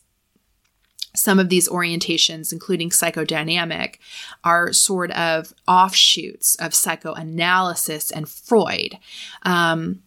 some 1.16 1.40
of 1.40 1.50
these 1.50 1.70
orientations, 1.70 2.52
including 2.52 2.90
psychodynamic, 2.90 3.96
are 4.44 4.74
sort 4.74 5.12
of 5.12 5.54
offshoots 5.68 6.56
of 6.56 6.74
psychoanalysis 6.74 8.12
and 8.12 8.28
Freud. 8.28 8.98
Um, 9.44 10.02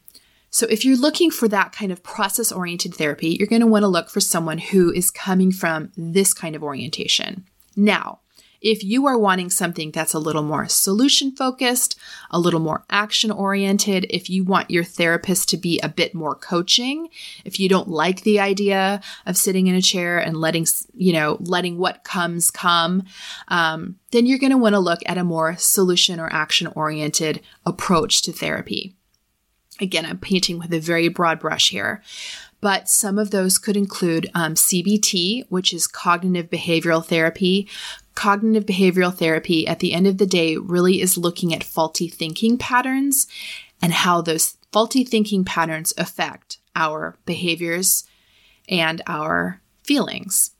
so, 0.50 0.66
if 0.70 0.84
you're 0.84 0.96
looking 0.96 1.30
for 1.30 1.48
that 1.48 1.72
kind 1.72 1.92
of 1.92 2.02
process 2.02 2.50
oriented 2.50 2.94
therapy, 2.94 3.36
you're 3.38 3.46
going 3.46 3.60
to 3.60 3.66
want 3.66 3.82
to 3.82 3.88
look 3.88 4.08
for 4.08 4.20
someone 4.20 4.58
who 4.58 4.92
is 4.92 5.10
coming 5.10 5.52
from 5.52 5.92
this 5.96 6.32
kind 6.32 6.56
of 6.56 6.62
orientation. 6.62 7.44
Now, 7.76 8.20
if 8.60 8.82
you 8.82 9.06
are 9.06 9.18
wanting 9.18 9.50
something 9.50 9.90
that's 9.90 10.14
a 10.14 10.18
little 10.18 10.42
more 10.42 10.68
solution 10.68 11.30
focused, 11.34 11.98
a 12.30 12.38
little 12.38 12.60
more 12.60 12.84
action 12.90 13.30
oriented, 13.30 14.06
if 14.10 14.28
you 14.30 14.44
want 14.44 14.70
your 14.70 14.84
therapist 14.84 15.48
to 15.50 15.56
be 15.56 15.78
a 15.80 15.88
bit 15.88 16.14
more 16.14 16.34
coaching, 16.34 17.08
if 17.44 17.60
you 17.60 17.68
don't 17.68 17.88
like 17.88 18.22
the 18.22 18.40
idea 18.40 19.00
of 19.26 19.36
sitting 19.36 19.66
in 19.66 19.74
a 19.74 19.82
chair 19.82 20.18
and 20.18 20.36
letting, 20.36 20.66
you 20.94 21.12
know, 21.12 21.36
letting 21.40 21.78
what 21.78 22.04
comes 22.04 22.50
come, 22.50 23.04
um, 23.48 23.96
then 24.10 24.26
you're 24.26 24.38
going 24.38 24.52
to 24.52 24.58
want 24.58 24.74
to 24.74 24.80
look 24.80 25.00
at 25.06 25.18
a 25.18 25.24
more 25.24 25.56
solution 25.56 26.18
or 26.20 26.32
action 26.32 26.66
oriented 26.68 27.40
approach 27.64 28.22
to 28.22 28.32
therapy. 28.32 28.94
Again, 29.78 30.06
I'm 30.06 30.18
painting 30.18 30.58
with 30.58 30.72
a 30.72 30.80
very 30.80 31.08
broad 31.08 31.38
brush 31.38 31.68
here 31.70 32.02
but 32.60 32.88
some 32.88 33.18
of 33.18 33.30
those 33.30 33.58
could 33.58 33.76
include 33.76 34.30
um, 34.34 34.54
CBT, 34.54 35.44
which 35.50 35.72
is 35.72 35.86
cognitive 35.86 36.50
behavioral 36.50 37.04
therapy, 37.04 37.68
cognitive 38.16 38.66
behavioral 38.66 39.14
therapy 39.14 39.68
at 39.68 39.78
the 39.78 39.92
end 39.92 40.08
of 40.08 40.18
the 40.18 40.26
day 40.26 40.56
really 40.56 41.00
is 41.00 41.16
looking 41.16 41.54
at 41.54 41.62
faulty 41.62 42.08
thinking 42.08 42.58
patterns 42.58 43.28
and 43.80 43.92
how 43.92 44.20
those 44.20 44.56
faulty 44.72 45.04
thinking 45.04 45.44
patterns 45.44 45.94
affect 45.96 46.58
our 46.74 47.16
behaviors 47.24 48.04
and 48.68 49.02
our 49.06 49.60
feelings. 49.84 50.50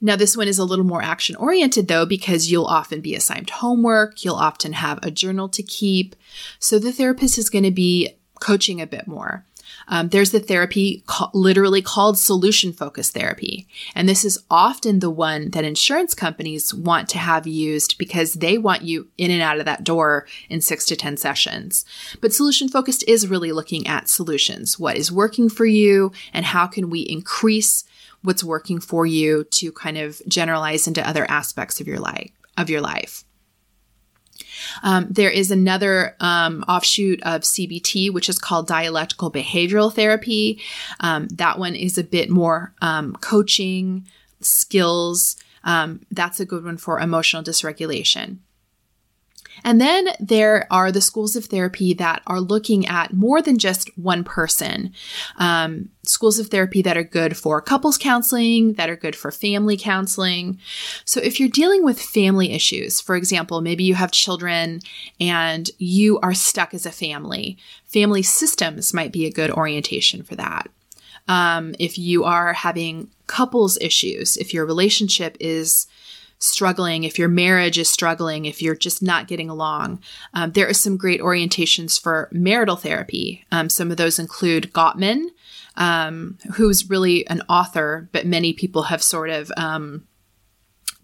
Now, 0.00 0.16
this 0.16 0.36
one 0.36 0.48
is 0.48 0.58
a 0.58 0.64
little 0.64 0.84
more 0.84 1.02
action 1.02 1.36
oriented 1.36 1.86
though, 1.86 2.06
because 2.06 2.50
you'll 2.50 2.64
often 2.64 3.00
be 3.00 3.14
assigned 3.14 3.50
homework, 3.50 4.24
you'll 4.24 4.34
often 4.34 4.72
have 4.72 4.98
a 5.02 5.12
journal 5.12 5.48
to 5.50 5.62
keep. 5.62 6.16
So 6.58 6.78
the 6.78 6.92
therapist 6.92 7.38
is 7.38 7.50
going 7.50 7.64
to 7.64 7.70
be 7.70 8.16
coaching 8.40 8.80
a 8.80 8.86
bit 8.86 9.06
more. 9.06 9.44
Um, 9.92 10.08
there's 10.08 10.30
the 10.30 10.40
therapy 10.40 11.04
ca- 11.06 11.28
literally 11.34 11.82
called 11.82 12.16
solution 12.16 12.72
focused 12.72 13.12
therapy. 13.12 13.68
And 13.94 14.08
this 14.08 14.24
is 14.24 14.42
often 14.50 15.00
the 15.00 15.10
one 15.10 15.50
that 15.50 15.66
insurance 15.66 16.14
companies 16.14 16.72
want 16.72 17.10
to 17.10 17.18
have 17.18 17.46
used 17.46 17.98
because 17.98 18.32
they 18.32 18.56
want 18.56 18.80
you 18.80 19.08
in 19.18 19.30
and 19.30 19.42
out 19.42 19.58
of 19.58 19.66
that 19.66 19.84
door 19.84 20.26
in 20.48 20.62
six 20.62 20.86
to 20.86 20.96
10 20.96 21.18
sessions. 21.18 21.84
But 22.22 22.32
solution 22.32 22.70
focused 22.70 23.04
is 23.06 23.28
really 23.28 23.52
looking 23.52 23.86
at 23.86 24.08
solutions. 24.08 24.78
What 24.78 24.96
is 24.96 25.12
working 25.12 25.50
for 25.50 25.66
you 25.66 26.10
and 26.32 26.46
how 26.46 26.66
can 26.68 26.88
we 26.88 27.00
increase 27.00 27.84
what's 28.22 28.42
working 28.42 28.80
for 28.80 29.04
you 29.04 29.44
to 29.44 29.72
kind 29.72 29.98
of 29.98 30.22
generalize 30.26 30.88
into 30.88 31.06
other 31.06 31.30
aspects 31.30 31.82
of 31.82 31.86
your 31.86 31.98
life, 31.98 32.30
of 32.56 32.70
your 32.70 32.80
life. 32.80 33.24
Um, 34.82 35.06
there 35.10 35.30
is 35.30 35.50
another 35.50 36.16
um, 36.20 36.64
offshoot 36.68 37.22
of 37.22 37.42
CBT, 37.42 38.12
which 38.12 38.28
is 38.28 38.38
called 38.38 38.66
dialectical 38.66 39.30
behavioral 39.30 39.92
therapy. 39.92 40.60
Um, 41.00 41.28
that 41.28 41.58
one 41.58 41.74
is 41.74 41.98
a 41.98 42.04
bit 42.04 42.30
more 42.30 42.74
um, 42.82 43.14
coaching, 43.20 44.06
skills. 44.40 45.36
Um, 45.64 46.00
that's 46.10 46.40
a 46.40 46.46
good 46.46 46.64
one 46.64 46.76
for 46.76 47.00
emotional 47.00 47.42
dysregulation. 47.42 48.38
And 49.64 49.80
then 49.80 50.08
there 50.18 50.66
are 50.70 50.90
the 50.90 51.00
schools 51.00 51.36
of 51.36 51.46
therapy 51.46 51.94
that 51.94 52.22
are 52.26 52.40
looking 52.40 52.86
at 52.86 53.12
more 53.12 53.40
than 53.40 53.58
just 53.58 53.90
one 53.96 54.24
person. 54.24 54.92
Um, 55.36 55.90
schools 56.04 56.38
of 56.38 56.48
therapy 56.48 56.82
that 56.82 56.96
are 56.96 57.04
good 57.04 57.36
for 57.36 57.60
couples 57.60 57.96
counseling, 57.96 58.74
that 58.74 58.90
are 58.90 58.96
good 58.96 59.14
for 59.14 59.30
family 59.30 59.76
counseling. 59.76 60.58
So 61.04 61.20
if 61.20 61.38
you're 61.38 61.48
dealing 61.48 61.84
with 61.84 62.00
family 62.00 62.52
issues, 62.52 63.00
for 63.00 63.14
example, 63.14 63.60
maybe 63.60 63.84
you 63.84 63.94
have 63.94 64.10
children 64.10 64.80
and 65.20 65.70
you 65.78 66.18
are 66.20 66.34
stuck 66.34 66.74
as 66.74 66.86
a 66.86 66.92
family, 66.92 67.56
family 67.86 68.22
systems 68.22 68.92
might 68.92 69.12
be 69.12 69.26
a 69.26 69.32
good 69.32 69.50
orientation 69.50 70.22
for 70.22 70.34
that. 70.36 70.68
Um, 71.28 71.74
if 71.78 71.98
you 71.98 72.24
are 72.24 72.52
having 72.52 73.08
couples 73.28 73.78
issues, 73.80 74.36
if 74.36 74.52
your 74.52 74.66
relationship 74.66 75.36
is 75.38 75.86
struggling, 76.42 77.04
if 77.04 77.18
your 77.18 77.28
marriage 77.28 77.78
is 77.78 77.88
struggling, 77.88 78.44
if 78.44 78.60
you're 78.60 78.74
just 78.74 79.02
not 79.02 79.28
getting 79.28 79.48
along, 79.48 80.00
um, 80.34 80.52
there 80.52 80.68
are 80.68 80.74
some 80.74 80.96
great 80.96 81.20
orientations 81.20 82.00
for 82.00 82.28
marital 82.32 82.76
therapy. 82.76 83.44
Um, 83.52 83.68
some 83.68 83.90
of 83.90 83.96
those 83.96 84.18
include 84.18 84.72
Gottman, 84.72 85.26
um, 85.76 86.38
who's 86.54 86.90
really 86.90 87.26
an 87.28 87.42
author, 87.48 88.08
but 88.12 88.26
many 88.26 88.52
people 88.52 88.84
have 88.84 89.02
sort 89.02 89.30
of 89.30 89.52
um, 89.56 90.06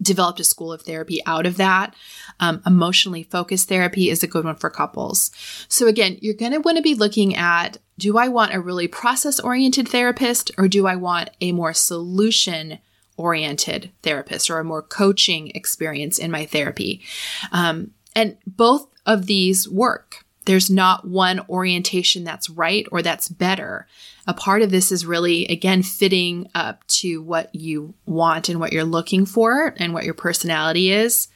developed 0.01 0.39
a 0.39 0.43
school 0.43 0.71
of 0.71 0.81
therapy 0.81 1.21
out 1.25 1.45
of 1.45 1.57
that. 1.57 1.95
Um, 2.39 2.61
emotionally 2.65 3.23
focused 3.23 3.67
therapy 3.67 4.09
is 4.09 4.23
a 4.23 4.27
good 4.27 4.45
one 4.45 4.55
for 4.55 4.69
couples. 4.69 5.31
So, 5.67 5.87
again, 5.87 6.17
you're 6.21 6.33
going 6.33 6.53
to 6.53 6.59
want 6.59 6.77
to 6.77 6.83
be 6.83 6.95
looking 6.95 7.35
at 7.35 7.77
do 7.97 8.17
I 8.17 8.29
want 8.29 8.53
a 8.53 8.61
really 8.61 8.87
process 8.87 9.41
oriented 9.41 9.89
therapist 9.89 10.51
or 10.57 10.69
do 10.69 10.87
I 10.87 10.95
want 10.95 11.31
a 11.41 11.51
more 11.51 11.73
solution 11.73 12.79
oriented 13.19 13.91
therapist 14.01 14.49
or 14.49 14.59
a 14.59 14.63
more 14.63 14.81
coaching 14.81 15.49
experience 15.49 16.17
in 16.17 16.31
my 16.31 16.45
therapy. 16.45 17.01
Um, 17.51 17.91
and 18.15 18.37
both 18.47 18.87
of 19.05 19.25
these 19.25 19.67
work. 19.69 20.25
There's 20.45 20.69
not 20.69 21.07
one 21.07 21.41
orientation 21.49 22.23
that's 22.23 22.49
right 22.49 22.87
or 22.91 23.01
that's 23.01 23.29
better. 23.29 23.87
A 24.25 24.33
part 24.33 24.61
of 24.61 24.71
this 24.71 24.91
is 24.91 25.05
really, 25.05 25.45
again, 25.45 25.83
fitting 25.83 26.49
up 26.55 26.87
to 26.87 27.21
what 27.21 27.53
you 27.53 27.93
want 28.05 28.49
and 28.49 28.59
what 28.59 28.71
you're 28.73 28.83
looking 28.83 29.25
for 29.25 29.75
and 29.77 29.93
what 29.93 30.05
your 30.05 30.13
personality 30.13 30.91
is. 30.91 31.27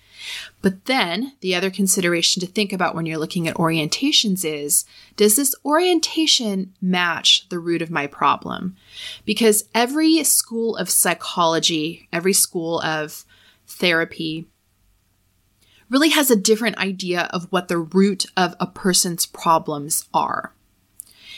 But 0.61 0.85
then 0.85 1.33
the 1.41 1.55
other 1.55 1.69
consideration 1.69 2.39
to 2.41 2.47
think 2.47 2.71
about 2.71 2.95
when 2.95 3.05
you're 3.05 3.17
looking 3.17 3.47
at 3.47 3.55
orientations 3.55 4.45
is 4.45 4.85
does 5.15 5.35
this 5.35 5.55
orientation 5.65 6.73
match 6.81 7.47
the 7.49 7.59
root 7.59 7.81
of 7.81 7.91
my 7.91 8.07
problem? 8.07 8.75
Because 9.25 9.65
every 9.73 10.23
school 10.23 10.75
of 10.77 10.89
psychology, 10.89 12.07
every 12.11 12.33
school 12.33 12.81
of 12.81 13.25
therapy 13.67 14.47
really 15.89 16.09
has 16.09 16.31
a 16.31 16.35
different 16.35 16.77
idea 16.77 17.29
of 17.31 17.45
what 17.51 17.67
the 17.67 17.77
root 17.77 18.25
of 18.35 18.55
a 18.59 18.67
person's 18.67 19.25
problems 19.25 20.07
are. 20.13 20.53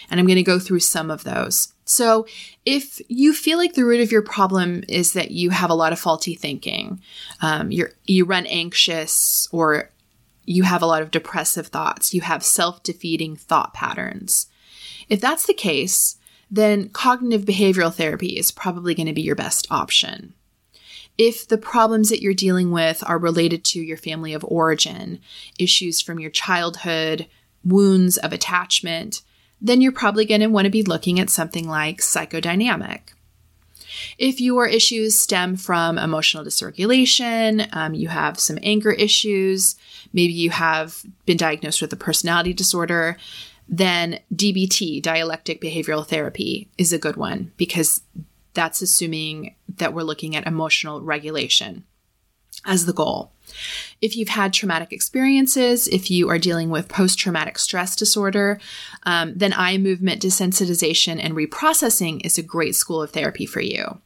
And 0.09 0.19
I'm 0.19 0.27
going 0.27 0.37
to 0.37 0.43
go 0.43 0.59
through 0.59 0.79
some 0.79 1.09
of 1.09 1.23
those. 1.23 1.73
So, 1.85 2.25
if 2.65 2.99
you 3.09 3.31
feel 3.31 3.59
like 3.59 3.73
the 3.73 3.85
root 3.85 4.01
of 4.01 4.11
your 4.11 4.23
problem 4.23 4.83
is 4.89 5.13
that 5.13 5.31
you 5.31 5.51
have 5.51 5.69
a 5.69 5.75
lot 5.75 5.93
of 5.93 5.99
faulty 5.99 6.33
thinking, 6.33 6.99
um, 7.41 7.71
you 7.71 7.87
you 8.05 8.25
run 8.25 8.47
anxious, 8.47 9.47
or 9.51 9.91
you 10.45 10.63
have 10.63 10.81
a 10.81 10.87
lot 10.87 11.03
of 11.03 11.11
depressive 11.11 11.67
thoughts, 11.67 12.13
you 12.13 12.21
have 12.21 12.43
self 12.43 12.81
defeating 12.81 13.35
thought 13.35 13.73
patterns. 13.73 14.47
If 15.09 15.21
that's 15.21 15.45
the 15.45 15.53
case, 15.53 16.17
then 16.49 16.89
cognitive 16.89 17.45
behavioral 17.45 17.93
therapy 17.93 18.37
is 18.37 18.51
probably 18.51 18.95
going 18.95 19.07
to 19.07 19.13
be 19.13 19.21
your 19.21 19.35
best 19.35 19.67
option. 19.69 20.33
If 21.17 21.47
the 21.47 21.57
problems 21.57 22.09
that 22.09 22.21
you're 22.21 22.33
dealing 22.33 22.71
with 22.71 23.03
are 23.05 23.17
related 23.17 23.63
to 23.65 23.79
your 23.79 23.97
family 23.97 24.33
of 24.33 24.43
origin, 24.47 25.19
issues 25.57 26.01
from 26.01 26.19
your 26.19 26.31
childhood, 26.31 27.27
wounds 27.63 28.17
of 28.17 28.33
attachment, 28.33 29.21
then 29.61 29.81
you're 29.81 29.91
probably 29.91 30.25
going 30.25 30.41
to 30.41 30.47
want 30.47 30.65
to 30.65 30.71
be 30.71 30.83
looking 30.83 31.19
at 31.19 31.29
something 31.29 31.67
like 31.67 31.99
psychodynamic. 31.99 33.01
If 34.17 34.41
your 34.41 34.67
issues 34.67 35.17
stem 35.17 35.55
from 35.55 35.97
emotional 35.97 36.43
dysregulation, 36.43 37.67
um, 37.75 37.93
you 37.93 38.09
have 38.09 38.39
some 38.39 38.59
anger 38.61 38.91
issues, 38.91 39.75
maybe 40.13 40.33
you 40.33 40.49
have 40.49 41.03
been 41.25 41.37
diagnosed 41.37 41.81
with 41.81 41.93
a 41.93 41.97
personality 41.97 42.53
disorder, 42.53 43.17
then 43.67 44.19
DBT, 44.33 45.01
dialectic 45.01 45.61
behavioral 45.61 46.05
therapy, 46.05 46.69
is 46.77 46.93
a 46.93 46.99
good 46.99 47.15
one 47.15 47.51
because 47.57 48.01
that's 48.53 48.81
assuming 48.81 49.55
that 49.77 49.93
we're 49.93 50.03
looking 50.03 50.35
at 50.35 50.45
emotional 50.45 51.01
regulation 51.01 51.83
as 52.65 52.85
the 52.85 52.93
goal. 52.93 53.31
If 54.01 54.17
you've 54.17 54.29
had 54.29 54.53
traumatic 54.53 54.91
experiences, 54.91 55.87
if 55.87 56.11
you 56.11 56.29
are 56.29 56.39
dealing 56.39 56.69
with 56.69 56.89
post 56.89 57.17
traumatic 57.17 57.57
stress 57.57 57.95
disorder, 57.95 58.59
um, 59.03 59.33
then 59.35 59.53
eye 59.53 59.77
movement 59.77 60.21
desensitization 60.21 61.19
and 61.23 61.35
reprocessing 61.35 62.25
is 62.25 62.37
a 62.37 62.43
great 62.43 62.75
school 62.75 63.01
of 63.01 63.11
therapy 63.11 63.45
for 63.45 63.61
you. 63.61 63.99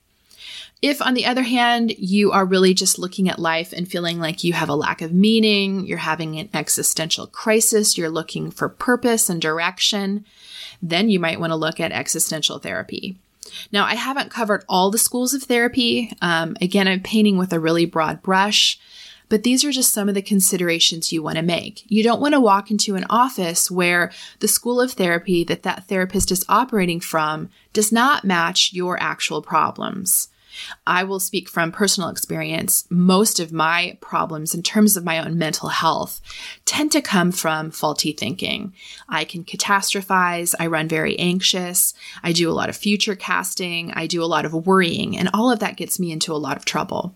If, 0.82 1.02
on 1.02 1.14
the 1.14 1.26
other 1.26 1.44
hand, 1.44 1.92
you 1.98 2.32
are 2.32 2.46
really 2.46 2.74
just 2.74 3.00
looking 3.00 3.28
at 3.28 3.38
life 3.38 3.74
and 3.74 3.90
feeling 3.90 4.20
like 4.20 4.46
you 4.46 4.54
have 4.54 4.70
a 4.70 4.76
lack 4.76 5.02
of 5.02 5.12
meaning, 5.12 5.86
you're 5.86 5.98
having 5.98 6.40
an 6.40 6.50
existential 6.54 7.28
crisis, 7.28 7.98
you're 7.98 8.10
looking 8.10 8.50
for 8.50 8.70
purpose 8.70 9.30
and 9.30 9.42
direction, 9.42 10.26
then 10.82 11.10
you 11.10 11.20
might 11.20 11.40
want 11.40 11.52
to 11.52 11.58
look 11.58 11.82
at 11.82 11.92
existential 11.92 12.60
therapy. 12.60 13.18
Now, 13.72 13.86
I 13.86 13.96
haven't 13.96 14.32
covered 14.32 14.64
all 14.68 14.92
the 14.92 14.98
schools 14.98 15.34
of 15.34 15.44
therapy. 15.44 16.12
Um, 16.22 16.56
again, 16.62 16.88
I'm 16.88 17.02
painting 17.02 17.38
with 17.38 17.54
a 17.54 17.60
really 17.60 17.86
broad 17.86 18.22
brush, 18.22 18.80
but 19.30 19.44
these 19.44 19.64
are 19.64 19.72
just 19.72 19.94
some 19.94 20.10
of 20.10 20.16
the 20.16 20.22
considerations 20.22 21.12
you 21.12 21.22
want 21.22 21.38
to 21.38 21.44
make. 21.44 21.84
You 21.88 22.04
don't 22.04 22.22
want 22.22 22.34
to 22.34 22.40
walk 22.40 22.72
into 22.72 22.96
an 22.96 23.06
office 23.10 23.70
where 23.70 24.12
the 24.40 24.48
school 24.48 24.82
of 24.82 24.94
therapy 24.94 25.44
that 25.44 25.64
that 25.64 25.88
therapist 25.88 26.32
is 26.32 26.46
operating 26.50 27.00
from 27.00 27.50
does 27.74 27.92
not 27.92 28.26
match 28.26 28.74
your 28.74 29.02
actual 29.02 29.42
problems. 29.42 30.30
I 30.88 31.04
will 31.04 31.20
speak 31.20 31.50
from 31.50 31.72
personal 31.72 32.10
experience. 32.10 32.86
Most 32.90 33.40
of 33.40 33.52
my 33.52 33.98
problems, 34.02 34.54
in 34.54 34.64
terms 34.64 34.98
of 34.98 35.04
my 35.04 35.20
own 35.20 35.38
mental 35.38 35.70
health, 35.70 36.22
tend 36.66 36.92
to 36.94 37.02
come 37.02 37.32
from 37.32 37.72
faulty 37.72 38.12
thinking. 38.12 38.74
I 39.08 39.26
can 39.26 39.44
catastrophize. 39.44 40.56
I 40.60 40.68
run 40.68 40.88
very 40.88 41.18
anxious. 41.20 41.94
I 42.24 42.32
do 42.32 42.50
a 42.50 42.54
lot 42.54 42.70
of 42.70 42.78
future 42.78 43.16
casting. 43.16 43.92
I 43.92 44.08
do 44.08 44.24
a 44.24 44.26
lot 44.26 44.46
of 44.46 44.54
worrying, 44.54 45.18
and 45.18 45.30
all 45.34 45.52
of 45.52 45.60
that 45.60 45.78
gets 45.78 46.00
me 46.00 46.12
into 46.12 46.34
a 46.34 46.38
lot 46.38 46.58
of 46.58 46.66
trouble. 46.66 47.16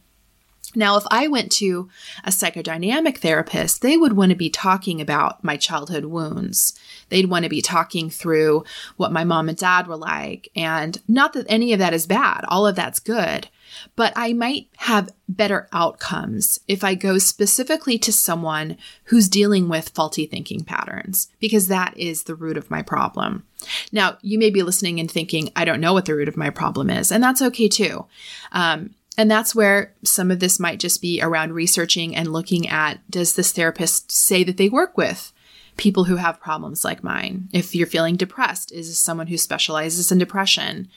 Now, 0.76 0.98
if 0.98 1.04
I 1.12 1.28
went 1.28 1.52
to 1.54 1.90
a 2.24 2.30
psychodynamic 2.30 3.18
therapist, 3.18 3.82
they 3.82 3.98
would 3.98 4.14
want 4.14 4.32
to 4.32 4.36
be 4.36 4.50
talking 4.50 5.02
about 5.02 5.44
my 5.44 5.58
childhood 5.58 6.06
wounds. 6.06 6.78
They'd 7.10 7.30
want 7.30 7.44
to 7.44 7.50
be 7.50 7.62
talking 7.62 8.10
through 8.10 8.64
what 8.98 9.12
my 9.12 9.24
mom 9.24 9.50
and 9.50 9.58
dad 9.58 9.88
were 9.88 9.98
like. 9.98 10.50
And 10.56 11.00
not 11.08 11.34
that 11.34 11.46
any 11.50 11.74
of 11.74 11.80
that 11.80 11.94
is 11.94 12.08
bad, 12.08 12.46
all 12.48 12.66
of 12.66 12.76
that's 12.76 13.00
good. 13.00 13.48
But 13.96 14.14
I 14.16 14.34
might 14.34 14.68
have 14.78 15.14
better 15.28 15.68
outcomes 15.72 16.60
if 16.68 16.84
I 16.84 16.96
go 16.96 17.18
specifically 17.18 17.98
to 18.00 18.12
someone 18.12 18.78
who's 19.06 19.28
dealing 19.30 19.68
with 19.68 19.90
faulty 19.90 20.26
thinking 20.26 20.64
patterns, 20.64 21.30
because 21.40 21.68
that 21.68 21.98
is 21.98 22.24
the 22.24 22.36
root 22.36 22.58
of 22.58 22.70
my 22.70 22.82
problem. 22.82 23.46
Now, 23.92 24.18
you 24.22 24.38
may 24.38 24.50
be 24.50 24.62
listening 24.62 25.00
and 25.00 25.10
thinking, 25.10 25.50
I 25.56 25.66
don't 25.66 25.82
know 25.82 25.94
what 25.94 26.06
the 26.06 26.14
root 26.14 26.28
of 26.28 26.38
my 26.38 26.50
problem 26.50 26.90
is, 26.90 27.12
and 27.12 27.24
that's 27.24 27.42
okay 27.42 27.68
too. 27.68 28.06
Um, 28.52 28.94
and 29.18 29.30
that's 29.30 29.54
where 29.54 29.94
some 30.04 30.32
of 30.32 30.40
this 30.40 30.60
might 30.60 30.80
just 30.80 31.02
be 31.02 31.22
around 31.22 31.54
researching 31.54 32.16
and 32.16 32.34
looking 32.34 32.68
at 32.68 33.00
does 33.10 33.36
this 33.36 33.52
therapist 33.52 34.12
say 34.12 34.44
that 34.44 34.58
they 34.58 34.70
work 34.70 34.98
with 34.98 35.32
people 35.78 36.04
who 36.06 36.18
have 36.18 36.40
problems 36.40 36.84
like 36.84 37.04
mine? 37.04 37.50
If 37.52 37.76
you're 37.76 37.88
feeling 37.88 38.16
depressed, 38.16 38.72
is 38.72 38.88
this 38.88 39.00
someone 39.00 39.28
who 39.28 39.38
specializes 39.38 40.12
in 40.12 40.18
depression? 40.18 40.88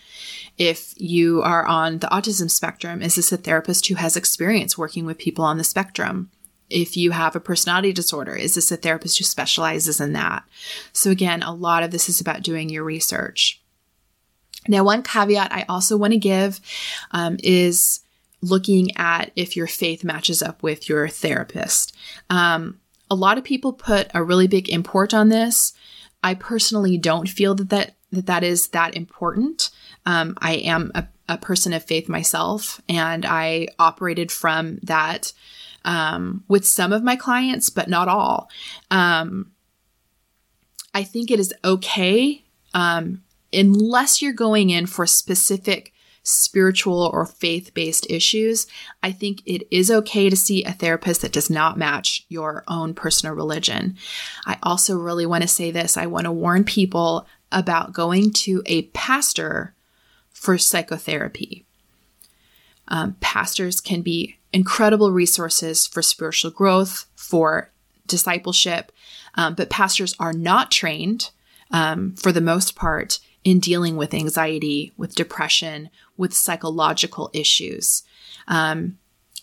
If 0.59 0.95
you 0.97 1.43
are 1.43 1.67
on 1.67 1.99
the 1.99 2.09
autism 2.09 2.51
spectrum, 2.51 3.03
is 3.03 3.17
this 3.17 3.33
a 3.33 3.37
therapist 3.37 3.87
who 3.87 3.95
has 3.97 4.17
experience 4.17 4.79
working 4.79 5.07
with 5.07 5.19
people 5.19 5.45
on 5.45 5.59
the 5.59 5.64
spectrum? 5.64 6.31
If 6.69 6.97
you 6.97 7.12
have 7.12 7.37
a 7.37 7.41
personality 7.41 7.93
disorder, 7.93 8.35
is 8.35 8.55
this 8.57 8.73
a 8.73 8.77
therapist 8.77 9.19
who 9.19 9.25
specializes 9.25 10.01
in 10.01 10.14
that? 10.14 10.43
So, 10.93 11.11
again, 11.11 11.43
a 11.43 11.55
lot 11.55 11.85
of 11.85 11.93
this 11.93 12.09
is 12.09 12.21
about 12.21 12.43
doing 12.43 12.69
your 12.69 12.83
research. 12.83 13.62
Now, 14.67 14.83
one 14.83 15.03
caveat 15.03 15.53
I 15.53 15.64
also 15.69 15.97
want 15.97 16.12
to 16.12 16.19
give 16.19 16.61
um, 17.12 17.37
is 17.45 18.01
looking 18.41 18.97
at 18.97 19.30
if 19.37 19.57
your 19.57 19.66
faith 19.66 20.05
matches 20.05 20.43
up 20.43 20.62
with 20.62 20.89
your 20.89 21.09
therapist. 21.09 21.95
Um, 22.30 22.80
a 23.11 23.14
lot 23.14 23.39
of 23.39 23.45
people 23.45 23.72
put 23.72 24.11
a 24.14 24.22
really 24.22 24.47
big 24.47 24.68
import 24.68 25.14
on 25.14 25.28
this. 25.28 25.72
I 26.22 26.34
personally 26.34 26.99
don't 26.99 27.28
feel 27.28 27.55
that 27.55 27.70
that, 27.70 27.95
that, 28.12 28.26
that 28.26 28.45
is 28.45 28.68
that 28.68 28.97
important. 28.97 29.70
Um, 30.05 30.37
I 30.41 30.55
am 30.55 30.91
a, 30.95 31.07
a, 31.28 31.39
person 31.39 31.72
of 31.72 31.84
faith 31.84 32.09
myself, 32.09 32.80
and 32.89 33.24
I 33.24 33.68
operated 33.78 34.32
from 34.32 34.78
that 34.82 35.32
um, 35.84 36.45
with 36.49 36.66
some 36.66 36.93
of 36.93 37.03
my 37.03 37.16
clients, 37.16 37.70
but 37.70 37.89
not 37.89 38.09
all. 38.09 38.51
Um, 38.91 39.53
I 40.95 41.05
think 41.05 41.30
it 41.30 41.39
is 41.39 41.55
okay 41.64 42.45
um, 42.74 43.22
unless 43.53 44.20
you're 44.20 44.32
going 44.32 44.70
in 44.70 44.87
for 44.87 45.07
specific 45.07 45.93
spiritual 46.27 47.09
or 47.12 47.24
faith 47.24 47.72
based 47.72 48.11
issues, 48.11 48.66
I 49.03 49.12
think 49.12 49.43
it 49.47 49.66
is 49.70 49.91
okay 49.91 50.29
to 50.29 50.37
see 50.37 50.64
a 50.64 50.72
therapist 50.72 51.22
that 51.22 51.33
does 51.33 51.49
not 51.49 51.79
match 51.79 52.27
your 52.29 52.64
own 52.66 52.95
personal 52.95 53.35
religion. 53.35 53.97
I 54.45 54.59
also 54.62 54.97
really 54.97 55.24
want 55.24 55.43
to 55.43 55.49
say 55.49 55.70
this 55.70 55.97
I 55.97 56.07
want 56.07 56.24
to 56.24 56.33
warn 56.33 56.64
people 56.64 57.27
about 57.53 57.93
going 57.93 58.33
to 58.33 58.62
a 58.66 58.83
pastor 58.83 59.74
for 60.31 60.59
psychotherapy. 60.59 61.64
Um, 62.89 63.16
pastors 63.20 63.81
can 63.81 64.03
be 64.03 64.37
incredible 64.53 65.12
resources 65.12 65.87
for 65.87 66.03
spiritual 66.03 66.51
growth, 66.51 67.07
for 67.14 67.70
discipleship, 68.07 68.91
um, 69.35 69.55
but 69.55 69.70
pastors 69.70 70.14
are 70.18 70.33
not 70.33 70.70
trained 70.70 71.31
um, 71.70 72.14
for 72.16 72.33
the 72.33 72.41
most 72.41 72.74
part 72.74 73.20
in 73.47 73.61
dealing 73.61 73.97
with 73.97 74.12
anxiety, 74.12 74.92
with 74.97 75.14
depression, 75.14 75.88
with 76.16 76.34
psychological 76.34 77.30
issues. 77.32 78.03
Um, 78.49 78.99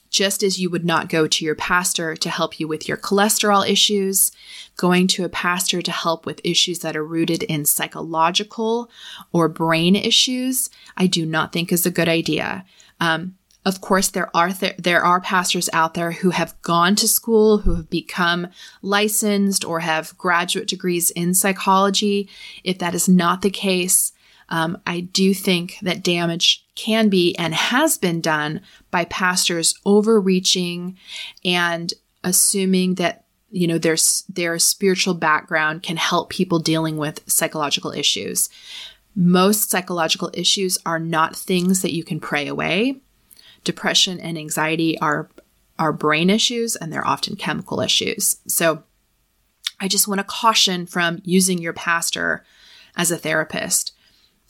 just 0.10 0.44
as 0.44 0.60
you 0.60 0.70
would 0.70 0.84
not 0.84 1.08
go 1.08 1.26
to 1.26 1.46
your 1.46 1.56
pastor 1.56 2.14
to 2.18 2.30
help 2.30 2.60
you 2.60 2.68
with 2.68 2.86
your 2.86 2.98
cholesterol 2.98 3.66
issues, 3.66 4.34
going 4.76 5.08
to 5.08 5.24
a 5.24 5.30
pastor 5.30 5.82
to 5.82 5.92
help 5.92 6.26
with 6.26 6.42
issues 6.44 6.80
that 6.80 6.98
are 6.98 7.06
rooted 7.06 7.44
in 7.44 7.64
psychological 7.64 8.92
or 9.32 9.48
brain 9.48 9.96
issues, 9.96 10.70
I 10.98 11.08
do 11.08 11.26
not 11.26 11.54
think 11.54 11.72
is 11.72 11.86
a 11.86 11.92
good 11.92 12.10
idea. 12.10 12.66
Um, 13.00 13.38
of 13.66 13.80
course, 13.80 14.10
there 14.10 14.36
are 14.36 14.52
th- 14.52 14.76
there 14.78 15.04
are 15.04 15.22
pastors 15.22 15.70
out 15.72 15.94
there 15.94 16.12
who 16.12 16.32
have 16.32 16.60
gone 16.62 16.96
to 16.98 17.08
school, 17.08 17.60
who 17.60 17.76
have 17.76 17.90
become 17.90 18.48
licensed 18.82 19.64
or 19.64 19.80
have 19.80 20.18
graduate 20.18 20.68
degrees 20.68 21.12
in 21.12 21.34
psychology. 21.34 22.30
If 22.64 22.80
that 22.80 22.94
is 22.94 23.08
not 23.08 23.42
the 23.42 23.50
case, 23.50 24.12
um, 24.50 24.78
I 24.86 25.00
do 25.00 25.34
think 25.34 25.78
that 25.82 26.04
damage 26.04 26.66
can 26.76 27.08
be 27.08 27.36
and 27.38 27.54
has 27.54 27.98
been 27.98 28.20
done 28.20 28.62
by 28.92 29.06
pastors 29.06 29.80
overreaching 29.86 30.98
and 31.46 31.94
assuming 32.24 32.96
that 32.96 33.24
you 33.50 33.68
know 33.68 33.78
their 33.78 33.98
their 34.28 34.60
spiritual 34.60 35.14
background 35.14 35.84
can 35.84 35.96
help 35.96 36.30
people 36.30 36.60
dealing 36.60 36.98
with 36.98 37.22
psychological 37.28 37.92
issues. 37.92 38.50
Most 39.16 39.70
psychological 39.70 40.32
issues 40.34 40.78
are 40.86 41.00
not 41.00 41.36
things 41.36 41.82
that 41.82 41.94
you 41.94 42.04
can 42.04 42.20
pray 42.20 42.48
away 42.48 43.00
depression 43.64 44.20
and 44.20 44.38
anxiety 44.38 45.00
are 45.00 45.30
are 45.80 45.94
brain 45.94 46.30
issues 46.30 46.76
and 46.76 46.94
they're 46.94 47.08
often 47.08 47.36
chemical 47.36 47.82
issues. 47.82 48.38
So 48.48 48.84
I 49.80 49.88
just 49.88 50.08
want 50.08 50.20
to 50.20 50.24
caution 50.24 50.86
from 50.86 51.22
using 51.24 51.58
your 51.58 51.74
pastor 51.74 52.46
as 52.96 53.12
a 53.12 53.18
therapist, 53.18 53.94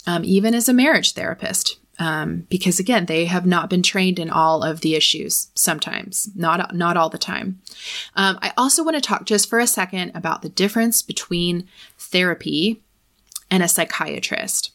um, 0.06 0.24
even 0.26 0.54
as 0.54 0.68
a 0.68 0.74
marriage 0.74 1.14
therapist. 1.14 1.80
Um, 2.00 2.48
because 2.50 2.80
again, 2.80 3.06
they 3.06 3.26
have 3.26 3.46
not 3.46 3.70
been 3.70 3.84
trained 3.84 4.18
in 4.18 4.30
all 4.30 4.64
of 4.64 4.82
the 4.82 4.96
issues. 4.96 5.50
Sometimes, 5.54 6.28
not 6.36 6.74
not 6.76 6.98
all 6.98 7.10
the 7.10 7.20
time. 7.20 7.62
Um, 8.16 8.40
I 8.42 8.52
also 8.58 8.84
want 8.84 8.96
to 8.96 9.02
talk 9.02 9.26
just 9.26 9.48
for 9.48 9.60
a 9.60 9.68
second 9.68 10.12
about 10.16 10.42
the 10.42 10.50
difference 10.50 11.04
between 11.04 11.68
therapy 12.00 12.82
and 13.52 13.62
a 13.62 13.68
psychiatrist. 13.68 14.72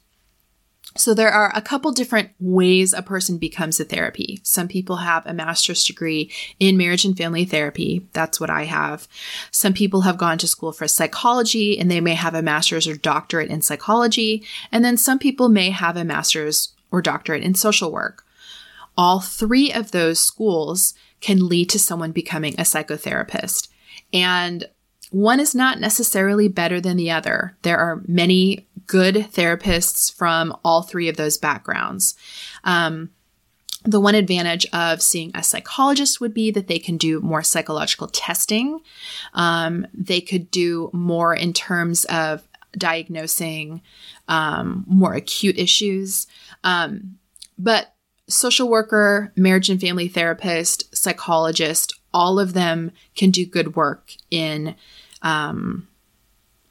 So 0.98 1.14
there 1.14 1.30
are 1.30 1.52
a 1.54 1.62
couple 1.62 1.92
different 1.92 2.30
ways 2.40 2.92
a 2.92 3.02
person 3.02 3.38
becomes 3.38 3.78
a 3.78 3.84
therapy. 3.84 4.40
Some 4.42 4.66
people 4.66 4.96
have 4.96 5.24
a 5.26 5.32
master's 5.32 5.84
degree 5.84 6.30
in 6.58 6.76
marriage 6.76 7.04
and 7.04 7.16
family 7.16 7.44
therapy. 7.44 8.06
That's 8.12 8.40
what 8.40 8.50
I 8.50 8.64
have. 8.64 9.06
Some 9.52 9.72
people 9.72 10.00
have 10.02 10.18
gone 10.18 10.38
to 10.38 10.48
school 10.48 10.72
for 10.72 10.88
psychology 10.88 11.78
and 11.78 11.88
they 11.88 12.00
may 12.00 12.14
have 12.14 12.34
a 12.34 12.42
master's 12.42 12.88
or 12.88 12.96
doctorate 12.96 13.48
in 13.48 13.62
psychology. 13.62 14.44
And 14.72 14.84
then 14.84 14.96
some 14.96 15.20
people 15.20 15.48
may 15.48 15.70
have 15.70 15.96
a 15.96 16.04
master's 16.04 16.74
or 16.90 17.00
doctorate 17.00 17.44
in 17.44 17.54
social 17.54 17.92
work. 17.92 18.24
All 18.96 19.20
three 19.20 19.72
of 19.72 19.92
those 19.92 20.18
schools 20.18 20.94
can 21.20 21.48
lead 21.48 21.70
to 21.70 21.78
someone 21.78 22.10
becoming 22.10 22.54
a 22.54 22.62
psychotherapist. 22.62 23.68
And 24.12 24.68
one 25.10 25.40
is 25.40 25.54
not 25.54 25.80
necessarily 25.80 26.48
better 26.48 26.80
than 26.80 26.96
the 26.96 27.10
other. 27.10 27.56
There 27.62 27.78
are 27.78 28.02
many 28.06 28.66
good 28.88 29.14
therapists 29.14 30.12
from 30.12 30.56
all 30.64 30.82
three 30.82 31.08
of 31.08 31.16
those 31.16 31.38
backgrounds. 31.38 32.16
Um, 32.64 33.10
the 33.84 34.00
one 34.00 34.16
advantage 34.16 34.66
of 34.72 35.00
seeing 35.00 35.30
a 35.34 35.42
psychologist 35.42 36.20
would 36.20 36.34
be 36.34 36.50
that 36.50 36.66
they 36.66 36.80
can 36.80 36.96
do 36.96 37.20
more 37.20 37.44
psychological 37.44 38.08
testing. 38.08 38.80
Um, 39.34 39.86
they 39.94 40.20
could 40.20 40.50
do 40.50 40.90
more 40.92 41.32
in 41.34 41.52
terms 41.52 42.04
of 42.06 42.42
diagnosing 42.72 43.82
um, 44.26 44.84
more 44.88 45.14
acute 45.14 45.58
issues. 45.58 46.26
Um, 46.64 47.18
but 47.56 47.94
social 48.28 48.68
worker, 48.68 49.32
marriage 49.36 49.70
and 49.70 49.80
family 49.80 50.08
therapist, 50.08 50.94
psychologist, 50.94 51.98
all 52.12 52.38
of 52.38 52.52
them 52.52 52.90
can 53.16 53.30
do 53.30 53.46
good 53.46 53.76
work 53.76 54.12
in 54.30 54.74
um, 55.22 55.87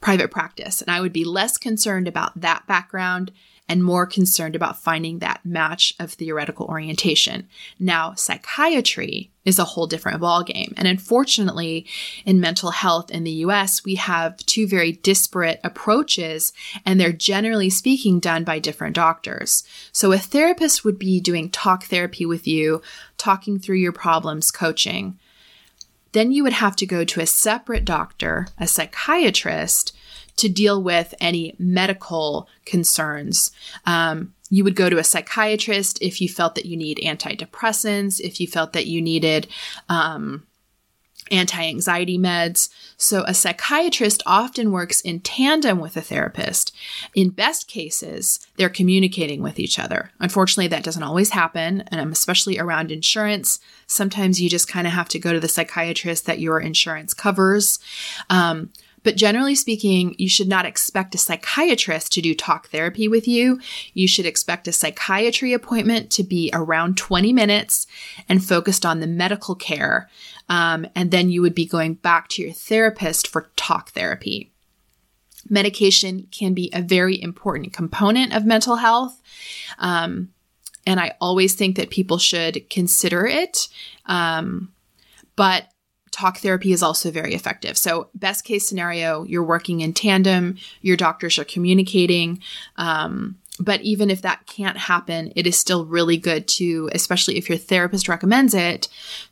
private 0.00 0.30
practice. 0.30 0.80
And 0.80 0.90
I 0.90 1.00
would 1.00 1.12
be 1.12 1.24
less 1.24 1.58
concerned 1.58 2.08
about 2.08 2.40
that 2.40 2.66
background 2.66 3.32
and 3.68 3.84
more 3.84 4.06
concerned 4.06 4.56
about 4.56 4.82
finding 4.82 5.18
that 5.18 5.44
match 5.44 5.92
of 6.00 6.12
theoretical 6.12 6.66
orientation. 6.66 7.46
Now, 7.78 8.14
psychiatry 8.14 9.30
is 9.44 9.58
a 9.58 9.64
whole 9.64 9.86
different 9.86 10.22
ballgame. 10.22 10.72
And 10.76 10.88
unfortunately, 10.88 11.86
in 12.24 12.40
mental 12.40 12.70
health 12.70 13.10
in 13.10 13.24
the 13.24 13.30
US, 13.44 13.84
we 13.84 13.96
have 13.96 14.38
two 14.38 14.66
very 14.66 14.92
disparate 14.92 15.60
approaches, 15.62 16.52
and 16.86 16.98
they're 16.98 17.12
generally 17.12 17.68
speaking 17.68 18.20
done 18.20 18.44
by 18.44 18.58
different 18.58 18.96
doctors. 18.96 19.64
So 19.92 20.12
a 20.12 20.18
therapist 20.18 20.84
would 20.84 20.98
be 20.98 21.20
doing 21.20 21.50
talk 21.50 21.84
therapy 21.84 22.24
with 22.24 22.46
you, 22.46 22.80
talking 23.18 23.58
through 23.58 23.76
your 23.76 23.92
problems, 23.92 24.50
coaching. 24.50 25.18
Then 26.18 26.32
you 26.32 26.42
would 26.42 26.54
have 26.54 26.74
to 26.74 26.84
go 26.84 27.04
to 27.04 27.20
a 27.20 27.26
separate 27.26 27.84
doctor, 27.84 28.48
a 28.58 28.66
psychiatrist, 28.66 29.96
to 30.38 30.48
deal 30.48 30.82
with 30.82 31.14
any 31.20 31.54
medical 31.60 32.48
concerns. 32.64 33.52
Um, 33.86 34.34
you 34.50 34.64
would 34.64 34.74
go 34.74 34.90
to 34.90 34.98
a 34.98 35.04
psychiatrist 35.04 36.02
if 36.02 36.20
you 36.20 36.28
felt 36.28 36.56
that 36.56 36.66
you 36.66 36.76
need 36.76 36.98
antidepressants, 37.04 38.18
if 38.18 38.40
you 38.40 38.48
felt 38.48 38.72
that 38.72 38.86
you 38.86 39.00
needed 39.00 39.46
um, 39.88 40.44
anti 41.30 41.66
anxiety 41.66 42.18
meds. 42.18 42.68
So, 42.96 43.24
a 43.26 43.34
psychiatrist 43.34 44.22
often 44.26 44.72
works 44.72 45.00
in 45.00 45.20
tandem 45.20 45.78
with 45.78 45.96
a 45.96 46.00
therapist. 46.00 46.74
In 47.14 47.30
best 47.30 47.68
cases, 47.68 48.40
they're 48.56 48.68
communicating 48.68 49.42
with 49.42 49.58
each 49.58 49.78
other. 49.78 50.10
Unfortunately, 50.20 50.68
that 50.68 50.84
doesn't 50.84 51.02
always 51.02 51.30
happen, 51.30 51.82
and 51.88 52.12
especially 52.12 52.58
around 52.58 52.90
insurance. 52.90 53.60
Sometimes 53.86 54.40
you 54.40 54.48
just 54.48 54.68
kind 54.68 54.86
of 54.86 54.92
have 54.92 55.08
to 55.10 55.18
go 55.18 55.32
to 55.32 55.40
the 55.40 55.48
psychiatrist 55.48 56.26
that 56.26 56.40
your 56.40 56.60
insurance 56.60 57.14
covers. 57.14 57.78
Um, 58.30 58.70
but 59.08 59.16
generally 59.16 59.54
speaking, 59.54 60.14
you 60.18 60.28
should 60.28 60.48
not 60.48 60.66
expect 60.66 61.14
a 61.14 61.18
psychiatrist 61.18 62.12
to 62.12 62.20
do 62.20 62.34
talk 62.34 62.68
therapy 62.68 63.08
with 63.08 63.26
you. 63.26 63.58
You 63.94 64.06
should 64.06 64.26
expect 64.26 64.68
a 64.68 64.72
psychiatry 64.72 65.54
appointment 65.54 66.10
to 66.10 66.22
be 66.22 66.50
around 66.52 66.98
20 66.98 67.32
minutes 67.32 67.86
and 68.28 68.44
focused 68.44 68.84
on 68.84 69.00
the 69.00 69.06
medical 69.06 69.54
care. 69.54 70.10
Um, 70.50 70.86
and 70.94 71.10
then 71.10 71.30
you 71.30 71.40
would 71.40 71.54
be 71.54 71.64
going 71.64 71.94
back 71.94 72.28
to 72.28 72.42
your 72.42 72.52
therapist 72.52 73.26
for 73.26 73.50
talk 73.56 73.92
therapy. 73.92 74.52
Medication 75.48 76.28
can 76.30 76.52
be 76.52 76.70
a 76.74 76.82
very 76.82 77.18
important 77.22 77.72
component 77.72 78.34
of 78.34 78.44
mental 78.44 78.76
health. 78.76 79.22
Um, 79.78 80.34
and 80.86 81.00
I 81.00 81.14
always 81.18 81.54
think 81.54 81.76
that 81.76 81.88
people 81.88 82.18
should 82.18 82.68
consider 82.68 83.24
it. 83.24 83.68
Um, 84.04 84.74
but 85.34 85.64
talk 86.18 86.38
therapy 86.38 86.72
is 86.72 86.82
also 86.82 87.10
very 87.10 87.34
effective. 87.34 87.78
So, 87.78 88.08
best 88.14 88.44
case 88.44 88.68
scenario, 88.68 89.24
you're 89.24 89.44
working 89.44 89.80
in 89.80 89.92
tandem, 89.92 90.56
your 90.82 90.96
doctors 90.96 91.38
are 91.38 91.44
communicating. 91.44 92.40
Um, 92.76 93.38
but 93.60 93.80
even 93.82 94.10
if 94.10 94.22
that 94.22 94.46
can't 94.46 94.76
happen, 94.76 95.32
it 95.34 95.46
is 95.46 95.56
still 95.56 95.84
really 95.84 96.16
good 96.16 96.46
to, 96.48 96.88
especially 96.92 97.36
if 97.38 97.48
your 97.48 97.58
therapist 97.58 98.08
recommends 98.08 98.54
it, 98.54 98.88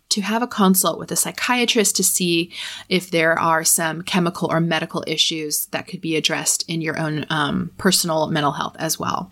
to 0.09 0.21
have 0.21 0.43
a 0.43 0.49
consult 0.49 0.99
with 0.99 1.13
a 1.13 1.17
psychiatrist 1.17 1.97
to 1.97 2.05
see 2.05 2.53
if 2.89 3.11
there 3.11 3.39
are 3.39 3.65
some 3.65 4.03
chemical 4.03 4.51
or 4.51 4.61
medical 4.61 5.05
issues 5.07 5.67
that 5.67 5.87
could 5.87 6.01
be 6.01 6.17
addressed 6.17 6.69
in 6.69 6.81
your 6.81 6.99
own 6.99 7.27
um, 7.31 7.71
personal 7.79 8.29
mental 8.29 8.53
health 8.53 8.77
as 8.79 8.99
well. 8.99 9.31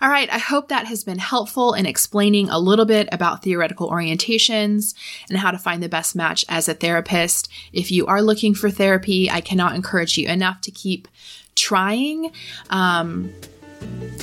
All 0.00 0.08
right, 0.08 0.30
I 0.30 0.38
hope 0.38 0.68
that 0.68 0.86
has 0.86 1.04
been 1.04 1.18
helpful 1.18 1.74
in 1.74 1.86
explaining 1.86 2.48
a 2.48 2.58
little 2.58 2.84
bit 2.84 3.08
about 3.12 3.42
theoretical 3.42 3.90
orientations 3.90 4.94
and 5.28 5.38
how 5.38 5.50
to 5.50 5.58
find 5.58 5.82
the 5.82 5.88
best 5.88 6.14
match 6.16 6.44
as 6.48 6.68
a 6.68 6.74
therapist. 6.74 7.50
If 7.72 7.90
you 7.90 8.06
are 8.06 8.22
looking 8.22 8.54
for 8.54 8.70
therapy, 8.70 9.30
I 9.30 9.40
cannot 9.40 9.74
encourage 9.74 10.18
you 10.18 10.28
enough 10.28 10.60
to 10.62 10.70
keep 10.70 11.08
trying. 11.54 12.32
Um, 12.70 13.32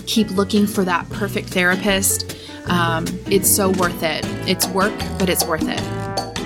keep 0.06 0.30
looking 0.32 0.68
for 0.68 0.84
that 0.84 1.10
perfect 1.10 1.50
therapist. 1.50 2.36
Um, 2.68 3.06
it's 3.28 3.50
so 3.50 3.70
worth 3.70 4.04
it. 4.04 4.26
It's 4.48 4.68
work, 4.68 4.98
but 5.20 5.30
it's 5.30 5.46
worth 5.46 5.68
it. 5.68 6.37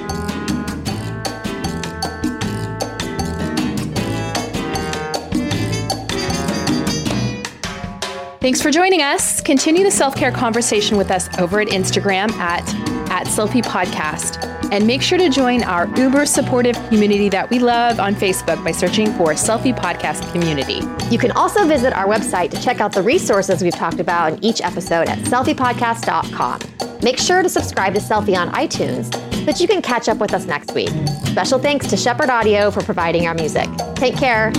Thanks 8.42 8.60
for 8.60 8.72
joining 8.72 9.04
us. 9.04 9.40
Continue 9.40 9.84
the 9.84 9.92
self 9.92 10.16
care 10.16 10.32
conversation 10.32 10.98
with 10.98 11.12
us 11.12 11.30
over 11.38 11.62
at 11.62 11.68
Instagram 11.68 12.32
at, 12.40 12.68
at 13.12 13.28
Selfie 13.28 13.62
Podcast. 13.62 14.48
And 14.72 14.88
make 14.88 15.04
sure 15.04 15.20
to 15.20 15.30
join 15.30 15.64
our 15.64 15.86
uber 15.96 16.26
supportive 16.26 16.76
community 16.88 17.30
that 17.30 17.48
we 17.52 17.60
love 17.60 18.00
on 18.00 18.16
Facebook 18.16 18.64
by 18.64 18.72
searching 18.72 19.14
for 19.14 19.34
Selfie 19.34 19.78
Podcast 19.78 20.32
Community. 20.32 20.82
You 21.14 21.20
can 21.20 21.30
also 21.34 21.68
visit 21.68 21.94
our 21.94 22.08
website 22.08 22.50
to 22.50 22.60
check 22.60 22.82
out 22.82 22.94
the 22.94 23.04
resources 23.04 23.62
we've 23.62 23.76
talked 23.76 24.00
about 24.00 24.34
in 24.34 24.44
each 24.44 24.60
episode 24.62 25.08
at 25.08 25.20
selfiepodcast.com. 25.20 27.00
Make 27.04 27.20
sure 27.20 27.44
to 27.44 27.50
subscribe 27.50 27.94
to 27.94 28.00
Selfie 28.00 28.36
on 28.36 28.52
iTunes 28.54 29.14
so 29.36 29.46
that 29.46 29.60
you 29.60 29.68
can 29.68 29.84
catch 29.84 30.10
up 30.10 30.18
with 30.18 30.34
us 30.34 30.46
next 30.46 30.74
week. 30.74 30.90
Special 31.26 31.60
thanks 31.60 31.88
to 31.92 31.98
Shepherd 31.98 32.32
Audio 32.32 32.72
for 32.72 32.82
providing 32.82 33.28
our 33.28 33.36
music. 33.36 33.70
Take 33.96 34.18
care. 34.18 34.52